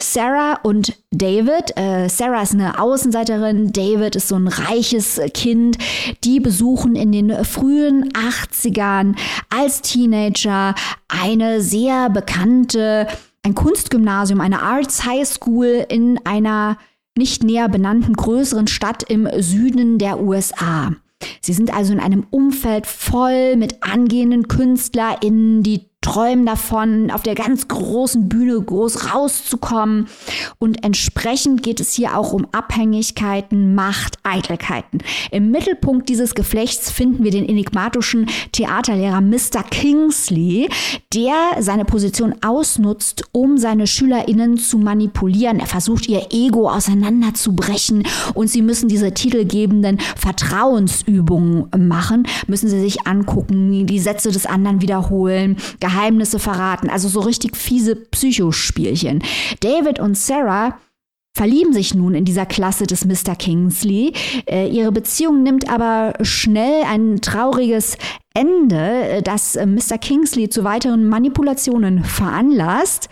Sarah 0.02 0.60
und 0.64 0.98
David. 1.12 1.78
Äh, 1.78 2.10
Sarah 2.10 2.42
ist 2.42 2.54
eine 2.54 2.80
Außenseiterin, 2.80 3.72
David 3.72 4.16
ist 4.16 4.28
so 4.28 4.36
ein 4.36 4.48
reiches 4.48 5.22
Kind. 5.34 5.78
Die 6.24 6.40
besuchen 6.40 6.96
in 6.96 7.12
den 7.12 7.46
frühen 7.46 8.12
80ern 8.14 9.16
als 9.50 9.82
Teenager 9.82 10.76
eine 11.08 11.62
sehr 11.62 12.10
bekannte, 12.10 13.08
ein 13.44 13.56
Kunstgymnasium, 13.56 14.42
eine 14.42 14.62
Arts 14.62 15.06
High 15.06 15.28
School 15.28 15.86
in 15.88 16.20
einer 16.26 16.78
nicht 17.18 17.44
näher 17.44 17.70
benannten 17.70 18.14
größeren 18.14 18.68
Stadt 18.68 19.04
im 19.04 19.28
Süden 19.40 19.98
der 19.98 20.22
USA. 20.22 20.96
Sie 21.42 21.54
sind 21.54 21.74
also 21.74 21.94
in 21.94 22.00
einem 22.00 22.26
Umfeld 22.30 22.88
voll 22.88 23.56
mit 23.56 23.84
angehenden 23.84 24.48
KünstlerInnen, 24.48 25.64
die 25.64 25.91
träumen 26.02 26.48
davon, 26.48 27.12
auf 27.12 27.22
der 27.22 27.36
ganz 27.36 27.68
großen 27.68 28.28
Bühne 28.28 28.60
groß 28.60 29.14
rauszukommen. 29.14 30.08
Und 30.58 30.84
entsprechend 30.84 31.62
geht 31.62 31.80
es 31.80 31.94
hier 31.94 32.18
auch 32.18 32.34
um 32.34 32.48
Abhängigkeiten, 32.52 33.76
Macht, 33.76 34.18
Eitelkeiten. 34.24 35.00
Im 35.30 35.52
Mittelpunkt 35.52 36.10
dieses 36.10 36.34
Geflechts 36.34 36.90
finden 36.92 37.24
wir 37.24 37.30
den 37.30 37.48
enigmatischen 37.48 38.28
Theaterlehrer 38.52 39.22
Mr. 39.22 39.64
Kingsley, 39.70 40.70
der 41.14 41.36
seine 41.60 41.86
Position 41.86 42.34
ausnutzt, 42.44 43.24
um 43.32 43.60
seine 43.60 43.86
SchülerInnen 43.86 44.58
zu 44.58 44.80
manipulieren. 44.80 45.60
Er 45.60 45.68
versucht, 45.68 46.08
ihr 46.08 46.28
Ego 46.32 46.68
auseinanderzubrechen 46.68 48.08
und 48.34 48.48
sie 48.48 48.64
müssen 48.64 48.90
diese 48.90 49.14
titelgebenden 49.14 50.00
Vertrauensübungen 50.16 51.68
machen, 51.78 52.28
müssen 52.48 52.70
sie 52.70 52.82
sich 52.82 53.06
angucken, 53.06 53.86
die 53.86 54.00
Sätze 54.00 54.32
des 54.32 54.48
anderen 54.48 54.82
wiederholen, 54.82 55.58
Geheimnisse 55.92 56.40
verraten. 56.40 56.90
Also 56.90 57.08
so 57.08 57.20
richtig 57.20 57.56
fiese 57.58 57.96
Psychospielchen. 57.96 59.24
David 59.60 60.00
und 60.00 60.18
Sarah 60.18 60.78
verlieben 61.36 61.74
sich 61.74 61.96
nun 61.96 62.14
in 62.14 62.26
dieser 62.26 62.46
Klasse 62.46 62.86
des 62.86 63.06
Mr. 63.06 63.36
Kingsley. 63.36 64.14
Äh, 64.50 64.68
ihre 64.68 64.92
Beziehung 64.92 65.44
nimmt 65.44 65.70
aber 65.70 66.14
schnell 66.22 66.84
ein 66.84 67.22
trauriges 67.22 67.98
Ende, 68.34 68.78
äh, 68.78 69.22
das 69.22 69.56
äh, 69.56 69.66
Mr. 69.66 69.98
Kingsley 69.98 70.50
zu 70.50 70.64
weiteren 70.64 71.08
Manipulationen 71.08 72.04
veranlasst. 72.04 73.10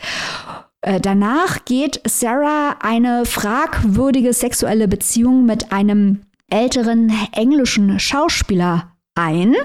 Äh, 0.82 1.00
danach 1.00 1.66
geht 1.66 2.02
Sarah 2.06 2.78
eine 2.82 3.26
fragwürdige 3.26 4.34
sexuelle 4.34 4.88
Beziehung 4.88 5.46
mit 5.46 5.72
einem 5.72 6.22
älteren 6.50 7.12
englischen 7.34 8.00
Schauspieler 8.00 8.92
ein. 9.16 9.56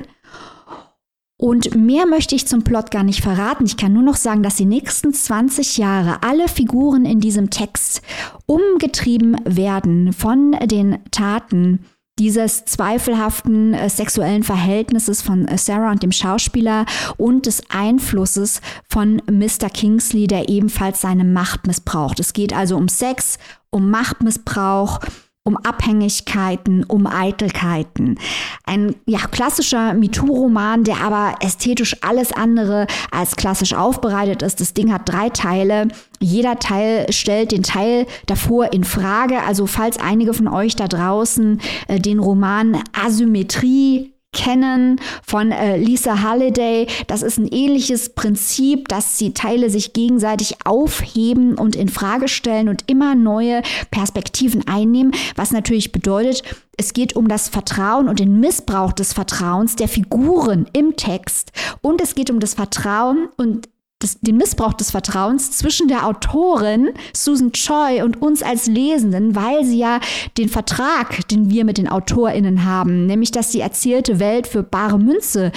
Und 1.44 1.74
mehr 1.74 2.06
möchte 2.06 2.34
ich 2.34 2.46
zum 2.46 2.64
Plot 2.64 2.90
gar 2.90 3.02
nicht 3.02 3.20
verraten. 3.20 3.66
Ich 3.66 3.76
kann 3.76 3.92
nur 3.92 4.02
noch 4.02 4.16
sagen, 4.16 4.42
dass 4.42 4.56
die 4.56 4.64
nächsten 4.64 5.12
20 5.12 5.76
Jahre 5.76 6.22
alle 6.22 6.48
Figuren 6.48 7.04
in 7.04 7.20
diesem 7.20 7.50
Text 7.50 8.00
umgetrieben 8.46 9.36
werden 9.44 10.14
von 10.14 10.52
den 10.52 11.00
Taten 11.10 11.80
dieses 12.18 12.64
zweifelhaften 12.64 13.74
äh, 13.74 13.90
sexuellen 13.90 14.42
Verhältnisses 14.42 15.20
von 15.20 15.46
äh, 15.46 15.58
Sarah 15.58 15.90
und 15.90 16.02
dem 16.02 16.12
Schauspieler 16.12 16.86
und 17.18 17.44
des 17.44 17.62
Einflusses 17.68 18.62
von 18.88 19.20
Mr. 19.30 19.68
Kingsley, 19.68 20.26
der 20.26 20.48
ebenfalls 20.48 21.02
seine 21.02 21.24
Macht 21.24 21.66
missbraucht. 21.66 22.20
Es 22.20 22.32
geht 22.32 22.54
also 22.54 22.74
um 22.78 22.88
Sex, 22.88 23.36
um 23.68 23.90
Machtmissbrauch, 23.90 25.00
um 25.46 25.58
Abhängigkeiten, 25.58 26.84
um 26.84 27.06
Eitelkeiten. 27.06 28.18
Ein 28.64 28.94
ja, 29.04 29.18
klassischer 29.30 29.92
MeToo-Roman, 29.92 30.84
der 30.84 31.02
aber 31.02 31.34
ästhetisch 31.40 32.02
alles 32.02 32.32
andere 32.32 32.86
als 33.10 33.36
klassisch 33.36 33.74
aufbereitet 33.74 34.40
ist. 34.40 34.60
Das 34.60 34.72
Ding 34.72 34.90
hat 34.90 35.02
drei 35.04 35.28
Teile. 35.28 35.88
Jeder 36.18 36.58
Teil 36.58 37.12
stellt 37.12 37.52
den 37.52 37.62
Teil 37.62 38.06
davor 38.24 38.72
in 38.72 38.84
Frage. 38.84 39.42
Also 39.42 39.66
falls 39.66 39.98
einige 39.98 40.32
von 40.32 40.48
euch 40.48 40.76
da 40.76 40.88
draußen 40.88 41.60
äh, 41.88 42.00
den 42.00 42.20
Roman 42.20 42.82
Asymmetrie 42.94 44.13
kennen 44.34 45.00
von 45.26 45.50
äh, 45.50 45.78
Lisa 45.78 46.20
Halliday. 46.20 46.86
Das 47.06 47.22
ist 47.22 47.38
ein 47.38 47.48
ähnliches 47.48 48.10
Prinzip, 48.10 48.88
dass 48.88 49.16
die 49.16 49.32
Teile 49.32 49.70
sich 49.70 49.94
gegenseitig 49.94 50.58
aufheben 50.64 51.56
und 51.56 51.76
in 51.76 51.88
Frage 51.88 52.28
stellen 52.28 52.68
und 52.68 52.84
immer 52.90 53.14
neue 53.14 53.62
Perspektiven 53.90 54.68
einnehmen, 54.68 55.12
was 55.36 55.52
natürlich 55.52 55.92
bedeutet, 55.92 56.42
es 56.76 56.92
geht 56.92 57.14
um 57.14 57.28
das 57.28 57.48
Vertrauen 57.48 58.08
und 58.08 58.18
den 58.18 58.40
Missbrauch 58.40 58.92
des 58.92 59.12
Vertrauens 59.12 59.76
der 59.76 59.88
Figuren 59.88 60.66
im 60.72 60.96
Text 60.96 61.52
und 61.80 62.00
es 62.00 62.14
geht 62.14 62.30
um 62.30 62.40
das 62.40 62.54
Vertrauen 62.54 63.28
und 63.36 63.68
das, 64.00 64.18
den 64.20 64.36
Missbrauch 64.36 64.74
des 64.74 64.90
Vertrauens 64.90 65.52
zwischen 65.52 65.88
der 65.88 66.06
Autorin 66.06 66.90
Susan 67.14 67.52
Choi 67.52 68.02
und 68.02 68.20
uns 68.20 68.42
als 68.42 68.66
Lesenden, 68.66 69.34
weil 69.34 69.64
sie 69.64 69.78
ja 69.78 70.00
den 70.36 70.48
Vertrag, 70.48 71.26
den 71.28 71.50
wir 71.50 71.64
mit 71.64 71.78
den 71.78 71.88
AutorInnen 71.88 72.64
haben, 72.64 73.06
nämlich 73.06 73.30
dass 73.30 73.50
die 73.50 73.60
erzählte 73.60 74.18
Welt 74.18 74.46
für 74.46 74.62
bare 74.62 74.98
Münze 74.98 75.52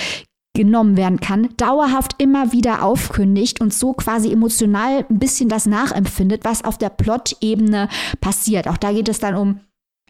genommen 0.58 0.98
werden 0.98 1.20
kann, 1.20 1.50
dauerhaft 1.58 2.16
immer 2.18 2.52
wieder 2.52 2.84
aufkündigt 2.84 3.62
und 3.62 3.74
so 3.74 3.94
quasi 3.94 4.32
emotional 4.32 5.06
ein 5.08 5.20
bisschen 5.20 5.50
das 5.50 5.68
nachempfindet, 5.68 6.44
was 6.46 6.64
auf 6.64 6.80
der 6.80 6.90
Plot-Ebene 6.90 7.90
passiert. 8.22 8.68
Auch 8.68 8.78
da 8.78 8.92
geht 8.92 9.08
es 9.08 9.20
dann 9.20 9.36
um 9.36 9.60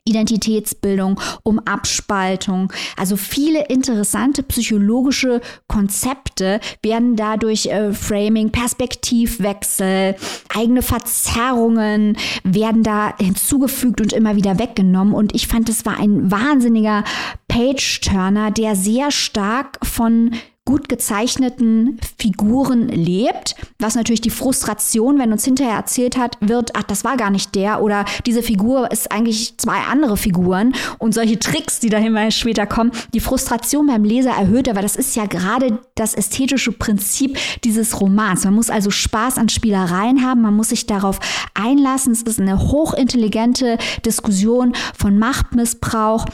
Identitätsbildung, 0.08 1.20
um 1.44 1.60
Abspaltung. 1.60 2.72
Also 2.96 3.18
viele 3.18 3.66
interessante 3.66 4.44
psychologische 4.44 5.42
Konzepte 5.68 6.60
werden 6.82 7.16
dadurch 7.16 7.68
äh, 7.68 7.94
Framing, 7.94 8.52
Perspektivwechsel, 8.52 10.16
eigene 10.56 10.82
Verzerrungen 10.82 12.18
werden 12.44 12.84
da 12.84 13.14
hinzugefügt 13.20 14.02
und 14.02 14.14
immer 14.14 14.36
wieder 14.36 14.60
weggenommen. 14.60 15.14
Und 15.14 15.36
ich 15.36 15.48
fand, 15.48 15.70
es 15.70 15.86
war 15.86 16.00
ein 16.00 16.32
wahnsinniger 16.32 17.04
Page-Turner, 17.48 18.52
der 18.52 18.76
sehr 18.76 19.12
stark 19.12 19.80
von 19.86 20.32
gut 20.68 20.90
gezeichneten 20.90 21.98
Figuren 22.20 22.90
lebt, 22.90 23.56
was 23.80 23.96
natürlich 23.96 24.20
die 24.20 24.30
Frustration, 24.30 25.18
wenn 25.18 25.32
uns 25.32 25.46
hinterher 25.46 25.76
erzählt 25.76 26.18
hat, 26.18 26.38
wird, 26.42 26.72
ach, 26.76 26.84
das 26.84 27.06
war 27.06 27.16
gar 27.16 27.30
nicht 27.30 27.56
der 27.56 27.82
oder 27.82 28.04
diese 28.26 28.44
Figur 28.44 28.92
ist 28.92 29.10
eigentlich 29.10 29.58
zwei 29.58 29.78
andere 29.90 30.18
Figuren 30.18 30.74
und 30.98 31.14
solche 31.14 31.40
Tricks, 31.40 31.80
die 31.80 31.90
da 31.90 32.00
immer 32.00 32.30
später 32.32 32.66
kommen, 32.66 32.92
die 33.14 33.22
Frustration 33.22 33.88
beim 33.88 34.04
Leser 34.04 34.32
erhöht, 34.32 34.68
aber 34.68 34.82
das 34.82 34.98
ist 34.98 35.16
ja 35.16 35.26
gerade 35.26 35.80
das 35.96 36.14
ästhetische 36.14 36.74
Prinzip 36.74 37.38
dieses 37.64 38.02
Romans. 38.02 38.44
Man 38.44 38.56
muss 38.56 38.70
also 38.70 38.92
Spaß 38.92 39.38
an 39.38 39.48
Spielereien 39.48 40.26
haben, 40.26 40.42
man 40.42 40.56
muss 40.56 40.70
sich 40.70 40.86
darauf 40.86 41.20
einlassen. 41.54 42.12
Es 42.12 42.24
ist 42.24 42.42
eine 42.42 42.60
hochintelligente 42.60 43.78
Diskussion 44.06 44.74
von 44.98 45.18
Machtmissbrauch 45.18 46.26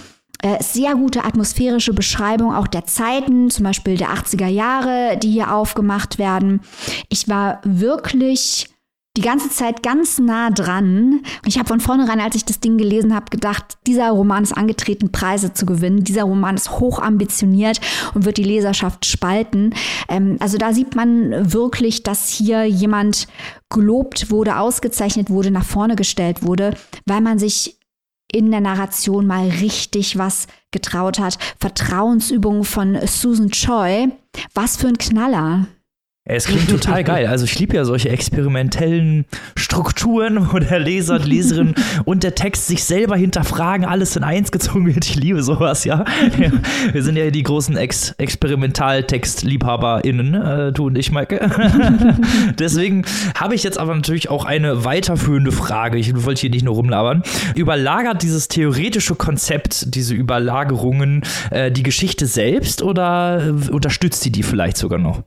äh, 0.43 0.61
sehr 0.61 0.95
gute 0.95 1.23
atmosphärische 1.23 1.93
Beschreibung 1.93 2.53
auch 2.53 2.67
der 2.67 2.85
Zeiten, 2.85 3.49
zum 3.49 3.63
Beispiel 3.63 3.95
der 3.95 4.09
80er 4.09 4.47
Jahre, 4.47 5.17
die 5.17 5.31
hier 5.31 5.53
aufgemacht 5.53 6.19
werden. 6.19 6.59
Ich 7.07 7.29
war 7.29 7.61
wirklich 7.63 8.67
die 9.15 9.21
ganze 9.21 9.49
Zeit 9.49 9.83
ganz 9.83 10.19
nah 10.19 10.49
dran. 10.49 11.21
Ich 11.45 11.57
habe 11.57 11.69
von 11.69 11.79
vornherein, 11.79 12.19
als 12.19 12.35
ich 12.35 12.43
das 12.43 12.59
Ding 12.59 12.77
gelesen 12.77 13.15
habe, 13.15 13.27
gedacht, 13.29 13.77
dieser 13.87 14.09
Roman 14.09 14.43
ist 14.43 14.51
angetreten, 14.51 15.13
Preise 15.13 15.53
zu 15.53 15.65
gewinnen. 15.65 16.03
Dieser 16.03 16.23
Roman 16.23 16.55
ist 16.55 16.71
hoch 16.71 16.99
ambitioniert 16.99 17.79
und 18.13 18.25
wird 18.25 18.35
die 18.35 18.43
Leserschaft 18.43 19.05
spalten. 19.05 19.73
Ähm, 20.09 20.35
also 20.41 20.57
da 20.57 20.73
sieht 20.73 20.93
man 20.93 21.53
wirklich, 21.53 22.03
dass 22.03 22.27
hier 22.27 22.65
jemand 22.65 23.27
gelobt 23.69 24.29
wurde, 24.29 24.57
ausgezeichnet 24.57 25.29
wurde, 25.29 25.51
nach 25.51 25.63
vorne 25.63 25.95
gestellt 25.95 26.43
wurde, 26.43 26.73
weil 27.05 27.21
man 27.21 27.39
sich 27.39 27.77
in 28.33 28.51
der 28.51 28.61
Narration 28.61 29.27
mal 29.27 29.47
richtig 29.47 30.17
was 30.17 30.47
getraut 30.71 31.19
hat. 31.19 31.37
Vertrauensübungen 31.59 32.65
von 32.65 32.97
Susan 33.05 33.51
Choi. 33.51 34.07
Was 34.53 34.75
für 34.75 34.87
ein 34.87 34.97
Knaller. 34.97 35.67
Es 36.25 36.45
klingt 36.45 36.69
total 36.69 37.03
geil. 37.13 37.27
Also 37.27 37.43
ich 37.43 37.59
liebe 37.59 37.75
ja 37.75 37.83
solche 37.83 38.07
experimentellen 38.07 39.25
Strukturen, 39.57 40.53
wo 40.53 40.59
der 40.59 40.79
Leser, 40.79 41.19
die 41.19 41.31
Leserin 41.31 41.75
und 42.05 42.23
der 42.23 42.33
Text 42.33 42.67
sich 42.67 42.85
selber 42.85 43.17
hinterfragen, 43.17 43.85
alles 43.85 44.15
in 44.15 44.23
eins 44.23 44.53
gezogen 44.53 44.85
wird. 44.85 45.05
Ich 45.05 45.15
liebe 45.15 45.43
sowas, 45.43 45.83
ja. 45.83 46.05
ja. 46.39 46.51
Wir 46.93 47.03
sind 47.03 47.17
ja 47.17 47.29
die 47.29 47.43
großen 47.43 47.75
Ex 47.75 48.15
Experimentaltext-LiebhaberInnen, 48.17 50.33
äh, 50.33 50.71
du 50.71 50.87
und 50.87 50.97
ich, 50.97 51.11
Maike. 51.11 51.41
Deswegen 52.57 53.03
habe 53.35 53.55
ich 53.55 53.63
jetzt 53.63 53.77
aber 53.77 53.93
natürlich 53.93 54.29
auch 54.29 54.45
eine 54.45 54.85
weiterführende 54.85 55.51
Frage. 55.51 55.97
Ich 55.97 56.23
wollte 56.23 56.39
hier 56.39 56.51
nicht 56.51 56.63
nur 56.63 56.75
rumlabern. 56.75 57.23
Überlagert 57.55 58.23
dieses 58.23 58.47
theoretische 58.47 59.15
Konzept, 59.15 59.93
diese 59.93 60.15
Überlagerungen, 60.15 61.23
äh, 61.51 61.69
die 61.69 61.83
Geschichte 61.83 62.27
selbst 62.27 62.81
oder 62.81 63.45
äh, 63.45 63.49
unterstützt 63.69 64.21
sie 64.21 64.31
die 64.31 64.43
vielleicht 64.43 64.77
sogar 64.77 64.99
noch? 64.99 65.23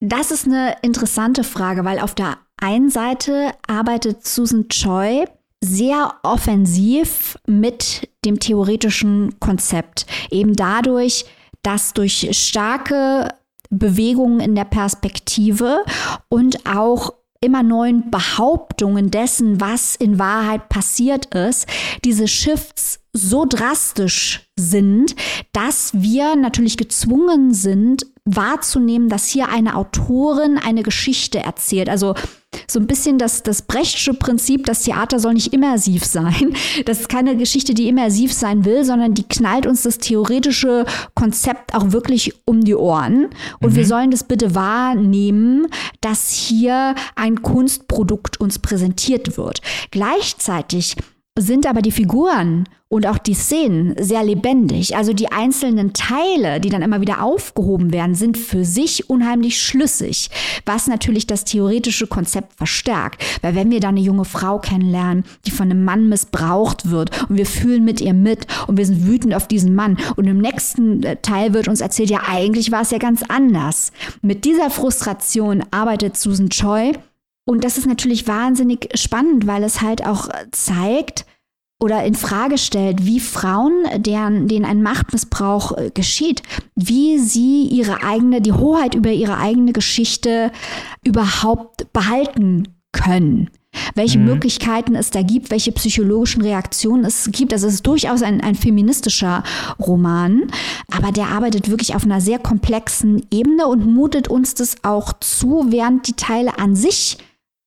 Das 0.00 0.30
ist 0.30 0.46
eine 0.46 0.76
interessante 0.82 1.44
Frage, 1.44 1.84
weil 1.84 2.00
auf 2.00 2.14
der 2.14 2.38
einen 2.60 2.90
Seite 2.90 3.52
arbeitet 3.66 4.26
Susan 4.26 4.68
Choi 4.68 5.24
sehr 5.62 6.14
offensiv 6.24 7.38
mit 7.46 8.08
dem 8.24 8.40
theoretischen 8.40 9.38
Konzept. 9.38 10.06
Eben 10.30 10.54
dadurch, 10.54 11.24
dass 11.62 11.92
durch 11.94 12.28
starke 12.32 13.28
Bewegungen 13.70 14.40
in 14.40 14.54
der 14.54 14.64
Perspektive 14.64 15.84
und 16.28 16.66
auch 16.66 17.14
immer 17.40 17.62
neuen 17.62 18.10
Behauptungen 18.10 19.10
dessen, 19.10 19.60
was 19.60 19.96
in 19.96 20.18
Wahrheit 20.18 20.68
passiert 20.68 21.34
ist, 21.34 21.66
diese 22.04 22.28
Shifts 22.28 23.00
so 23.12 23.44
drastisch 23.48 24.48
sind, 24.56 25.16
dass 25.52 25.90
wir 25.92 26.36
natürlich 26.36 26.76
gezwungen 26.76 27.52
sind, 27.52 28.06
wahrzunehmen, 28.24 29.08
dass 29.08 29.26
hier 29.26 29.48
eine 29.48 29.76
Autorin 29.76 30.58
eine 30.58 30.82
Geschichte 30.82 31.40
erzählt. 31.40 31.88
Also 31.88 32.14
so 32.68 32.78
ein 32.78 32.86
bisschen 32.86 33.18
das, 33.18 33.42
das 33.42 33.62
Brechtsche 33.62 34.14
Prinzip, 34.14 34.66
das 34.66 34.82
Theater 34.82 35.18
soll 35.18 35.34
nicht 35.34 35.52
immersiv 35.52 36.04
sein. 36.04 36.54
Das 36.86 37.00
ist 37.00 37.08
keine 37.08 37.36
Geschichte, 37.36 37.74
die 37.74 37.88
immersiv 37.88 38.32
sein 38.32 38.64
will, 38.64 38.84
sondern 38.84 39.14
die 39.14 39.22
knallt 39.22 39.66
uns 39.66 39.82
das 39.82 39.98
theoretische 39.98 40.84
Konzept 41.14 41.74
auch 41.74 41.92
wirklich 41.92 42.34
um 42.44 42.62
die 42.62 42.74
Ohren. 42.74 43.28
Und 43.60 43.72
mhm. 43.72 43.76
wir 43.76 43.86
sollen 43.86 44.10
das 44.10 44.24
bitte 44.24 44.54
wahrnehmen, 44.54 45.66
dass 46.00 46.30
hier 46.30 46.94
ein 47.14 47.42
Kunstprodukt 47.42 48.40
uns 48.40 48.58
präsentiert 48.58 49.36
wird. 49.36 49.60
Gleichzeitig 49.90 50.96
sind 51.38 51.66
aber 51.66 51.80
die 51.80 51.92
Figuren 51.92 52.68
und 52.88 53.06
auch 53.06 53.16
die 53.16 53.32
Szenen 53.32 53.94
sehr 53.98 54.22
lebendig. 54.22 54.96
Also 54.96 55.14
die 55.14 55.32
einzelnen 55.32 55.94
Teile, 55.94 56.60
die 56.60 56.68
dann 56.68 56.82
immer 56.82 57.00
wieder 57.00 57.22
aufgehoben 57.22 57.90
werden, 57.90 58.14
sind 58.14 58.36
für 58.36 58.66
sich 58.66 59.08
unheimlich 59.08 59.58
schlüssig, 59.58 60.28
was 60.66 60.88
natürlich 60.88 61.26
das 61.26 61.44
theoretische 61.44 62.06
Konzept 62.06 62.52
verstärkt. 62.58 63.24
Weil 63.40 63.54
wenn 63.54 63.70
wir 63.70 63.80
da 63.80 63.88
eine 63.88 64.00
junge 64.00 64.26
Frau 64.26 64.58
kennenlernen, 64.58 65.24
die 65.46 65.52
von 65.52 65.70
einem 65.70 65.84
Mann 65.84 66.10
missbraucht 66.10 66.90
wird 66.90 67.30
und 67.30 67.38
wir 67.38 67.46
fühlen 67.46 67.82
mit 67.82 68.02
ihr 68.02 68.12
mit 68.12 68.46
und 68.66 68.76
wir 68.76 68.84
sind 68.84 69.06
wütend 69.06 69.34
auf 69.34 69.48
diesen 69.48 69.74
Mann 69.74 69.96
und 70.16 70.26
im 70.26 70.36
nächsten 70.36 71.02
äh, 71.02 71.16
Teil 71.16 71.54
wird 71.54 71.66
uns 71.66 71.80
erzählt, 71.80 72.10
ja 72.10 72.24
eigentlich 72.28 72.72
war 72.72 72.82
es 72.82 72.90
ja 72.90 72.98
ganz 72.98 73.22
anders. 73.26 73.90
Mit 74.20 74.44
dieser 74.44 74.68
Frustration 74.68 75.64
arbeitet 75.70 76.18
Susan 76.18 76.50
Choi 76.50 76.92
und 77.44 77.64
das 77.64 77.78
ist 77.78 77.86
natürlich 77.86 78.26
wahnsinnig 78.26 78.88
spannend, 78.94 79.46
weil 79.46 79.64
es 79.64 79.80
halt 79.80 80.06
auch 80.06 80.28
zeigt 80.52 81.26
oder 81.80 82.04
in 82.04 82.14
Frage 82.14 82.58
stellt, 82.58 83.04
wie 83.04 83.18
Frauen, 83.18 83.84
deren, 83.96 84.46
denen 84.46 84.64
ein 84.64 84.82
Machtmissbrauch 84.82 85.76
äh, 85.76 85.90
geschieht, 85.92 86.42
wie 86.76 87.18
sie 87.18 87.64
ihre 87.64 88.04
eigene, 88.04 88.40
die 88.40 88.52
Hoheit 88.52 88.94
über 88.94 89.10
ihre 89.10 89.38
eigene 89.38 89.72
Geschichte 89.72 90.52
überhaupt 91.04 91.92
behalten 91.92 92.68
können 92.92 93.50
welche 93.94 94.18
mhm. 94.18 94.26
Möglichkeiten 94.26 94.94
es 94.94 95.10
da 95.10 95.22
gibt, 95.22 95.50
welche 95.50 95.72
psychologischen 95.72 96.42
Reaktionen 96.42 97.04
es 97.04 97.30
gibt. 97.32 97.52
Also 97.52 97.66
es 97.66 97.74
ist 97.74 97.86
durchaus 97.86 98.22
ein, 98.22 98.40
ein 98.40 98.54
feministischer 98.54 99.42
Roman, 99.78 100.48
aber 100.90 101.12
der 101.12 101.28
arbeitet 101.28 101.70
wirklich 101.70 101.94
auf 101.94 102.04
einer 102.04 102.20
sehr 102.20 102.38
komplexen 102.38 103.26
Ebene 103.30 103.66
und 103.66 103.86
mutet 103.86 104.28
uns 104.28 104.54
das 104.54 104.76
auch 104.82 105.14
zu, 105.20 105.66
während 105.68 106.06
die 106.06 106.14
Teile 106.14 106.58
an 106.58 106.76
sich 106.76 107.18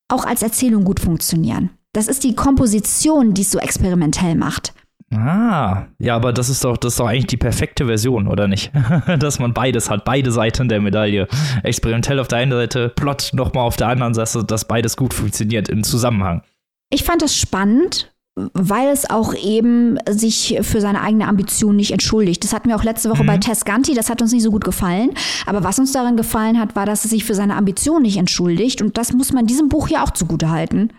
auch 0.08 0.26
als 0.26 0.42
Erzählung 0.42 0.84
gut 0.84 1.00
funktionieren. 1.00 1.72
Das 1.94 2.08
ist 2.08 2.24
die 2.24 2.36
Komposition, 2.36 3.34
die 3.34 3.42
es 3.42 3.52
so 3.52 3.60
experimentell 3.60 4.36
macht. 4.36 4.74
Ah, 5.14 5.86
ja, 6.00 6.16
aber 6.16 6.34
das 6.34 6.50
ist 6.50 6.64
doch, 6.66 6.78
das 6.78 6.94
ist 6.94 7.00
doch 7.00 7.08
eigentlich 7.08 7.28
die 7.28 7.38
perfekte 7.38 7.86
Version, 7.86 8.28
oder 8.28 8.48
nicht? 8.48 8.72
Dass 9.20 9.40
man 9.40 9.54
beides 9.54 9.90
hat, 9.90 10.04
beide 10.04 10.32
Seiten 10.32 10.68
der 10.68 10.82
Medaille. 10.82 11.28
Experimentell 11.64 12.20
auf 12.20 12.28
der 12.28 12.40
einen 12.40 12.52
Seite, 12.52 12.90
Plot 12.90 13.32
nochmal 13.34 13.66
auf 13.66 13.78
der 13.78 13.88
anderen 13.88 14.14
Seite, 14.14 14.44
dass 14.44 14.68
beides 14.68 14.98
gut 14.98 15.14
funktioniert 15.14 15.70
im 15.70 15.84
Zusammenhang. 15.84 16.42
Ich 16.90 17.04
fand 17.04 17.22
es 17.22 17.38
spannend, 17.38 18.14
weil 18.54 18.90
es 18.90 19.10
auch 19.10 19.34
eben 19.34 19.98
sich 20.10 20.58
für 20.62 20.82
seine 20.82 21.02
eigene 21.02 21.28
Ambition 21.28 21.76
nicht 21.76 21.92
entschuldigt. 21.92 22.44
Das 22.44 22.52
hatten 22.52 22.68
wir 22.68 22.76
auch 22.76 22.84
letzte 22.84 23.10
Woche 23.10 23.24
mhm. 23.24 23.28
bei 23.28 23.38
Tess 23.38 23.64
Ganti, 23.64 23.94
das 23.94 24.10
hat 24.10 24.22
uns 24.22 24.34
nicht 24.34 24.44
so 24.44 24.52
gut 24.52 24.66
gefallen. 24.66 25.12
Aber 25.46 25.64
was 25.64 25.80
uns 25.80 25.94
daran 25.94 26.18
gefallen 26.18 26.60
hat, 26.60 26.76
war, 26.76 26.86
dass 26.86 27.06
es 27.06 27.12
sich 27.12 27.24
für 27.24 27.34
seine 27.34 27.56
Ambition 27.56 28.02
nicht 28.02 28.18
entschuldigt. 28.18 28.82
Und 28.82 28.98
das 28.98 29.14
muss 29.14 29.32
man 29.32 29.46
diesem 29.46 29.70
Buch 29.70 29.88
hier 29.88 30.04
auch 30.04 30.12
zugute 30.12 30.50
halten. 30.50 30.90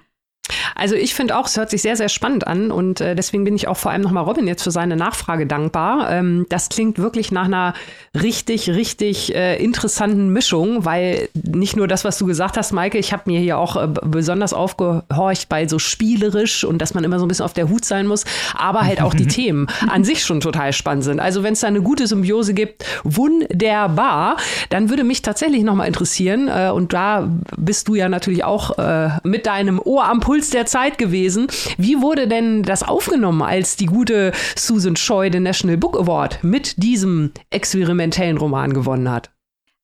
Also 0.74 0.94
ich 0.94 1.14
finde 1.14 1.36
auch, 1.36 1.46
es 1.46 1.56
hört 1.56 1.70
sich 1.70 1.82
sehr, 1.82 1.96
sehr 1.96 2.08
spannend 2.08 2.46
an 2.46 2.70
und 2.70 3.00
äh, 3.00 3.14
deswegen 3.14 3.44
bin 3.44 3.56
ich 3.56 3.66
auch 3.68 3.76
vor 3.76 3.90
allem 3.90 4.02
nochmal 4.02 4.24
Robin 4.24 4.46
jetzt 4.46 4.62
für 4.62 4.70
seine 4.70 4.96
Nachfrage 4.96 5.46
dankbar. 5.46 6.10
Ähm, 6.10 6.46
das 6.48 6.68
klingt 6.68 6.98
wirklich 6.98 7.32
nach 7.32 7.46
einer 7.46 7.74
richtig, 8.14 8.70
richtig 8.70 9.34
äh, 9.34 9.56
interessanten 9.62 10.28
Mischung, 10.30 10.84
weil 10.84 11.28
nicht 11.34 11.76
nur 11.76 11.88
das, 11.88 12.04
was 12.04 12.18
du 12.18 12.26
gesagt 12.26 12.56
hast, 12.56 12.72
Maike, 12.72 12.98
ich 12.98 13.12
habe 13.12 13.24
mir 13.26 13.40
hier 13.40 13.58
auch 13.58 13.76
äh, 13.76 13.88
besonders 14.02 14.52
aufgehorcht 14.52 15.48
bei 15.48 15.66
so 15.66 15.78
spielerisch 15.78 16.64
und 16.64 16.78
dass 16.78 16.94
man 16.94 17.04
immer 17.04 17.18
so 17.18 17.24
ein 17.24 17.28
bisschen 17.28 17.44
auf 17.44 17.54
der 17.54 17.68
Hut 17.68 17.84
sein 17.84 18.06
muss, 18.06 18.24
aber 18.54 18.82
halt 18.82 19.00
auch 19.00 19.14
die 19.14 19.26
Themen 19.36 19.66
an 19.88 20.04
sich 20.04 20.24
schon 20.24 20.40
total 20.40 20.72
spannend 20.72 21.04
sind. 21.04 21.20
Also 21.20 21.42
wenn 21.42 21.54
es 21.54 21.60
da 21.60 21.68
eine 21.68 21.82
gute 21.82 22.06
Symbiose 22.06 22.54
gibt, 22.54 22.84
wunderbar, 23.02 24.36
dann 24.68 24.90
würde 24.90 25.04
mich 25.04 25.22
tatsächlich 25.22 25.62
nochmal 25.62 25.88
interessieren 25.88 26.48
äh, 26.48 26.70
und 26.70 26.92
da 26.92 27.30
bist 27.56 27.88
du 27.88 27.94
ja 27.94 28.08
natürlich 28.08 28.44
auch 28.44 28.78
äh, 28.78 29.08
mit 29.24 29.46
deinem 29.46 29.80
Ohr 29.80 30.04
am 30.04 30.20
Puls 30.20 30.35
Puls 30.36 30.50
der 30.50 30.66
Zeit 30.66 30.98
gewesen. 30.98 31.46
Wie 31.78 32.02
wurde 32.02 32.28
denn 32.28 32.62
das 32.62 32.82
aufgenommen, 32.82 33.40
als 33.40 33.76
die 33.76 33.86
gute 33.86 34.32
Susan 34.54 34.94
Choi 34.94 35.30
den 35.30 35.44
National 35.44 35.78
Book 35.78 35.98
Award 35.98 36.44
mit 36.44 36.82
diesem 36.82 37.30
experimentellen 37.48 38.36
Roman 38.36 38.74
gewonnen 38.74 39.10
hat? 39.10 39.30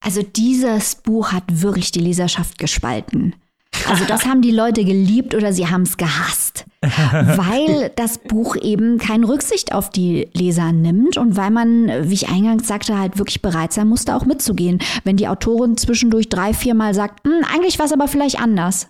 Also 0.05 0.23
dieses 0.23 0.97
Buch 0.97 1.33
hat 1.33 1.45
wirklich 1.49 1.91
die 1.91 2.01
Leserschaft 2.01 2.59
gespalten. 2.59 3.35
Also 3.89 4.05
das 4.05 4.27
haben 4.27 4.43
die 4.43 4.51
Leute 4.51 4.85
geliebt 4.85 5.35
oder 5.35 5.55
sie 5.55 5.69
haben 5.69 5.83
es 5.83 5.97
gehasst, 5.97 6.67
weil 6.83 7.91
das 7.97 8.19
Buch 8.19 8.55
eben 8.57 8.99
keine 8.99 9.27
Rücksicht 9.27 9.73
auf 9.73 9.89
die 9.89 10.29
Leser 10.35 10.73
nimmt 10.73 11.17
und 11.17 11.37
weil 11.39 11.51
man, 11.51 11.89
wie 12.03 12.15
ich 12.15 12.29
eingangs 12.29 12.69
sagte, 12.69 12.99
halt 12.99 13.17
wirklich 13.17 13.41
bereit 13.41 13.73
sein 13.73 13.89
musste, 13.89 14.15
auch 14.15 14.27
mitzugehen. 14.27 14.81
Wenn 15.05 15.17
die 15.17 15.29
Autorin 15.29 15.79
zwischendurch 15.79 16.29
drei, 16.29 16.53
vier 16.53 16.75
Mal 16.75 16.93
sagt, 16.93 17.27
hm, 17.27 17.43
eigentlich 17.51 17.79
war 17.79 17.87
es 17.87 17.93
aber 17.93 18.07
vielleicht 18.07 18.39
anders. 18.39 18.89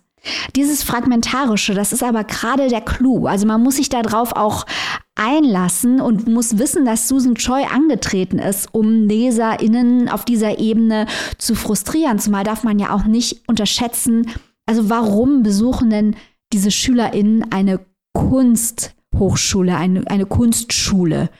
Dieses 0.54 0.82
Fragmentarische, 0.82 1.74
das 1.74 1.92
ist 1.92 2.02
aber 2.02 2.24
gerade 2.24 2.68
der 2.68 2.80
Clou. 2.80 3.26
Also 3.26 3.46
man 3.46 3.62
muss 3.62 3.76
sich 3.76 3.88
darauf 3.88 4.36
auch 4.36 4.66
einlassen 5.14 6.00
und 6.00 6.28
muss 6.28 6.58
wissen, 6.58 6.84
dass 6.84 7.08
Susan 7.08 7.34
Choi 7.34 7.64
angetreten 7.64 8.38
ist, 8.38 8.68
um 8.72 9.08
LeserInnen 9.08 10.08
auf 10.08 10.24
dieser 10.24 10.58
Ebene 10.58 11.06
zu 11.38 11.54
frustrieren. 11.54 12.18
Zumal 12.18 12.44
darf 12.44 12.62
man 12.62 12.78
ja 12.78 12.90
auch 12.90 13.04
nicht 13.04 13.48
unterschätzen, 13.48 14.26
also 14.66 14.88
warum 14.88 15.42
besuchen 15.42 15.90
denn 15.90 16.16
diese 16.52 16.70
SchülerInnen 16.70 17.50
eine 17.52 17.80
Kunsthochschule, 18.14 19.76
eine, 19.76 20.08
eine 20.08 20.26
Kunstschule? 20.26 21.30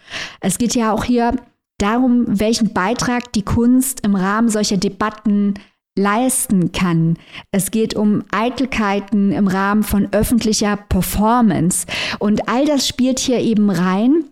Es 0.41 0.59
geht 0.59 0.75
ja 0.75 0.93
auch 0.93 1.05
hier 1.05 1.37
darum, 1.79 2.25
welchen 2.27 2.73
Beitrag 2.73 3.33
die 3.33 3.45
Kunst 3.45 4.05
im 4.05 4.17
Rahmen 4.17 4.49
solcher 4.49 4.77
Debatten 4.77 5.55
leisten 5.99 6.73
kann. 6.73 7.19
Es 7.51 7.71
geht 7.71 7.95
um 7.95 8.25
Eitelkeiten 8.31 9.33
im 9.33 9.47
Rahmen 9.47 9.83
von 9.83 10.09
öffentlicher 10.13 10.77
Performance. 10.77 11.87
Und 12.19 12.49
all 12.49 12.65
das 12.65 12.89
spielt 12.89 13.19
hier 13.19 13.41
eben 13.41 13.71
rein. 13.71 14.25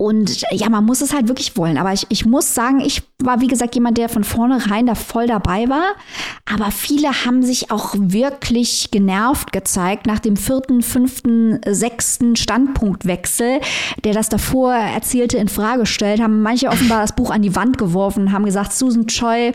Und 0.00 0.44
ja, 0.52 0.68
man 0.68 0.84
muss 0.84 1.00
es 1.00 1.12
halt 1.12 1.26
wirklich 1.26 1.56
wollen. 1.56 1.76
Aber 1.76 1.92
ich, 1.92 2.06
ich 2.08 2.24
muss 2.24 2.54
sagen, 2.54 2.78
ich 2.78 3.02
war, 3.20 3.40
wie 3.40 3.48
gesagt, 3.48 3.74
jemand, 3.74 3.98
der 3.98 4.08
von 4.08 4.22
vornherein 4.22 4.86
da 4.86 4.94
voll 4.94 5.26
dabei 5.26 5.68
war. 5.68 5.94
Aber 6.44 6.70
viele 6.70 7.24
haben 7.24 7.42
sich 7.42 7.72
auch 7.72 7.96
wirklich 7.98 8.92
genervt 8.92 9.50
gezeigt 9.50 10.06
nach 10.06 10.20
dem 10.20 10.36
vierten, 10.36 10.82
fünften, 10.82 11.58
sechsten 11.66 12.36
Standpunktwechsel, 12.36 13.60
der 14.04 14.14
das 14.14 14.28
davor 14.28 14.72
Erzählte 14.72 15.38
in 15.38 15.48
Frage 15.48 15.84
stellt, 15.84 16.20
haben 16.20 16.42
manche 16.42 16.68
offenbar 16.68 17.00
das 17.00 17.16
Buch 17.16 17.32
an 17.32 17.42
die 17.42 17.56
Wand 17.56 17.76
geworfen, 17.76 18.30
haben 18.30 18.44
gesagt, 18.44 18.72
Susan 18.72 19.08
Choi 19.08 19.52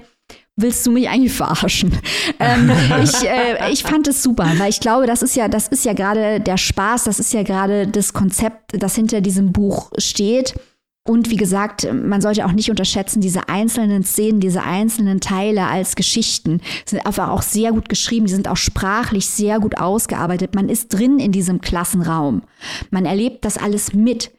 willst 0.56 0.86
du 0.86 0.92
mich 0.92 1.10
eigentlich 1.10 1.34
verarschen? 1.34 1.92
ähm, 2.40 2.72
ich, 3.04 3.28
äh, 3.28 3.72
ich 3.72 3.84
fand 3.84 4.08
es 4.08 4.24
super, 4.24 4.52
weil 4.58 4.70
ich 4.70 4.80
glaube, 4.80 5.08
das 5.08 5.22
ist 5.22 5.36
ja, 5.36 5.48
das 5.48 5.68
ist 5.68 5.86
ja 5.86 5.94
gerade 5.94 6.40
der 6.40 6.58
Spaß, 6.58 7.06
das 7.06 7.20
ist 7.20 7.34
ja 7.34 7.44
gerade 7.44 7.88
das 7.88 8.14
Konzept, 8.14 8.82
das 8.82 8.96
hinter 8.96 9.22
diesem 9.22 9.52
Buch 9.52 9.92
steht. 9.98 10.56
Und 11.06 11.30
wie 11.30 11.36
gesagt, 11.36 11.86
man 11.92 12.22
sollte 12.22 12.46
auch 12.46 12.54
nicht 12.54 12.70
unterschätzen, 12.70 13.20
diese 13.20 13.50
einzelnen 13.50 14.04
Szenen, 14.04 14.40
diese 14.40 14.64
einzelnen 14.64 15.20
Teile 15.20 15.68
als 15.68 15.98
Geschichten 15.98 16.62
sind 16.86 17.06
einfach 17.06 17.28
auch 17.28 17.42
sehr 17.42 17.74
gut 17.74 17.90
geschrieben, 17.90 18.26
die 18.26 18.34
sind 18.34 18.48
auch 18.48 18.56
sprachlich 18.56 19.28
sehr 19.28 19.60
gut 19.60 19.78
ausgearbeitet. 19.78 20.56
Man 20.56 20.70
ist 20.70 20.94
drin 20.94 21.20
in 21.20 21.34
diesem 21.34 21.60
Klassenraum. 21.60 22.44
Man 22.90 23.06
erlebt 23.06 23.44
das 23.44 23.58
alles 23.58 23.94
mit. 23.94 24.32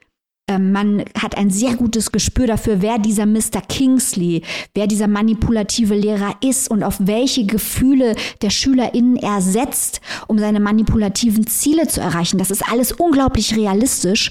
Ähm, 0.46 0.72
man 0.72 1.04
hat 1.18 1.38
ein 1.38 1.48
sehr 1.48 1.74
gutes 1.74 2.12
Gespür 2.12 2.46
dafür, 2.46 2.82
wer 2.82 2.98
dieser 2.98 3.24
Mr. 3.24 3.62
Kingsley, 3.66 4.42
wer 4.74 4.86
dieser 4.86 5.08
manipulative 5.08 5.94
Lehrer 5.94 6.36
ist 6.42 6.70
und 6.70 6.82
auf 6.82 6.98
welche 7.00 7.46
Gefühle 7.46 8.14
der 8.42 8.50
SchülerInnen 8.50 9.16
er 9.16 9.40
setzt, 9.40 10.02
um 10.26 10.38
seine 10.38 10.60
manipulativen 10.60 11.46
Ziele 11.46 11.88
zu 11.88 12.02
erreichen. 12.02 12.36
Das 12.36 12.50
ist 12.50 12.62
alles 12.70 12.92
unglaublich 12.92 13.56
realistisch 13.56 14.30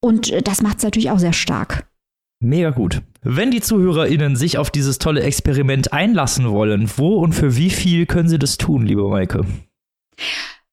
und 0.00 0.30
äh, 0.30 0.40
das 0.40 0.62
macht 0.62 0.78
es 0.78 0.84
natürlich 0.84 1.10
auch 1.10 1.18
sehr 1.18 1.32
stark. 1.32 1.86
Mega 2.42 2.70
gut. 2.70 3.02
Wenn 3.22 3.50
die 3.50 3.60
ZuhörerInnen 3.60 4.36
sich 4.36 4.56
auf 4.56 4.70
dieses 4.70 4.98
tolle 4.98 5.22
Experiment 5.22 5.92
einlassen 5.92 6.48
wollen, 6.48 6.90
wo 6.96 7.16
und 7.16 7.34
für 7.34 7.56
wie 7.56 7.70
viel 7.70 8.06
können 8.06 8.28
sie 8.28 8.38
das 8.38 8.56
tun, 8.56 8.86
liebe 8.86 9.06
Maike? 9.08 9.44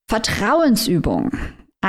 Vertrauensübung. 0.07 1.31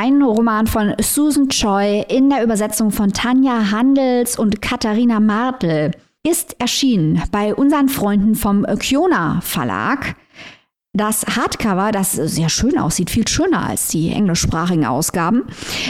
Ein 0.00 0.22
Roman 0.22 0.68
von 0.68 0.94
Susan 1.00 1.48
Choi 1.48 2.04
in 2.08 2.30
der 2.30 2.44
Übersetzung 2.44 2.92
von 2.92 3.12
Tanja 3.12 3.72
Handels 3.72 4.38
und 4.38 4.62
Katharina 4.62 5.18
Martel 5.18 5.90
ist 6.24 6.54
erschienen 6.60 7.20
bei 7.32 7.52
unseren 7.52 7.88
Freunden 7.88 8.36
vom 8.36 8.64
Kiona 8.78 9.40
Verlag. 9.40 10.14
Das 10.92 11.26
Hardcover, 11.26 11.90
das 11.90 12.12
sehr 12.12 12.48
schön 12.48 12.78
aussieht, 12.78 13.10
viel 13.10 13.26
schöner 13.26 13.68
als 13.68 13.88
die 13.88 14.10
englischsprachigen 14.10 14.86
Ausgaben, 14.86 15.42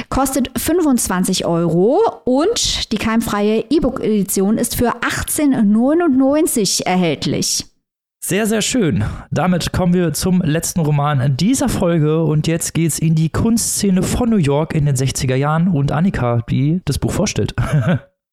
kostet 0.09 0.59
25 0.59 1.45
Euro 1.45 2.01
und 2.25 2.91
die 2.91 2.97
keimfreie 2.97 3.67
E-Book-Edition 3.69 4.57
ist 4.57 4.75
für 4.75 4.95
18,99 5.03 6.87
erhältlich. 6.87 7.67
Sehr, 8.21 8.47
sehr 8.47 8.63
schön. 8.63 9.05
Damit 9.31 9.73
kommen 9.73 9.95
wir 9.95 10.13
zum 10.13 10.43
letzten 10.43 10.81
Roman 10.81 11.37
dieser 11.37 11.69
Folge 11.69 12.25
und 12.25 12.49
jetzt 12.49 12.75
geht's 12.75 12.99
in 12.99 13.15
die 13.15 13.31
Kunstszene 13.31 14.03
von 14.03 14.29
New 14.29 14.37
York 14.37 14.75
in 14.75 14.87
den 14.87 14.97
60er 14.97 15.37
Jahren 15.37 15.69
und 15.69 15.93
Annika, 15.93 16.43
die 16.51 16.81
das 16.85 16.99
Buch 16.99 17.13
vorstellt. 17.13 17.55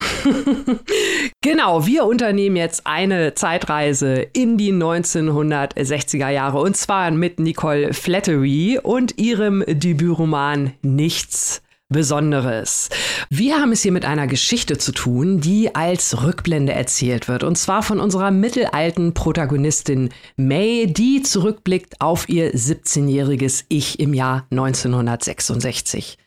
genau, 1.41 1.85
wir 1.85 2.05
unternehmen 2.05 2.55
jetzt 2.55 2.87
eine 2.87 3.35
Zeitreise 3.35 4.15
in 4.33 4.57
die 4.57 4.73
1960er 4.73 6.29
Jahre 6.29 6.59
und 6.59 6.75
zwar 6.75 7.11
mit 7.11 7.39
Nicole 7.39 7.93
Flattery 7.93 8.79
und 8.81 9.19
ihrem 9.19 9.63
Debütroman 9.67 10.73
Nichts 10.81 11.61
Besonderes. 11.89 12.89
Wir 13.29 13.57
haben 13.59 13.71
es 13.71 13.83
hier 13.83 13.91
mit 13.91 14.05
einer 14.05 14.25
Geschichte 14.25 14.79
zu 14.79 14.91
tun, 14.91 15.39
die 15.39 15.75
als 15.75 16.23
Rückblende 16.23 16.73
erzählt 16.73 17.27
wird. 17.27 17.43
Und 17.43 17.59
zwar 17.59 17.83
von 17.83 17.99
unserer 17.99 18.31
mittelalten 18.31 19.13
Protagonistin 19.13 20.09
May, 20.35 20.87
die 20.87 21.21
zurückblickt 21.21 22.01
auf 22.01 22.27
ihr 22.27 22.55
17-jähriges 22.55 23.65
Ich 23.69 23.99
im 23.99 24.15
Jahr 24.15 24.47
1966. 24.49 26.17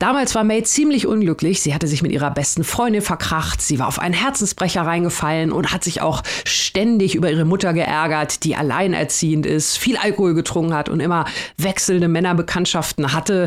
Damals 0.00 0.34
war 0.34 0.42
May 0.42 0.64
ziemlich 0.64 1.06
unglücklich. 1.06 1.62
Sie 1.62 1.72
hatte 1.72 1.86
sich 1.86 2.02
mit 2.02 2.10
ihrer 2.10 2.32
besten 2.32 2.64
Freundin 2.64 3.00
verkracht. 3.00 3.62
Sie 3.62 3.78
war 3.78 3.86
auf 3.86 4.00
einen 4.00 4.14
Herzensbrecher 4.14 4.82
reingefallen 4.82 5.52
und 5.52 5.72
hat 5.72 5.84
sich 5.84 6.00
auch 6.02 6.24
ständig 6.44 7.14
über 7.14 7.30
ihre 7.30 7.44
Mutter 7.44 7.72
geärgert, 7.74 8.42
die 8.42 8.56
alleinerziehend 8.56 9.46
ist, 9.46 9.78
viel 9.78 9.98
Alkohol 9.98 10.34
getrunken 10.34 10.74
hat 10.74 10.88
und 10.88 10.98
immer 10.98 11.26
wechselnde 11.58 12.08
Männerbekanntschaften 12.08 13.12
hatte. 13.12 13.46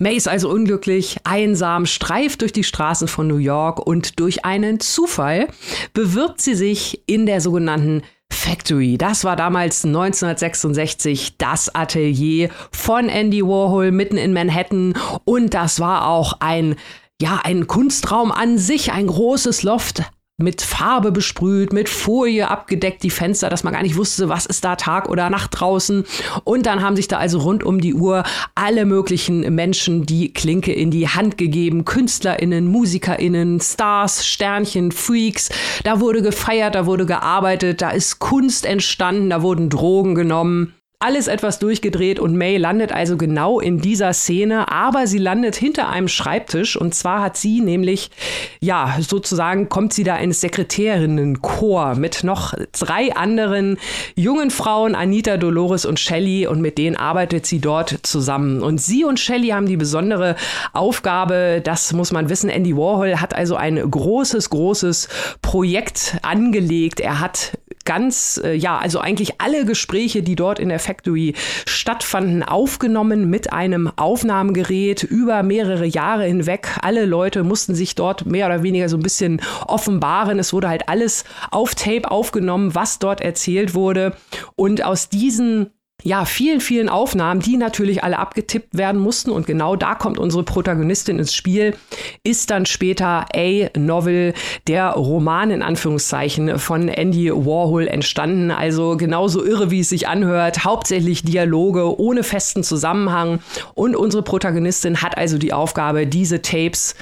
May 0.00 0.14
ist 0.14 0.28
also 0.28 0.48
unglücklich, 0.48 1.16
einsam, 1.24 1.84
streift 1.84 2.42
durch 2.42 2.52
die 2.52 2.62
Straßen 2.62 3.08
von 3.08 3.26
New 3.26 3.38
York 3.38 3.84
und 3.84 4.20
durch 4.20 4.44
einen 4.44 4.78
Zufall 4.78 5.48
bewirbt 5.92 6.40
sie 6.40 6.54
sich 6.54 7.02
in 7.06 7.26
der 7.26 7.40
sogenannten 7.40 8.02
Factory. 8.30 8.96
Das 8.96 9.24
war 9.24 9.34
damals 9.34 9.84
1966 9.84 11.38
das 11.38 11.74
Atelier 11.74 12.50
von 12.70 13.08
Andy 13.08 13.42
Warhol 13.42 13.90
mitten 13.90 14.18
in 14.18 14.32
Manhattan 14.32 14.94
und 15.24 15.54
das 15.54 15.80
war 15.80 16.06
auch 16.06 16.34
ein 16.38 16.76
ja, 17.20 17.40
ein 17.42 17.66
Kunstraum 17.66 18.30
an 18.30 18.58
sich, 18.58 18.92
ein 18.92 19.08
großes 19.08 19.64
Loft, 19.64 20.04
mit 20.40 20.62
Farbe 20.62 21.10
besprüht, 21.10 21.72
mit 21.72 21.88
Folie 21.88 22.48
abgedeckt, 22.48 23.02
die 23.02 23.10
Fenster, 23.10 23.50
dass 23.50 23.64
man 23.64 23.72
gar 23.72 23.82
nicht 23.82 23.96
wusste, 23.96 24.28
was 24.28 24.46
ist 24.46 24.64
da 24.64 24.76
Tag 24.76 25.08
oder 25.08 25.30
Nacht 25.30 25.50
draußen. 25.58 26.04
Und 26.44 26.64
dann 26.66 26.80
haben 26.80 26.94
sich 26.94 27.08
da 27.08 27.18
also 27.18 27.40
rund 27.40 27.64
um 27.64 27.80
die 27.80 27.92
Uhr 27.92 28.22
alle 28.54 28.84
möglichen 28.84 29.52
Menschen 29.52 30.06
die 30.06 30.32
Klinke 30.32 30.72
in 30.72 30.92
die 30.92 31.08
Hand 31.08 31.38
gegeben. 31.38 31.84
KünstlerInnen, 31.84 32.68
MusikerInnen, 32.68 33.60
Stars, 33.60 34.24
Sternchen, 34.24 34.92
Freaks. 34.92 35.48
Da 35.82 35.98
wurde 35.98 36.22
gefeiert, 36.22 36.76
da 36.76 36.86
wurde 36.86 37.04
gearbeitet, 37.04 37.82
da 37.82 37.90
ist 37.90 38.20
Kunst 38.20 38.64
entstanden, 38.64 39.30
da 39.30 39.42
wurden 39.42 39.70
Drogen 39.70 40.14
genommen 40.14 40.74
alles 41.00 41.28
etwas 41.28 41.60
durchgedreht 41.60 42.18
und 42.18 42.36
May 42.36 42.56
landet 42.56 42.90
also 42.90 43.16
genau 43.16 43.60
in 43.60 43.80
dieser 43.80 44.12
Szene, 44.12 44.72
aber 44.72 45.06
sie 45.06 45.18
landet 45.18 45.54
hinter 45.54 45.88
einem 45.88 46.08
Schreibtisch 46.08 46.76
und 46.76 46.92
zwar 46.92 47.22
hat 47.22 47.36
sie 47.36 47.60
nämlich, 47.60 48.10
ja, 48.58 48.96
sozusagen 48.98 49.68
kommt 49.68 49.92
sie 49.92 50.02
da 50.02 50.16
ins 50.16 50.40
Sekretärinnenchor 50.40 51.94
mit 51.94 52.24
noch 52.24 52.52
drei 52.72 53.14
anderen 53.14 53.78
jungen 54.16 54.50
Frauen, 54.50 54.96
Anita, 54.96 55.36
Dolores 55.36 55.84
und 55.84 56.00
Shelley 56.00 56.48
und 56.48 56.60
mit 56.60 56.78
denen 56.78 56.96
arbeitet 56.96 57.46
sie 57.46 57.60
dort 57.60 58.00
zusammen. 58.02 58.60
Und 58.60 58.80
sie 58.80 59.04
und 59.04 59.20
Shelley 59.20 59.50
haben 59.50 59.66
die 59.66 59.76
besondere 59.76 60.34
Aufgabe, 60.72 61.60
das 61.62 61.92
muss 61.92 62.10
man 62.10 62.28
wissen, 62.28 62.50
Andy 62.50 62.76
Warhol 62.76 63.20
hat 63.20 63.34
also 63.34 63.54
ein 63.54 63.76
großes, 63.88 64.50
großes 64.50 65.08
Projekt 65.42 66.16
angelegt. 66.22 66.98
Er 66.98 67.20
hat 67.20 67.57
ganz, 67.88 68.38
äh, 68.44 68.52
ja, 68.52 68.76
also 68.76 69.00
eigentlich 69.00 69.40
alle 69.40 69.64
Gespräche, 69.64 70.22
die 70.22 70.36
dort 70.36 70.58
in 70.58 70.68
der 70.68 70.78
Factory 70.78 71.32
stattfanden, 71.64 72.42
aufgenommen 72.42 73.30
mit 73.30 73.54
einem 73.54 73.90
Aufnahmegerät 73.96 75.04
über 75.04 75.42
mehrere 75.42 75.86
Jahre 75.86 76.26
hinweg. 76.26 76.68
Alle 76.82 77.06
Leute 77.06 77.44
mussten 77.44 77.74
sich 77.74 77.94
dort 77.94 78.26
mehr 78.26 78.44
oder 78.44 78.62
weniger 78.62 78.90
so 78.90 78.98
ein 78.98 79.02
bisschen 79.02 79.40
offenbaren. 79.66 80.38
Es 80.38 80.52
wurde 80.52 80.68
halt 80.68 80.90
alles 80.90 81.24
auf 81.50 81.74
Tape 81.74 82.10
aufgenommen, 82.10 82.74
was 82.74 82.98
dort 82.98 83.22
erzählt 83.22 83.74
wurde. 83.74 84.14
Und 84.54 84.84
aus 84.84 85.08
diesen 85.08 85.70
ja, 86.04 86.24
vielen, 86.24 86.60
vielen 86.60 86.88
Aufnahmen, 86.88 87.40
die 87.40 87.56
natürlich 87.56 88.04
alle 88.04 88.20
abgetippt 88.20 88.76
werden 88.76 89.00
mussten. 89.00 89.30
Und 89.30 89.46
genau 89.46 89.74
da 89.74 89.96
kommt 89.96 90.18
unsere 90.18 90.44
Protagonistin 90.44 91.18
ins 91.18 91.34
Spiel, 91.34 91.74
ist 92.22 92.50
dann 92.50 92.66
später 92.66 93.26
A 93.34 93.68
Novel, 93.76 94.32
der 94.68 94.90
Roman 94.90 95.50
in 95.50 95.60
Anführungszeichen 95.60 96.60
von 96.60 96.86
Andy 96.88 97.32
Warhol 97.32 97.88
entstanden. 97.88 98.52
Also 98.52 98.96
genauso 98.96 99.44
irre, 99.44 99.72
wie 99.72 99.80
es 99.80 99.88
sich 99.88 100.06
anhört. 100.06 100.64
Hauptsächlich 100.64 101.24
Dialoge 101.24 101.98
ohne 101.98 102.22
festen 102.22 102.62
Zusammenhang. 102.62 103.40
Und 103.74 103.96
unsere 103.96 104.22
Protagonistin 104.22 105.02
hat 105.02 105.18
also 105.18 105.36
die 105.36 105.52
Aufgabe, 105.52 106.06
diese 106.06 106.42
Tapes 106.42 106.94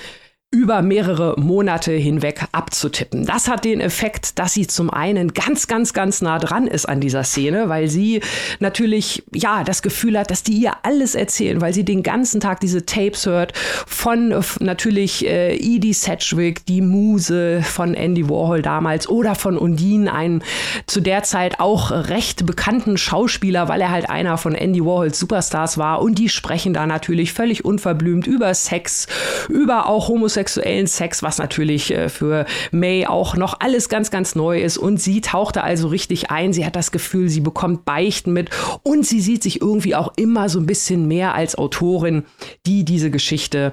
über 0.52 0.80
mehrere 0.80 1.34
Monate 1.38 1.92
hinweg 1.92 2.46
abzutippen. 2.52 3.26
Das 3.26 3.48
hat 3.48 3.64
den 3.64 3.80
Effekt, 3.80 4.38
dass 4.38 4.54
sie 4.54 4.66
zum 4.66 4.90
einen 4.90 5.34
ganz, 5.34 5.66
ganz, 5.66 5.92
ganz 5.92 6.22
nah 6.22 6.38
dran 6.38 6.68
ist 6.68 6.88
an 6.88 7.00
dieser 7.00 7.24
Szene, 7.24 7.68
weil 7.68 7.88
sie 7.88 8.20
natürlich, 8.60 9.24
ja, 9.34 9.64
das 9.64 9.82
Gefühl 9.82 10.18
hat, 10.18 10.30
dass 10.30 10.44
die 10.44 10.54
ihr 10.54 10.72
alles 10.84 11.16
erzählen, 11.16 11.60
weil 11.60 11.74
sie 11.74 11.84
den 11.84 12.04
ganzen 12.04 12.40
Tag 12.40 12.60
diese 12.60 12.86
Tapes 12.86 13.26
hört 13.26 13.54
von 13.86 14.32
natürlich 14.60 15.26
äh, 15.26 15.56
Edie 15.56 15.92
Sedgwick, 15.92 16.64
die 16.64 16.80
Muse 16.80 17.62
von 17.62 17.94
Andy 17.94 18.28
Warhol 18.28 18.62
damals 18.62 19.08
oder 19.08 19.34
von 19.34 19.58
Undine, 19.58 20.12
einen 20.12 20.44
zu 20.86 21.00
der 21.00 21.24
Zeit 21.24 21.58
auch 21.58 21.90
recht 21.90 22.46
bekannten 22.46 22.98
Schauspieler, 22.98 23.68
weil 23.68 23.80
er 23.80 23.90
halt 23.90 24.08
einer 24.08 24.38
von 24.38 24.54
Andy 24.54 24.84
Warhols 24.84 25.18
Superstars 25.18 25.76
war 25.76 26.00
und 26.00 26.20
die 26.20 26.28
sprechen 26.28 26.72
da 26.72 26.86
natürlich 26.86 27.32
völlig 27.32 27.64
unverblümt 27.64 28.28
über 28.28 28.54
Sex, 28.54 29.08
über 29.48 29.88
auch 29.88 30.08
Homosexualität 30.08 30.45
homosexuellen 30.46 30.86
Sex, 30.86 31.22
was 31.22 31.38
natürlich 31.38 31.92
äh, 31.92 32.08
für 32.08 32.46
May 32.70 33.06
auch 33.06 33.36
noch 33.36 33.60
alles 33.60 33.88
ganz, 33.88 34.10
ganz 34.10 34.34
neu 34.34 34.60
ist. 34.60 34.78
Und 34.78 35.00
sie 35.00 35.20
tauchte 35.20 35.62
also 35.62 35.88
richtig 35.88 36.30
ein. 36.30 36.52
Sie 36.52 36.64
hat 36.64 36.76
das 36.76 36.92
Gefühl, 36.92 37.28
sie 37.28 37.40
bekommt 37.40 37.84
Beichten 37.84 38.32
mit 38.32 38.50
und 38.82 39.06
sie 39.06 39.20
sieht 39.20 39.42
sich 39.42 39.60
irgendwie 39.60 39.94
auch 39.94 40.12
immer 40.16 40.48
so 40.48 40.60
ein 40.60 40.66
bisschen 40.66 41.08
mehr 41.08 41.34
als 41.34 41.56
Autorin, 41.56 42.24
die 42.66 42.84
diese 42.84 43.10
Geschichte 43.10 43.72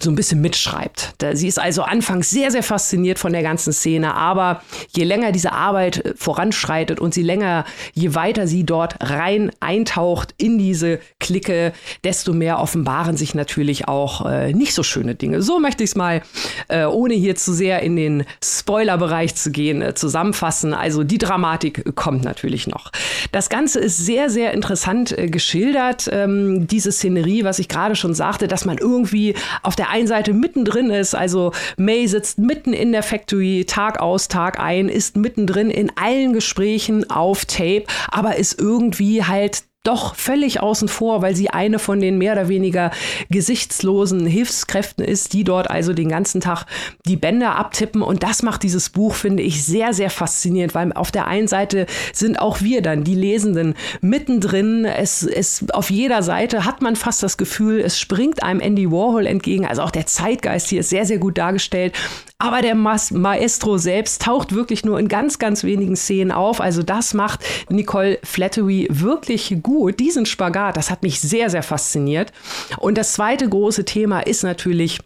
so 0.00 0.10
ein 0.10 0.14
bisschen 0.14 0.40
mitschreibt. 0.40 1.14
Sie 1.34 1.48
ist 1.48 1.58
also 1.58 1.82
anfangs 1.82 2.30
sehr, 2.30 2.50
sehr 2.50 2.62
fasziniert 2.62 3.18
von 3.18 3.32
der 3.32 3.42
ganzen 3.42 3.72
Szene, 3.72 4.14
aber 4.14 4.62
je 4.94 5.04
länger 5.04 5.32
diese 5.32 5.52
Arbeit 5.52 6.04
äh, 6.04 6.14
voranschreitet 6.16 7.00
und 7.00 7.14
sie 7.14 7.22
länger, 7.22 7.64
je 7.94 8.14
weiter 8.14 8.46
sie 8.46 8.64
dort 8.64 8.96
rein 9.00 9.50
eintaucht 9.60 10.34
in 10.38 10.58
diese 10.58 11.00
Clique, 11.20 11.72
desto 12.04 12.32
mehr 12.32 12.58
offenbaren 12.58 13.16
sich 13.16 13.34
natürlich 13.34 13.88
auch 13.88 14.26
äh, 14.26 14.52
nicht 14.52 14.74
so 14.74 14.82
schöne 14.82 15.14
Dinge. 15.14 15.42
So 15.42 15.58
möchte 15.58 15.84
ich 15.84 15.90
es 15.90 15.96
mal, 15.96 16.22
äh, 16.68 16.84
ohne 16.84 17.14
hier 17.14 17.36
zu 17.36 17.52
sehr 17.52 17.82
in 17.82 17.96
den 17.96 18.24
Spoilerbereich 18.42 19.34
zu 19.34 19.50
gehen, 19.50 19.82
äh, 19.82 19.94
zusammenfassen. 19.94 20.74
Also 20.74 21.04
die 21.04 21.18
Dramatik 21.18 21.94
kommt 21.94 22.24
natürlich 22.24 22.66
noch. 22.66 22.90
Das 23.30 23.48
Ganze 23.48 23.80
ist 23.80 23.98
sehr, 23.98 24.30
sehr 24.30 24.52
interessant 24.52 25.16
äh, 25.16 25.28
geschildert. 25.28 26.08
Ähm, 26.12 26.66
diese 26.66 26.92
Szenerie, 26.92 27.44
was 27.44 27.58
ich 27.58 27.68
gerade 27.68 27.96
schon 27.96 28.14
sagte, 28.14 28.48
dass 28.48 28.64
man 28.64 28.78
irgendwie 28.78 29.34
auf 29.62 29.76
der 29.76 29.81
der 29.82 29.90
einen 29.90 30.06
Seite 30.06 30.32
mittendrin 30.32 30.90
ist, 30.90 31.12
also 31.12 31.50
May 31.76 32.06
sitzt 32.06 32.38
mitten 32.38 32.72
in 32.72 32.92
der 32.92 33.02
Factory, 33.02 33.64
Tag 33.66 33.98
aus, 33.98 34.28
Tag 34.28 34.60
ein, 34.60 34.88
ist 34.88 35.16
mittendrin 35.16 35.70
in 35.70 35.90
allen 35.96 36.32
Gesprächen 36.32 37.10
auf 37.10 37.46
Tape, 37.46 37.82
aber 38.08 38.36
ist 38.36 38.60
irgendwie 38.60 39.24
halt 39.24 39.64
doch 39.82 40.14
völlig 40.14 40.60
außen 40.60 40.88
vor, 40.88 41.22
weil 41.22 41.34
sie 41.34 41.50
eine 41.50 41.78
von 41.78 42.00
den 42.00 42.16
mehr 42.16 42.34
oder 42.34 42.48
weniger 42.48 42.92
gesichtslosen 43.30 44.26
Hilfskräften 44.26 45.04
ist, 45.04 45.32
die 45.32 45.42
dort 45.42 45.70
also 45.70 45.92
den 45.92 46.08
ganzen 46.08 46.40
Tag 46.40 46.66
die 47.06 47.16
Bänder 47.16 47.56
abtippen. 47.56 48.02
Und 48.02 48.22
das 48.22 48.42
macht 48.42 48.62
dieses 48.62 48.90
Buch, 48.90 49.14
finde 49.14 49.42
ich, 49.42 49.64
sehr, 49.64 49.92
sehr 49.92 50.10
faszinierend, 50.10 50.74
weil 50.74 50.92
auf 50.92 51.10
der 51.10 51.26
einen 51.26 51.48
Seite 51.48 51.86
sind 52.12 52.38
auch 52.38 52.60
wir 52.60 52.80
dann, 52.80 53.02
die 53.02 53.16
Lesenden, 53.16 53.74
mittendrin. 54.00 54.84
Es, 54.84 55.24
es, 55.24 55.64
auf 55.72 55.90
jeder 55.90 56.22
Seite 56.22 56.64
hat 56.64 56.80
man 56.80 56.94
fast 56.94 57.22
das 57.22 57.36
Gefühl, 57.36 57.80
es 57.80 57.98
springt 57.98 58.42
einem 58.42 58.60
Andy 58.60 58.90
Warhol 58.90 59.26
entgegen. 59.26 59.66
Also 59.66 59.82
auch 59.82 59.90
der 59.90 60.06
Zeitgeist 60.06 60.68
hier 60.68 60.80
ist 60.80 60.90
sehr, 60.90 61.06
sehr 61.06 61.18
gut 61.18 61.38
dargestellt. 61.38 61.94
Aber 62.42 62.60
der 62.60 62.74
Maestro 62.74 63.78
selbst 63.78 64.22
taucht 64.22 64.52
wirklich 64.52 64.84
nur 64.84 64.98
in 64.98 65.06
ganz, 65.06 65.38
ganz 65.38 65.62
wenigen 65.62 65.94
Szenen 65.94 66.32
auf. 66.32 66.60
Also 66.60 66.82
das 66.82 67.14
macht 67.14 67.44
Nicole 67.68 68.18
Flattery 68.24 68.88
wirklich 68.90 69.58
gut. 69.62 70.00
Diesen 70.00 70.26
Spagat, 70.26 70.76
das 70.76 70.90
hat 70.90 71.04
mich 71.04 71.20
sehr, 71.20 71.50
sehr 71.50 71.62
fasziniert. 71.62 72.32
Und 72.78 72.98
das 72.98 73.12
zweite 73.12 73.48
große 73.48 73.84
Thema 73.84 74.18
ist 74.20 74.42
natürlich 74.42 74.98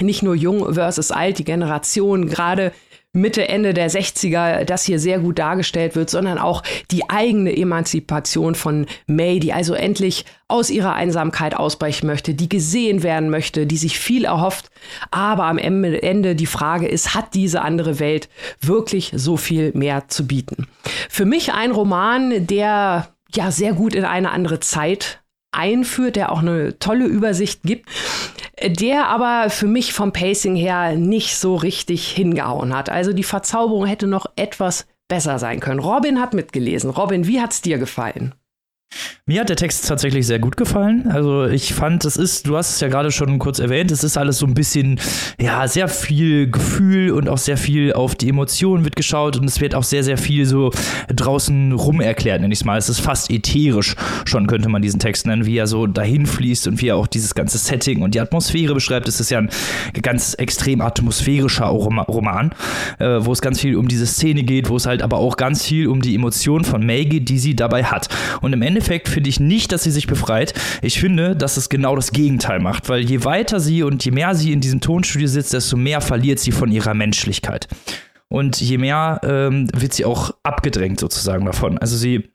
nicht 0.00 0.24
nur 0.24 0.34
jung 0.34 0.74
versus 0.74 1.12
alt, 1.12 1.38
die 1.38 1.44
Generation, 1.44 2.26
gerade 2.26 2.72
Mitte, 3.12 3.48
Ende 3.48 3.74
der 3.74 3.90
60er 3.90 4.64
das 4.64 4.84
hier 4.84 5.00
sehr 5.00 5.18
gut 5.18 5.40
dargestellt 5.40 5.96
wird, 5.96 6.10
sondern 6.10 6.38
auch 6.38 6.62
die 6.92 7.10
eigene 7.10 7.56
Emanzipation 7.56 8.54
von 8.54 8.86
May, 9.08 9.40
die 9.40 9.52
also 9.52 9.74
endlich 9.74 10.24
aus 10.46 10.70
ihrer 10.70 10.94
Einsamkeit 10.94 11.56
ausbrechen 11.56 12.06
möchte, 12.06 12.34
die 12.34 12.48
gesehen 12.48 13.02
werden 13.02 13.28
möchte, 13.28 13.66
die 13.66 13.78
sich 13.78 13.98
viel 13.98 14.24
erhofft. 14.24 14.70
Aber 15.10 15.46
am 15.46 15.58
Ende 15.58 16.36
die 16.36 16.46
Frage 16.46 16.86
ist, 16.86 17.14
hat 17.14 17.34
diese 17.34 17.62
andere 17.62 17.98
Welt 17.98 18.28
wirklich 18.60 19.12
so 19.16 19.36
viel 19.36 19.72
mehr 19.74 20.06
zu 20.06 20.28
bieten? 20.28 20.68
Für 21.08 21.24
mich 21.24 21.52
ein 21.52 21.72
Roman, 21.72 22.46
der 22.46 23.08
ja 23.34 23.50
sehr 23.50 23.72
gut 23.72 23.94
in 23.96 24.04
eine 24.04 24.30
andere 24.30 24.60
Zeit 24.60 25.20
einführt, 25.52 26.16
der 26.16 26.32
auch 26.32 26.40
eine 26.40 26.78
tolle 26.78 27.06
Übersicht 27.06 27.62
gibt, 27.62 27.88
der 28.62 29.08
aber 29.08 29.50
für 29.50 29.66
mich 29.66 29.92
vom 29.92 30.12
Pacing 30.12 30.56
her 30.56 30.96
nicht 30.96 31.36
so 31.36 31.56
richtig 31.56 32.08
hingehauen 32.08 32.74
hat. 32.74 32.90
Also 32.90 33.12
die 33.12 33.24
Verzauberung 33.24 33.86
hätte 33.86 34.06
noch 34.06 34.26
etwas 34.36 34.86
besser 35.08 35.38
sein 35.38 35.60
können. 35.60 35.80
Robin 35.80 36.20
hat 36.20 36.34
mitgelesen. 36.34 36.90
Robin, 36.90 37.26
wie 37.26 37.40
hat's 37.40 37.62
dir 37.62 37.78
gefallen? 37.78 38.34
Mir 39.30 39.42
hat 39.42 39.48
der 39.48 39.54
Text 39.54 39.86
tatsächlich 39.86 40.26
sehr 40.26 40.40
gut 40.40 40.56
gefallen. 40.56 41.06
Also 41.06 41.44
ich 41.44 41.72
fand, 41.72 42.04
es 42.04 42.16
ist, 42.16 42.48
du 42.48 42.56
hast 42.56 42.70
es 42.70 42.80
ja 42.80 42.88
gerade 42.88 43.12
schon 43.12 43.38
kurz 43.38 43.60
erwähnt, 43.60 43.92
es 43.92 44.02
ist 44.02 44.16
alles 44.16 44.38
so 44.38 44.46
ein 44.46 44.54
bisschen, 44.54 44.98
ja, 45.40 45.68
sehr 45.68 45.86
viel 45.86 46.50
Gefühl 46.50 47.12
und 47.12 47.28
auch 47.28 47.38
sehr 47.38 47.56
viel 47.56 47.92
auf 47.92 48.16
die 48.16 48.28
Emotionen 48.28 48.82
wird 48.82 48.96
geschaut 48.96 49.36
und 49.36 49.44
es 49.44 49.60
wird 49.60 49.76
auch 49.76 49.84
sehr, 49.84 50.02
sehr 50.02 50.18
viel 50.18 50.46
so 50.46 50.72
draußen 51.14 51.70
rum 51.70 52.00
erklärt, 52.00 52.40
nenne 52.40 52.52
ich 52.52 52.58
es 52.58 52.64
mal. 52.64 52.76
Es 52.76 52.88
ist 52.88 52.98
fast 52.98 53.30
ätherisch 53.30 53.94
schon, 54.24 54.48
könnte 54.48 54.68
man 54.68 54.82
diesen 54.82 54.98
Text 54.98 55.28
nennen, 55.28 55.46
wie 55.46 55.58
er 55.58 55.68
so 55.68 55.86
dahin 55.86 56.26
fließt 56.26 56.66
und 56.66 56.82
wie 56.82 56.88
er 56.88 56.96
auch 56.96 57.06
dieses 57.06 57.36
ganze 57.36 57.58
Setting 57.58 58.02
und 58.02 58.16
die 58.16 58.20
Atmosphäre 58.20 58.74
beschreibt. 58.74 59.06
Es 59.06 59.20
ist 59.20 59.30
ja 59.30 59.38
ein 59.38 59.50
ganz 60.02 60.34
extrem 60.34 60.80
atmosphärischer 60.80 61.66
Roman, 61.66 62.50
äh, 62.98 63.18
wo 63.20 63.30
es 63.30 63.40
ganz 63.40 63.60
viel 63.60 63.76
um 63.76 63.86
diese 63.86 64.08
Szene 64.08 64.42
geht, 64.42 64.68
wo 64.68 64.74
es 64.74 64.86
halt 64.86 65.02
aber 65.02 65.18
auch 65.18 65.36
ganz 65.36 65.64
viel 65.64 65.86
um 65.86 66.02
die 66.02 66.16
Emotionen 66.16 66.64
von 66.64 66.84
geht, 66.84 67.28
die 67.28 67.38
sie 67.38 67.54
dabei 67.54 67.84
hat. 67.84 68.08
Und 68.40 68.52
im 68.52 68.62
Endeffekt 68.62 68.79
Endeffekt 68.80 69.08
finde 69.10 69.28
ich 69.28 69.40
nicht, 69.40 69.72
dass 69.72 69.82
sie 69.82 69.90
sich 69.90 70.06
befreit. 70.06 70.54
Ich 70.80 70.98
finde, 70.98 71.36
dass 71.36 71.58
es 71.58 71.68
genau 71.68 71.96
das 71.96 72.12
Gegenteil 72.12 72.60
macht, 72.60 72.88
weil 72.88 73.02
je 73.02 73.24
weiter 73.24 73.60
sie 73.60 73.82
und 73.82 74.02
je 74.02 74.10
mehr 74.10 74.34
sie 74.34 74.52
in 74.52 74.62
diesem 74.62 74.80
Tonstudio 74.80 75.28
sitzt, 75.28 75.52
desto 75.52 75.76
mehr 75.76 76.00
verliert 76.00 76.38
sie 76.38 76.50
von 76.50 76.72
ihrer 76.72 76.94
Menschlichkeit. 76.94 77.68
Und 78.28 78.58
je 78.58 78.78
mehr 78.78 79.20
ähm, 79.22 79.68
wird 79.74 79.92
sie 79.92 80.06
auch 80.06 80.30
abgedrängt 80.44 80.98
sozusagen 80.98 81.44
davon. 81.44 81.76
Also 81.76 81.98
sie 81.98 82.29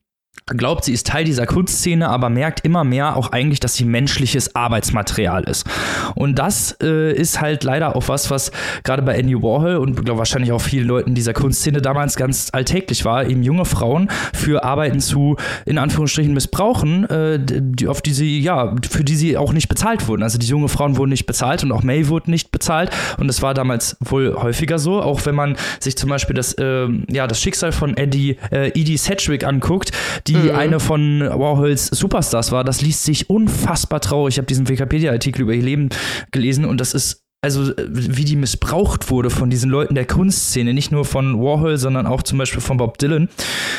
glaubt, 0.47 0.85
sie 0.85 0.93
ist 0.93 1.07
Teil 1.07 1.25
dieser 1.25 1.47
Kunstszene, 1.47 2.07
aber 2.07 2.29
merkt 2.29 2.63
immer 2.63 2.83
mehr 2.83 3.15
auch 3.17 3.31
eigentlich, 3.31 3.59
dass 3.59 3.75
sie 3.75 3.85
menschliches 3.85 4.55
Arbeitsmaterial 4.55 5.43
ist. 5.45 5.65
Und 6.13 6.37
das 6.37 6.77
äh, 6.83 7.13
ist 7.13 7.41
halt 7.41 7.63
leider 7.63 7.95
auch 7.95 8.07
was, 8.09 8.29
was 8.29 8.51
gerade 8.83 9.01
bei 9.01 9.15
Andy 9.15 9.35
Warhol 9.41 9.77
und 9.77 10.05
glaub, 10.05 10.19
wahrscheinlich 10.19 10.51
auch 10.51 10.61
vielen 10.61 10.87
Leuten 10.87 11.15
dieser 11.15 11.33
Kunstszene 11.33 11.81
damals 11.81 12.15
ganz 12.15 12.49
alltäglich 12.51 13.05
war, 13.05 13.27
eben 13.27 13.41
junge 13.41 13.65
Frauen 13.65 14.09
für 14.33 14.63
Arbeiten 14.63 14.99
zu, 14.99 15.35
in 15.65 15.79
Anführungsstrichen, 15.79 16.33
missbrauchen, 16.33 17.09
äh, 17.09 17.39
die, 17.41 17.87
auf 17.87 18.03
die 18.03 18.13
sie, 18.13 18.39
ja, 18.39 18.75
für 18.87 19.03
die 19.03 19.15
sie 19.15 19.37
auch 19.37 19.51
nicht 19.51 19.67
bezahlt 19.67 20.07
wurden. 20.07 20.21
Also 20.21 20.37
die 20.37 20.47
junge 20.47 20.67
Frauen 20.67 20.97
wurden 20.97 21.09
nicht 21.09 21.25
bezahlt 21.25 21.63
und 21.63 21.71
auch 21.71 21.81
May 21.81 22.07
wurde 22.07 22.29
nicht 22.29 22.51
bezahlt. 22.51 22.91
Und 23.17 23.27
das 23.27 23.41
war 23.41 23.55
damals 23.55 23.97
wohl 23.99 24.35
häufiger 24.35 24.77
so, 24.77 25.01
auch 25.01 25.25
wenn 25.25 25.35
man 25.35 25.55
sich 25.79 25.97
zum 25.97 26.09
Beispiel 26.11 26.35
das, 26.35 26.53
äh, 26.53 26.87
ja, 27.09 27.25
das 27.25 27.41
Schicksal 27.41 27.71
von 27.71 27.97
Eddie, 27.97 28.37
äh, 28.51 28.69
Edie 28.79 28.97
Sedgwick 28.97 29.43
anguckt, 29.43 29.91
die 30.27 30.35
mhm. 30.35 30.51
eine 30.51 30.79
von 30.79 31.21
Warhols 31.21 31.87
Superstars 31.87 32.51
war. 32.51 32.63
Das 32.63 32.81
liest 32.81 33.03
sich 33.03 33.29
unfassbar 33.29 34.01
traurig. 34.01 34.35
Ich 34.35 34.37
habe 34.37 34.47
diesen 34.47 34.67
Wikipedia-Artikel 34.67 35.43
über 35.43 35.53
ihr 35.53 35.63
Leben 35.63 35.89
gelesen 36.31 36.65
und 36.65 36.81
das 36.81 36.93
ist 36.93 37.24
also 37.45 37.71
äh, 37.71 37.85
wie 37.87 38.25
die 38.25 38.35
missbraucht 38.35 39.11
wurde 39.11 39.29
von 39.29 39.49
diesen 39.49 39.69
Leuten 39.69 39.93
der 39.93 40.05
Kunstszene, 40.05 40.73
nicht 40.73 40.91
nur 40.91 41.05
von 41.05 41.39
Warhol, 41.39 41.77
sondern 41.77 42.07
auch 42.07 42.23
zum 42.23 42.39
Beispiel 42.39 42.59
von 42.59 42.77
Bob 42.77 42.97
Dylan, 42.97 43.29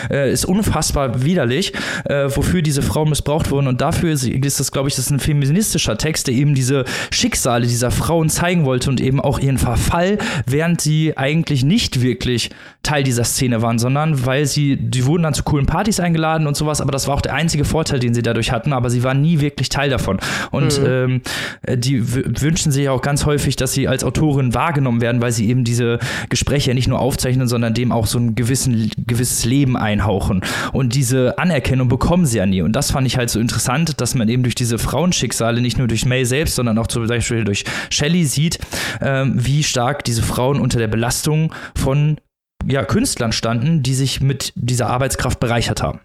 äh, 0.09 0.33
ist 0.33 0.45
unfassbar 0.45 1.25
widerlich, 1.25 1.73
äh, 2.05 2.29
wofür 2.35 2.63
diese 2.63 2.81
Frauen 2.81 3.09
missbraucht 3.09 3.51
wurden. 3.51 3.67
Und 3.67 3.81
dafür 3.81 4.13
ist, 4.13 4.25
ist 4.25 4.61
das, 4.61 4.71
glaube 4.71 4.89
ich, 4.89 4.95
das 4.95 5.11
ein 5.11 5.19
feministischer 5.19 5.99
Text, 5.99 6.29
der 6.29 6.35
eben 6.35 6.55
diese 6.55 6.85
Schicksale 7.11 7.67
dieser 7.67 7.91
Frauen 7.91 8.31
zeigen 8.31 8.65
wollte 8.65 8.89
und 8.89 9.01
eben 9.01 9.21
auch 9.21 9.41
ihren 9.41 9.59
Verfall, 9.59 10.19
während 10.47 10.81
sie 10.81 11.17
eigentlich 11.17 11.65
nicht 11.65 12.03
wirklich 12.03 12.51
Teil 12.85 13.03
dieser 13.03 13.25
Szene 13.25 13.63
waren, 13.63 13.81
sondern 13.81 14.27
weil 14.27 14.47
sie, 14.47 14.77
die 14.77 15.07
wurden 15.07 15.25
dann 15.25 15.35
zu 15.35 15.43
coolen 15.43 15.67
Partys 15.67 15.99
eingeladen 15.99 16.47
und 16.47 16.57
sowas, 16.57 16.81
aber 16.81 16.93
das 16.93 17.09
war 17.09 17.17
auch 17.17 17.21
der 17.21 17.35
einzige 17.35 17.65
Vorteil, 17.65 17.99
den 17.99 18.15
sie 18.15 18.23
dadurch 18.23 18.53
hatten, 18.53 18.73
aber 18.73 18.91
sie 18.91 19.03
waren 19.03 19.21
nie 19.21 19.41
wirklich 19.41 19.69
Teil 19.69 19.91
davon. 19.91 20.21
Und 20.53 20.81
mhm. 20.81 20.87
ähm, 20.87 21.23
äh, 21.63 21.77
die 21.77 22.01
wünschen 22.41 22.71
sich 22.71 22.89
auch 22.89 23.03
ganz 23.03 23.27
häufig, 23.27 23.56
dass 23.61 23.73
sie 23.73 23.89
als 23.89 24.05
Autorin 24.05 24.55
wahrgenommen 24.55 25.01
werden, 25.01 25.21
weil 25.21 25.33
sie 25.33 25.49
eben 25.49 25.65
diese 25.65 25.99
Gespräche 26.29 26.75
nicht 26.75 26.89
nur 26.89 27.01
aufzeichnen, 27.01 27.49
sondern 27.49 27.75
dem 27.75 27.93
auch 27.93 28.07
so 28.07 28.19
ein 28.19 28.35
gewissen, 28.35 28.91
gewisses 28.97 29.45
Leben 29.45 29.77
einhauchen. 29.77 30.43
Und 30.73 30.95
diese 30.95 31.39
Anerkennung 31.39 31.89
bekommen 31.89 32.27
sie 32.27 32.39
ja 32.39 32.47
nie. 32.47 32.63
Und 32.63 32.73
das 32.73 32.91
fand 32.91 33.07
ich 33.07 33.17
halt 33.17 33.31
so 33.31 33.41
interessant, 33.41 34.01
dass 34.01 34.15
man 34.15 34.29
eben 34.29 34.43
durch 34.43 34.55
diese 34.55 34.79
Frauenschicksale, 34.79 35.61
nicht 35.61 35.79
nur 35.79 35.89
durch 35.89 36.07
May 36.07 36.25
selbst, 36.25 36.57
sondern 36.57 36.79
auch 36.79 36.87
zum 36.87 37.07
Beispiel 37.07 37.45
durch 37.45 37.65
Shelley 37.91 38.25
sieht, 38.25 38.59
ähm, 39.01 39.35
wie 39.37 39.63
stark 39.63 40.05
diese 40.05 40.23
Frauen 40.23 40.61
unter 40.61 40.79
der 40.79 40.89
Belastung 40.89 41.53
von 41.77 42.19
ja, 42.67 42.85
Künstlern 42.85 43.33
standen, 43.33 43.83
die 43.83 43.95
sich 43.95 44.21
mit 44.21 44.53
dieser 44.57 44.89
Arbeitskraft 44.89 45.41
bereichert 45.41 45.83
haben. 45.83 46.01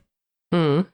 Mhm. 0.54 0.86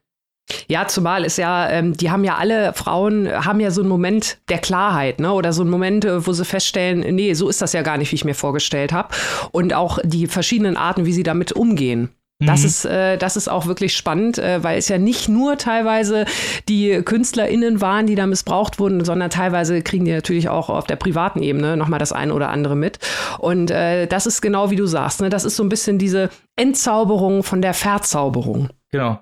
Ja, 0.68 0.88
zumal 0.88 1.26
ist 1.26 1.38
ja, 1.38 1.70
ähm, 1.70 1.96
die 1.96 2.10
haben 2.10 2.24
ja 2.24 2.36
alle 2.36 2.74
Frauen, 2.74 3.30
haben 3.30 3.60
ja 3.60 3.72
so 3.72 3.82
einen 3.82 3.90
Moment 3.90 4.38
der 4.50 4.60
Klarheit, 4.60 5.20
ne? 5.20 5.34
Oder 5.34 5.52
so 5.54 5.62
einen 5.62 5.72
Moment, 5.72 6.06
äh, 6.06 6.26
wo 6.26 6.32
sie 6.32 6.46
feststellen, 6.46 7.16
nee, 7.16 7.34
so 7.34 7.50
ist 7.50 7.62
das 7.62 7.74
ja 7.74 7.82
gar 7.82 7.98
nicht, 7.98 8.12
wie 8.12 8.16
ich 8.16 8.26
mir 8.26 8.36
vorgestellt 8.36 8.94
habe. 8.94 9.10
Und 9.52 9.74
auch 9.74 10.00
die 10.04 10.28
verschiedenen 10.28 10.78
Arten, 10.78 11.06
wie 11.06 11.14
sie 11.14 11.24
damit 11.24 11.52
umgehen. 11.52 12.10
Das 12.40 12.62
mhm. 12.62 12.66
ist, 12.68 12.86
äh, 12.86 13.18
das 13.18 13.36
ist 13.36 13.48
auch 13.48 13.66
wirklich 13.66 13.98
spannend, 13.98 14.38
äh, 14.38 14.64
weil 14.64 14.78
es 14.78 14.90
ja 14.90 15.00
nicht 15.00 15.28
nur 15.28 15.58
teilweise 15.58 16.26
die 16.70 17.02
KünstlerInnen 17.04 17.82
waren, 17.82 18.06
die 18.06 18.14
da 18.14 18.28
missbraucht 18.28 18.78
wurden, 18.78 19.04
sondern 19.04 19.32
teilweise 19.32 19.82
kriegen 19.82 20.06
die 20.06 20.12
natürlich 20.12 20.48
auch 20.48 20.70
auf 20.70 20.86
der 20.86 20.98
privaten 20.98 21.42
Ebene 21.42 21.78
nochmal 21.78 21.98
das 21.98 22.12
eine 22.12 22.34
oder 22.36 22.50
andere 22.50 22.76
mit. 22.76 23.00
Und 23.40 23.72
äh, 23.72 24.06
das 24.06 24.28
ist 24.28 24.42
genau 24.42 24.70
wie 24.70 24.76
du 24.76 24.86
sagst, 24.86 25.20
ne? 25.20 25.30
das 25.30 25.46
ist 25.46 25.56
so 25.56 25.64
ein 25.64 25.70
bisschen 25.70 25.98
diese 25.98 26.30
Entzauberung 26.56 27.42
von 27.42 27.64
der 27.64 27.74
Verzauberung. 27.74 28.70
Genau. 28.92 29.20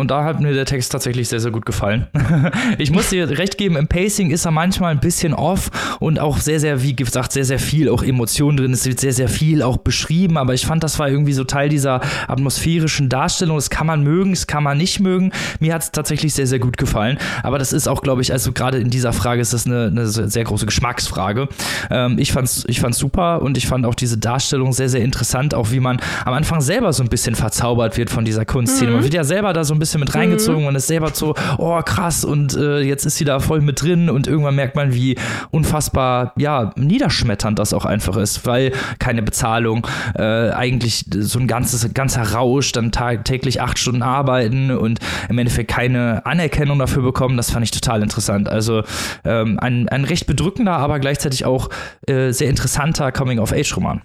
Und 0.00 0.12
da 0.12 0.22
hat 0.22 0.38
mir 0.38 0.52
der 0.52 0.64
Text 0.64 0.92
tatsächlich 0.92 1.28
sehr, 1.28 1.40
sehr 1.40 1.50
gut 1.50 1.66
gefallen. 1.66 2.06
ich 2.78 2.92
muss 2.92 3.10
dir 3.10 3.28
recht 3.36 3.58
geben, 3.58 3.74
im 3.74 3.88
Pacing 3.88 4.30
ist 4.30 4.44
er 4.44 4.52
manchmal 4.52 4.92
ein 4.92 5.00
bisschen 5.00 5.34
off 5.34 5.72
und 5.98 6.20
auch 6.20 6.38
sehr, 6.38 6.60
sehr, 6.60 6.84
wie 6.84 6.94
gesagt, 6.94 7.32
sehr, 7.32 7.44
sehr 7.44 7.58
viel 7.58 7.88
auch 7.88 8.04
Emotionen 8.04 8.58
drin. 8.58 8.72
Es 8.72 8.86
wird 8.86 9.00
sehr, 9.00 9.12
sehr 9.12 9.28
viel 9.28 9.60
auch 9.60 9.78
beschrieben, 9.78 10.36
aber 10.38 10.54
ich 10.54 10.66
fand, 10.66 10.84
das 10.84 11.00
war 11.00 11.08
irgendwie 11.08 11.32
so 11.32 11.42
Teil 11.42 11.68
dieser 11.68 12.00
atmosphärischen 12.28 13.08
Darstellung. 13.08 13.56
Das 13.56 13.70
kann 13.70 13.88
man 13.88 14.04
mögen, 14.04 14.30
das 14.30 14.46
kann 14.46 14.62
man 14.62 14.78
nicht 14.78 15.00
mögen. 15.00 15.32
Mir 15.58 15.74
hat 15.74 15.82
es 15.82 15.90
tatsächlich 15.90 16.32
sehr, 16.32 16.46
sehr 16.46 16.60
gut 16.60 16.76
gefallen. 16.76 17.18
Aber 17.42 17.58
das 17.58 17.72
ist 17.72 17.88
auch, 17.88 18.00
glaube 18.00 18.22
ich, 18.22 18.30
also 18.30 18.52
gerade 18.52 18.78
in 18.78 18.90
dieser 18.90 19.12
Frage 19.12 19.40
ist 19.40 19.52
das 19.52 19.66
eine, 19.66 19.86
eine 19.86 20.06
sehr 20.06 20.44
große 20.44 20.66
Geschmacksfrage. 20.66 21.48
Ähm, 21.90 22.20
ich 22.20 22.30
fand's, 22.30 22.64
ich 22.68 22.78
fand's 22.78 22.98
super 22.98 23.42
und 23.42 23.58
ich 23.58 23.66
fand 23.66 23.84
auch 23.84 23.96
diese 23.96 24.16
Darstellung 24.16 24.72
sehr, 24.72 24.90
sehr 24.90 25.02
interessant, 25.02 25.54
auch 25.54 25.72
wie 25.72 25.80
man 25.80 26.00
am 26.24 26.34
Anfang 26.34 26.60
selber 26.60 26.92
so 26.92 27.02
ein 27.02 27.08
bisschen 27.08 27.34
verzaubert 27.34 27.96
wird 27.96 28.10
von 28.10 28.24
dieser 28.24 28.44
Kunstszene. 28.44 28.90
Mhm. 28.90 28.96
Man 28.98 29.02
wird 29.02 29.14
ja 29.14 29.24
selber 29.24 29.52
da 29.52 29.64
so 29.64 29.74
ein 29.74 29.80
bisschen 29.80 29.87
bisschen 29.88 30.00
mit 30.00 30.14
reingezogen 30.14 30.62
mhm. 30.62 30.68
und 30.68 30.74
ist 30.76 30.86
selber 30.86 31.10
so, 31.12 31.34
oh 31.58 31.80
krass, 31.82 32.24
und 32.24 32.54
äh, 32.56 32.80
jetzt 32.80 33.06
ist 33.06 33.16
sie 33.16 33.24
da 33.24 33.40
voll 33.40 33.60
mit 33.60 33.82
drin 33.82 34.10
und 34.10 34.26
irgendwann 34.26 34.54
merkt 34.54 34.76
man, 34.76 34.94
wie 34.94 35.16
unfassbar, 35.50 36.32
ja, 36.36 36.72
niederschmetternd 36.76 37.58
das 37.58 37.72
auch 37.72 37.84
einfach 37.84 38.16
ist, 38.16 38.46
weil 38.46 38.72
keine 38.98 39.22
Bezahlung, 39.22 39.86
äh, 40.14 40.50
eigentlich 40.50 41.06
so 41.10 41.38
ein 41.38 41.46
ganzes, 41.46 41.92
ganzer 41.94 42.32
Rausch, 42.32 42.72
dann 42.72 42.92
täglich 42.92 43.60
acht 43.60 43.78
Stunden 43.78 44.02
arbeiten 44.02 44.70
und 44.70 44.98
im 45.28 45.38
Endeffekt 45.38 45.70
keine 45.70 46.24
Anerkennung 46.26 46.78
dafür 46.78 47.02
bekommen, 47.02 47.36
das 47.36 47.50
fand 47.50 47.64
ich 47.64 47.70
total 47.70 48.02
interessant. 48.02 48.48
Also 48.48 48.82
ähm, 49.24 49.58
ein, 49.58 49.88
ein 49.88 50.04
recht 50.04 50.26
bedrückender, 50.26 50.76
aber 50.76 50.98
gleichzeitig 51.00 51.44
auch 51.44 51.70
äh, 52.06 52.32
sehr 52.32 52.50
interessanter 52.50 53.10
Coming-of-Age-Roman. 53.12 54.02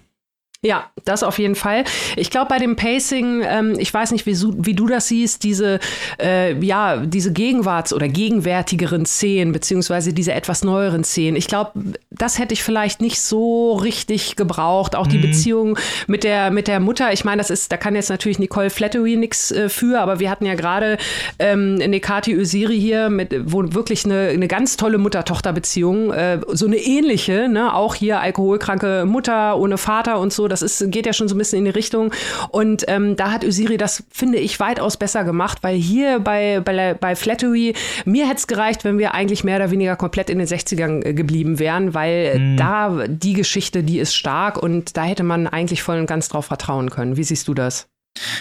Ja, 0.64 0.86
das 1.04 1.22
auf 1.22 1.38
jeden 1.38 1.56
Fall. 1.56 1.84
Ich 2.16 2.30
glaube, 2.30 2.48
bei 2.48 2.58
dem 2.58 2.74
Pacing, 2.74 3.42
ähm, 3.46 3.74
ich 3.78 3.92
weiß 3.92 4.12
nicht, 4.12 4.24
wie, 4.24 4.34
wie, 4.64 4.72
du 4.72 4.86
das 4.86 5.08
siehst, 5.08 5.44
diese, 5.44 5.78
äh, 6.18 6.58
ja, 6.64 6.96
diese 7.04 7.34
Gegenwarts- 7.34 7.92
oder 7.92 8.08
gegenwärtigeren 8.08 9.04
Szenen, 9.04 9.52
beziehungsweise 9.52 10.14
diese 10.14 10.32
etwas 10.32 10.64
neueren 10.64 11.04
Szenen. 11.04 11.36
Ich 11.36 11.48
glaube, 11.48 11.72
das 12.10 12.38
hätte 12.38 12.54
ich 12.54 12.62
vielleicht 12.62 13.02
nicht 13.02 13.20
so 13.20 13.74
richtig 13.74 14.36
gebraucht. 14.36 14.96
Auch 14.96 15.06
die 15.06 15.18
mhm. 15.18 15.22
Beziehung 15.22 15.78
mit 16.06 16.24
der, 16.24 16.50
mit 16.50 16.66
der 16.66 16.80
Mutter. 16.80 17.12
Ich 17.12 17.26
meine, 17.26 17.42
das 17.42 17.50
ist, 17.50 17.70
da 17.70 17.76
kann 17.76 17.94
jetzt 17.94 18.08
natürlich 18.08 18.38
Nicole 18.38 18.70
Flattery 18.70 19.16
nichts 19.16 19.52
äh, 19.52 19.68
für, 19.68 20.00
aber 20.00 20.18
wir 20.18 20.30
hatten 20.30 20.46
ja 20.46 20.54
gerade 20.54 20.96
ähm, 21.38 21.74
Nekati 21.74 22.32
Öziri 22.32 22.80
hier, 22.80 23.10
mit, 23.10 23.34
wo 23.44 23.62
wirklich 23.74 24.06
eine, 24.06 24.28
eine 24.28 24.48
ganz 24.48 24.78
tolle 24.78 24.96
Mutter-Tochter-Beziehung, 24.96 26.10
äh, 26.10 26.40
so 26.52 26.64
eine 26.64 26.76
ähnliche, 26.76 27.50
ne? 27.50 27.74
auch 27.74 27.94
hier 27.94 28.20
alkoholkranke 28.20 29.04
Mutter 29.04 29.58
ohne 29.58 29.76
Vater 29.76 30.18
und 30.18 30.32
so 30.32 30.53
das 30.54 30.62
ist, 30.62 30.90
geht 30.90 31.06
ja 31.06 31.12
schon 31.12 31.28
so 31.28 31.34
ein 31.34 31.38
bisschen 31.38 31.58
in 31.58 31.64
die 31.64 31.70
Richtung. 31.70 32.12
Und 32.50 32.84
ähm, 32.88 33.16
da 33.16 33.32
hat 33.32 33.44
Usiri 33.44 33.76
das, 33.76 34.04
finde 34.10 34.38
ich, 34.38 34.60
weitaus 34.60 34.96
besser 34.96 35.24
gemacht, 35.24 35.58
weil 35.62 35.76
hier 35.76 36.20
bei, 36.20 36.60
bei, 36.64 36.94
bei 36.94 37.16
Flattery, 37.16 37.74
mir 38.04 38.26
hätte 38.26 38.38
es 38.38 38.46
gereicht, 38.46 38.84
wenn 38.84 38.98
wir 38.98 39.14
eigentlich 39.14 39.44
mehr 39.44 39.56
oder 39.56 39.70
weniger 39.70 39.96
komplett 39.96 40.30
in 40.30 40.38
den 40.38 40.46
60ern 40.46 41.04
äh, 41.04 41.14
geblieben 41.14 41.58
wären, 41.58 41.94
weil 41.94 42.38
mhm. 42.38 42.56
da 42.56 43.06
die 43.08 43.32
Geschichte, 43.32 43.82
die 43.82 43.98
ist 43.98 44.14
stark 44.14 44.62
und 44.62 44.96
da 44.96 45.02
hätte 45.02 45.24
man 45.24 45.46
eigentlich 45.46 45.82
voll 45.82 45.98
und 45.98 46.06
ganz 46.06 46.28
drauf 46.28 46.46
vertrauen 46.46 46.90
können. 46.90 47.16
Wie 47.16 47.24
siehst 47.24 47.48
du 47.48 47.54
das? 47.54 47.88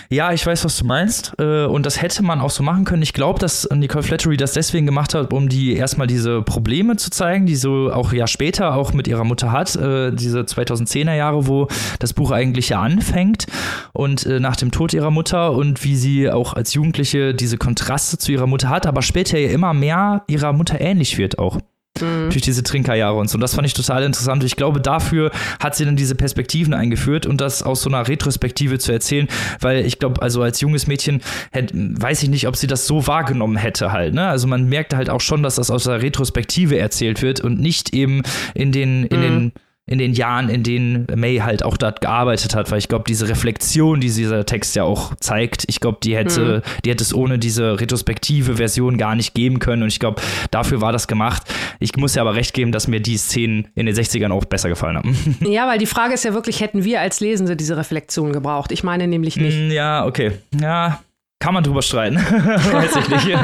Ja, 0.10 0.32
ich 0.32 0.46
weiß, 0.46 0.64
was 0.64 0.78
du 0.78 0.86
meinst. 0.86 1.34
Äh, 1.40 1.66
und 1.66 1.86
das 1.86 2.02
hätte 2.02 2.24
man 2.24 2.40
auch 2.40 2.52
so 2.52 2.62
machen 2.62 2.86
können. 2.86 3.02
Ich 3.02 3.14
glaube, 3.14 3.40
dass 3.40 3.68
Nicole 3.74 4.04
Flattery 4.04 4.38
das 4.38 4.54
deswegen 4.54 4.86
gemacht 4.86 5.16
hat, 5.16 5.34
um 5.34 5.50
die 5.50 5.76
erstmal 5.76 6.08
diese 6.08 6.42
Probleme 6.44 6.98
zu 6.98 7.10
zeigen, 7.10 7.46
die 7.46 7.56
so 7.56 7.92
auch 7.92 8.14
ja 8.14 8.28
später 8.28 8.76
auch 8.76 8.94
mit 8.94 9.08
ihrer 9.08 9.24
Mutter 9.24 9.52
hat. 9.52 9.76
Äh, 9.76 10.12
diese 10.12 10.42
2010er 10.42 11.16
Jahre, 11.16 11.48
wo 11.48 11.68
das 12.00 12.14
Buch 12.14 12.32
eigentlich 12.32 12.70
ja 12.70 12.82
anfängt. 12.82 13.48
Und 13.92 14.26
äh, 14.26 14.40
nach 14.40 14.56
dem 14.56 14.72
Tod 14.72 14.94
ihrer 14.94 15.12
Mutter 15.12 15.52
und 15.54 15.84
wie 15.84 15.96
sie 15.96 16.30
auch 16.30 16.54
als 16.54 16.74
Jugendliche 16.74 17.34
diese 17.34 17.58
Kontraste 17.58 18.18
zu 18.18 18.32
ihrer 18.32 18.48
Mutter 18.48 18.70
hat, 18.70 18.86
aber 18.86 19.02
später 19.02 19.40
ja 19.40 19.50
immer 19.50 19.74
mehr 19.74 20.24
ihrer 20.28 20.54
Mutter 20.54 20.80
ähnlich 20.80 21.18
wird 21.18 21.40
auch. 21.40 21.60
Mhm. 22.02 22.32
Durch 22.32 22.42
diese 22.42 22.64
Trinkerjahre 22.64 23.18
und 23.18 23.30
so. 23.30 23.36
Und 23.36 23.42
das 23.42 23.54
fand 23.54 23.68
ich 23.68 23.74
total 23.74 24.04
interessant. 24.04 24.44
Ich 24.44 24.56
glaube, 24.56 24.82
dafür 24.82 25.32
hat 25.60 25.76
sie 25.76 25.86
dann 25.86 25.96
diese 25.96 26.16
Perspektiven 26.16 26.74
eingeführt 26.74 27.26
und 27.26 27.40
das 27.40 27.62
aus 27.62 27.84
so 27.84 27.90
einer 27.90 28.08
Retrospektive 28.08 28.80
zu 28.80 28.92
erzählen, 28.92 29.28
weil 29.60 29.86
ich 29.86 30.00
glaube, 30.00 30.22
also 30.22 30.42
als 30.42 30.60
junges 30.60 30.88
Mädchen 30.88 31.22
hätte, 31.52 31.76
weiß 31.76 32.24
ich 32.24 32.30
nicht, 32.30 32.48
ob 32.48 32.56
sie 32.56 32.68
das 32.68 32.88
so 32.88 33.06
wahrgenommen 33.06 33.58
hätte 33.58 33.92
halt. 33.92 34.16
Ne? 34.16 34.28
Also 34.28 34.48
man 34.48 34.68
merkte 34.68 34.98
halt 34.98 35.10
auch 35.10 35.22
schon, 35.22 35.44
dass 35.44 35.56
das 35.56 35.70
aus 35.70 35.84
der 35.84 36.02
Retrospektive 36.02 36.80
erzählt 36.80 37.22
wird 37.22 37.42
und 37.42 37.60
nicht 37.60 37.94
eben 37.94 38.24
in 38.56 38.72
den, 38.72 39.06
in 39.06 39.20
mhm. 39.20 39.22
den 39.22 39.52
in 39.86 40.00
den 40.00 40.14
Jahren, 40.14 40.48
in 40.48 40.64
denen 40.64 41.08
May 41.14 41.40
halt 41.40 41.64
auch 41.64 41.76
dort 41.76 42.00
gearbeitet 42.00 42.56
hat, 42.56 42.72
weil 42.72 42.78
ich 42.78 42.88
glaube, 42.88 43.04
diese 43.06 43.28
Reflexion, 43.28 44.00
die 44.00 44.08
dieser 44.08 44.46
Text 44.46 44.76
ja 44.78 44.84
auch 44.84 45.14
zeigt, 45.16 45.66
ich 45.68 45.82
glaube, 45.82 45.98
die 46.02 46.16
hätte, 46.16 46.64
mhm. 46.66 46.82
die 46.86 46.90
hätte 46.90 47.04
es 47.04 47.14
ohne 47.14 47.38
diese 47.38 47.82
retrospektive 47.82 48.56
Version 48.56 48.98
gar 48.98 49.16
nicht 49.16 49.34
geben 49.34 49.60
können 49.60 49.84
und 49.84 49.90
ich 49.90 50.00
glaube, 50.00 50.22
dafür 50.52 50.80
war 50.80 50.94
das 50.94 51.08
gemacht. 51.08 51.44
Ich 51.80 51.98
muss 51.98 52.16
ja 52.16 52.22
aber 52.22 52.36
recht 52.36 52.54
geben, 52.54 52.72
dass 52.72 52.88
mir 52.88 53.02
die 53.02 53.18
Szenen 53.18 53.68
in 53.76 53.86
den 53.86 53.94
60ern 53.94 54.32
auch 54.32 54.46
besser 54.46 54.70
gefallen 54.70 54.98
haben. 54.98 55.18
Ja, 55.54 55.68
weil 55.68 55.78
die 55.78 55.86
Frage 55.86 56.14
ist 56.14 56.24
ja 56.24 56.34
wirklich, 56.34 56.62
hätten 56.62 56.84
wir 56.84 57.02
als 57.02 57.20
Lesende 57.20 57.56
diese 57.56 57.76
Reflexion 57.76 58.32
gebraucht? 58.32 58.72
Ich 58.72 58.84
meine 58.84 59.08
nämlich 59.08 59.36
nicht. 59.36 59.58
Mm, 59.58 59.72
ja, 59.72 60.06
okay. 60.06 60.32
Ja, 60.60 61.02
kann 61.40 61.54
man 61.54 61.64
drüber 61.64 61.82
streiten. 61.82 62.16
Weiß 62.18 62.96
ich 62.96 63.10
nicht. 63.10 63.38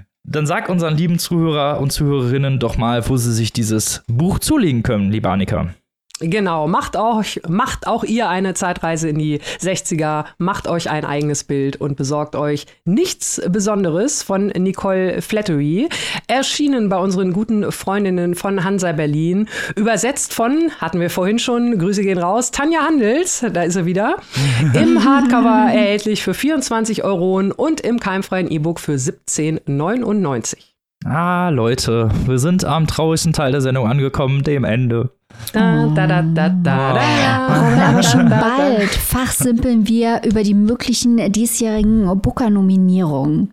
Dann 0.28 0.44
sag 0.44 0.68
unseren 0.68 0.96
lieben 0.96 1.20
Zuhörer 1.20 1.80
und 1.80 1.92
Zuhörerinnen 1.92 2.58
doch 2.58 2.76
mal, 2.76 3.08
wo 3.08 3.16
sie 3.16 3.32
sich 3.32 3.52
dieses 3.52 4.02
Buch 4.08 4.40
zulegen 4.40 4.82
können, 4.82 5.12
liebe 5.12 5.30
Annika. 5.30 5.68
Genau, 6.20 6.66
macht 6.66 6.96
euch, 6.96 7.42
macht 7.46 7.86
auch 7.86 8.02
ihr 8.02 8.30
eine 8.30 8.54
Zeitreise 8.54 9.10
in 9.10 9.18
die 9.18 9.40
60er, 9.60 10.24
macht 10.38 10.66
euch 10.66 10.88
ein 10.88 11.04
eigenes 11.04 11.44
Bild 11.44 11.76
und 11.76 11.96
besorgt 11.96 12.36
euch 12.36 12.66
nichts 12.86 13.42
Besonderes 13.50 14.22
von 14.22 14.46
Nicole 14.46 15.20
Flattery. 15.20 15.90
Erschienen 16.26 16.88
bei 16.88 16.96
unseren 16.96 17.34
guten 17.34 17.70
Freundinnen 17.70 18.34
von 18.34 18.64
Hansa 18.64 18.92
Berlin. 18.92 19.46
Übersetzt 19.74 20.32
von, 20.32 20.70
hatten 20.78 21.00
wir 21.00 21.10
vorhin 21.10 21.38
schon, 21.38 21.78
Grüße 21.78 22.02
gehen 22.02 22.18
raus, 22.18 22.50
Tanja 22.50 22.80
Handels, 22.80 23.44
da 23.52 23.64
ist 23.64 23.76
er 23.76 23.84
wieder. 23.84 24.16
Im 24.72 25.04
Hardcover 25.04 25.70
erhältlich 25.70 26.22
für 26.22 26.32
24 26.32 27.04
Euro 27.04 27.36
und 27.40 27.82
im 27.82 28.00
keimfreien 28.00 28.50
E-Book 28.50 28.80
für 28.80 28.94
17,99. 28.94 30.75
Ah, 31.08 31.50
Leute, 31.50 32.08
wir 32.26 32.38
sind 32.38 32.64
am 32.64 32.88
traurigsten 32.88 33.32
Teil 33.32 33.52
der 33.52 33.60
Sendung 33.60 33.86
angekommen, 33.86 34.42
dem 34.42 34.64
Ende. 34.64 35.10
Da, 35.52 35.86
da, 35.86 36.06
da, 36.06 36.22
da, 36.22 36.48
da, 36.48 36.94
da. 36.94 37.88
Aber 37.90 38.02
schon 38.02 38.28
bald 38.28 38.90
fachsimpeln 38.90 39.86
wir 39.86 40.22
über 40.24 40.42
die 40.42 40.54
möglichen 40.54 41.30
diesjährigen 41.30 42.20
Booker-Nominierungen. 42.20 43.52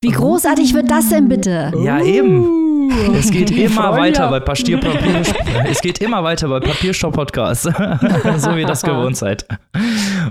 Wie 0.00 0.10
großartig 0.10 0.74
wird 0.74 0.90
das 0.90 1.08
denn 1.08 1.28
bitte? 1.28 1.72
Ja, 1.82 2.00
eben. 2.00 2.60
Es 3.14 3.30
geht 3.30 3.50
immer 3.50 3.96
weiter 3.96 4.28
bei 4.28 4.40
Papier, 4.40 4.78
Papier, 4.78 5.22
es 5.70 5.80
geht 5.80 6.00
immer 6.00 6.22
weiter 6.24 6.48
bei 6.48 6.60
Papierstopp 6.60 7.14
Podcast. 7.14 7.62
so 8.36 8.56
wie 8.56 8.64
das 8.64 8.82
gewohnt 8.82 9.16
seid. 9.16 9.46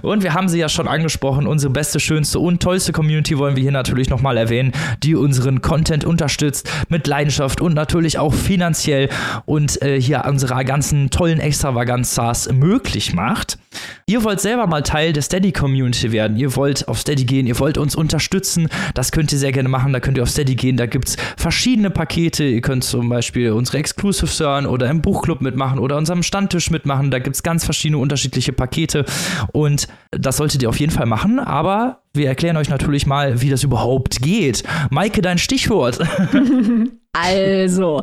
Und 0.02 0.24
wir 0.24 0.34
haben 0.34 0.50
sie 0.50 0.60
ja 0.60 0.70
schon 0.70 0.88
angesprochen, 0.88 1.48
unsere 1.48 1.72
beste, 1.72 2.00
schönste 2.00 2.40
und 2.40 2.62
tollste 2.62 2.92
Community 2.92 3.38
wollen 3.38 3.56
wir 3.56 3.64
hier 3.64 3.72
natürlich 3.72 4.10
nochmal 4.10 4.38
erwähnen, 4.38 4.72
die 5.04 5.16
unseren 5.16 5.62
Content 5.62 6.06
unterstützt 6.06 6.70
mit 6.90 7.08
Leidenschaft 7.08 7.62
und 7.62 7.74
natürlich 7.74 8.18
auch 8.18 8.34
finanziell 8.34 9.10
und 9.46 9.82
äh, 9.82 10.00
hier 10.00 10.24
unsere 10.28 10.64
ganzen 10.66 11.10
tollen 11.10 11.40
Extravaganzas 11.40 12.52
möglich 12.52 13.14
macht. 13.14 13.58
Ihr 14.06 14.24
wollt 14.24 14.42
selber 14.42 14.68
mal 14.68 14.84
Teil 14.84 15.14
der 15.14 15.22
Steady 15.22 15.52
Community 15.52 16.12
werden. 16.12 16.36
Ihr 16.38 16.56
wollt 16.56 16.88
auf 16.88 17.00
Steady 17.00 17.24
gehen, 17.24 17.48
ihr 17.48 17.60
wollt 17.60 17.78
uns 17.78 17.96
unterstützen. 17.96 18.68
Das 18.94 19.12
könnt 19.12 19.32
ihr 19.32 19.38
sehr 19.38 19.52
gerne 19.52 19.70
machen. 19.70 19.94
Da 19.94 20.00
könnt 20.00 20.18
ihr 20.18 20.24
auf 20.24 20.30
Steady 20.30 20.56
gehen. 20.56 20.78
Da 20.78 20.86
gibt 20.86 21.10
es 21.10 21.18
verschiedene 21.38 21.90
Pakete. 21.90 22.44
Ihr 22.44 22.62
könnt 22.62 22.84
zum 22.84 23.08
Beispiel 23.10 23.52
unsere 23.52 23.78
Exclusives 23.78 24.40
hören 24.40 24.66
oder 24.66 24.90
im 24.90 25.02
Buchclub 25.02 25.42
mitmachen 25.42 25.80
oder 25.80 25.98
unserem 25.98 26.24
Standtisch 26.24 26.72
mitmachen. 26.72 27.12
Da 27.12 27.20
gibt 27.20 27.36
es 27.36 27.44
ganz 27.44 27.64
verschiedene 27.64 28.00
unterschiedliche 28.00 28.54
Pakete. 28.54 29.06
Und 29.54 29.88
das 30.12 30.38
solltet 30.38 30.62
ihr 30.62 30.70
auf 30.70 30.80
jeden 30.80 30.92
Fall 30.92 31.06
machen. 31.06 31.40
Aber 31.40 32.01
wir 32.14 32.28
erklären 32.28 32.58
euch 32.58 32.70
natürlich 32.70 33.06
mal, 33.06 33.42
wie 33.42 33.50
das 33.50 33.64
überhaupt 33.64 34.22
geht. 34.22 34.64
Maike, 34.90 35.22
dein 35.22 35.38
Stichwort. 35.38 36.00
Also, 37.14 38.02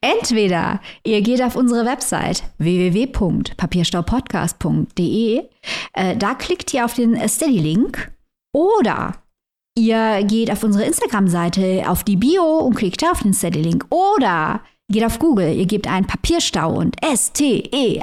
entweder 0.00 0.80
ihr 1.04 1.20
geht 1.20 1.42
auf 1.42 1.56
unsere 1.56 1.84
Website 1.84 2.42
www.papierstaupodcast.de, 2.56 5.42
äh, 5.92 6.16
da 6.16 6.34
klickt 6.34 6.72
ihr 6.72 6.86
auf 6.86 6.94
den 6.94 7.28
Steady-Link 7.28 8.12
oder 8.54 9.12
ihr 9.76 10.24
geht 10.24 10.50
auf 10.50 10.64
unsere 10.64 10.84
Instagram-Seite 10.84 11.84
auf 11.86 12.02
die 12.02 12.16
Bio 12.16 12.60
und 12.60 12.76
klickt 12.76 13.02
da 13.02 13.10
auf 13.10 13.20
den 13.22 13.34
Steady-Link 13.34 13.84
oder 13.90 14.62
geht 14.90 15.04
auf 15.04 15.18
Google, 15.18 15.54
ihr 15.54 15.66
gebt 15.66 15.86
ein 15.86 16.06
Papierstau 16.06 16.76
und 16.76 16.96
S-T-E-A-D-Y. 17.04 18.02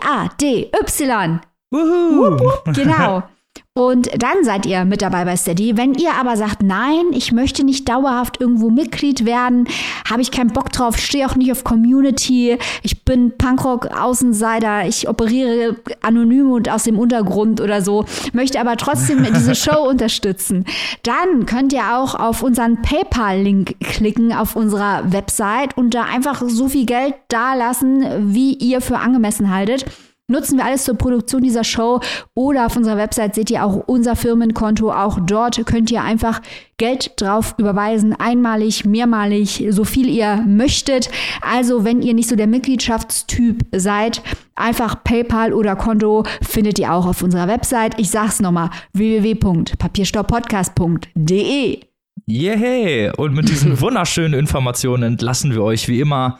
Wuhu. 1.71 2.37
Genau. 2.73 3.23
Und 3.75 4.21
dann 4.21 4.43
seid 4.43 4.67
ihr 4.67 4.85
mit 4.85 5.01
dabei 5.01 5.25
bei 5.25 5.35
Steady. 5.35 5.75
Wenn 5.75 5.95
ihr 5.95 6.13
aber 6.13 6.37
sagt, 6.37 6.61
nein, 6.61 7.05
ich 7.09 7.31
möchte 7.31 7.63
nicht 7.63 7.89
dauerhaft 7.89 8.39
irgendwo 8.39 8.69
Mitglied 8.69 9.25
werden, 9.25 9.67
habe 10.07 10.21
ich 10.21 10.29
keinen 10.29 10.53
Bock 10.53 10.71
drauf, 10.71 10.99
stehe 10.99 11.25
auch 11.25 11.35
nicht 11.35 11.51
auf 11.51 11.63
Community, 11.63 12.59
ich 12.83 13.03
bin 13.03 13.31
Punkrock-Außenseiter, 13.35 14.87
ich 14.87 15.09
operiere 15.09 15.75
anonym 16.03 16.51
und 16.51 16.69
aus 16.69 16.83
dem 16.83 16.99
Untergrund 16.99 17.61
oder 17.61 17.81
so, 17.81 18.05
möchte 18.31 18.59
aber 18.59 18.77
trotzdem 18.77 19.23
diese 19.35 19.55
Show 19.55 19.89
unterstützen, 19.89 20.65
dann 21.01 21.47
könnt 21.47 21.73
ihr 21.73 21.97
auch 21.97 22.13
auf 22.13 22.43
unseren 22.43 22.79
PayPal-Link 22.83 23.79
klicken 23.79 24.33
auf 24.33 24.55
unserer 24.55 25.11
Website 25.11 25.75
und 25.75 25.95
da 25.95 26.03
einfach 26.03 26.43
so 26.45 26.67
viel 26.67 26.85
Geld 26.85 27.15
dalassen, 27.27 28.33
wie 28.35 28.53
ihr 28.53 28.81
für 28.81 28.99
angemessen 28.99 29.49
haltet 29.49 29.85
nutzen 30.27 30.57
wir 30.57 30.65
alles 30.65 30.85
zur 30.85 30.97
Produktion 30.97 31.43
dieser 31.43 31.63
Show 31.63 31.99
oder 32.33 32.65
auf 32.65 32.75
unserer 32.75 32.97
Website 32.97 33.35
seht 33.35 33.51
ihr 33.51 33.63
auch 33.65 33.83
unser 33.87 34.15
Firmenkonto. 34.15 34.91
Auch 34.91 35.19
dort 35.21 35.63
könnt 35.65 35.91
ihr 35.91 36.01
einfach 36.01 36.41
Geld 36.77 37.11
drauf 37.17 37.55
überweisen, 37.57 38.13
einmalig, 38.13 38.85
mehrmalig, 38.85 39.65
so 39.69 39.83
viel 39.83 40.07
ihr 40.09 40.43
möchtet. 40.47 41.09
Also, 41.41 41.83
wenn 41.85 42.01
ihr 42.01 42.13
nicht 42.13 42.29
so 42.29 42.35
der 42.35 42.47
Mitgliedschaftstyp 42.47 43.65
seid, 43.75 44.21
einfach 44.55 45.03
PayPal 45.03 45.53
oder 45.53 45.75
Konto 45.75 46.23
findet 46.41 46.79
ihr 46.79 46.93
auch 46.93 47.05
auf 47.05 47.21
unserer 47.21 47.47
Website. 47.47 47.99
Ich 47.99 48.09
sag's 48.09 48.39
nochmal: 48.39 48.71
www.papierstopppodcast.de. 48.93 51.79
Yay! 52.25 53.11
Und 53.17 53.33
mit 53.33 53.49
diesen 53.49 53.81
wunderschönen 53.81 54.39
Informationen 54.39 55.03
entlassen 55.03 55.51
wir 55.51 55.61
euch 55.61 55.89
wie 55.89 55.99
immer 55.99 56.39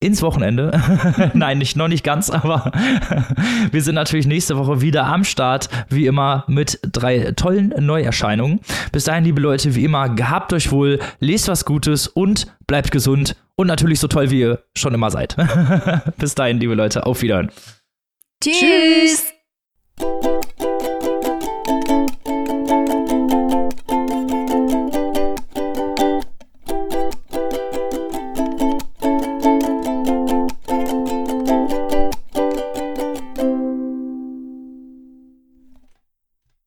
ins 0.00 0.22
Wochenende. 0.22 0.80
Nein, 1.34 1.58
nicht, 1.58 1.76
noch 1.76 1.88
nicht 1.88 2.02
ganz, 2.02 2.30
aber 2.30 2.72
wir 3.70 3.82
sind 3.82 3.94
natürlich 3.94 4.26
nächste 4.26 4.56
Woche 4.56 4.80
wieder 4.80 5.06
am 5.06 5.24
Start, 5.24 5.68
wie 5.88 6.06
immer, 6.06 6.44
mit 6.48 6.80
drei 6.82 7.32
tollen 7.32 7.74
Neuerscheinungen. 7.78 8.60
Bis 8.92 9.04
dahin, 9.04 9.24
liebe 9.24 9.40
Leute, 9.40 9.74
wie 9.74 9.84
immer, 9.84 10.08
gehabt 10.08 10.52
euch 10.52 10.72
wohl, 10.72 10.98
lest 11.20 11.48
was 11.48 11.66
Gutes 11.66 12.08
und 12.08 12.46
bleibt 12.66 12.90
gesund 12.90 13.36
und 13.56 13.66
natürlich 13.66 14.00
so 14.00 14.08
toll, 14.08 14.30
wie 14.30 14.40
ihr 14.40 14.64
schon 14.74 14.94
immer 14.94 15.10
seid. 15.10 15.36
Bis 16.16 16.34
dahin, 16.34 16.58
liebe 16.58 16.74
Leute, 16.74 17.04
auf 17.04 17.20
Wiedersehen. 17.20 17.50
Tschüss. 18.42 19.26
Tschüss. 19.98 20.29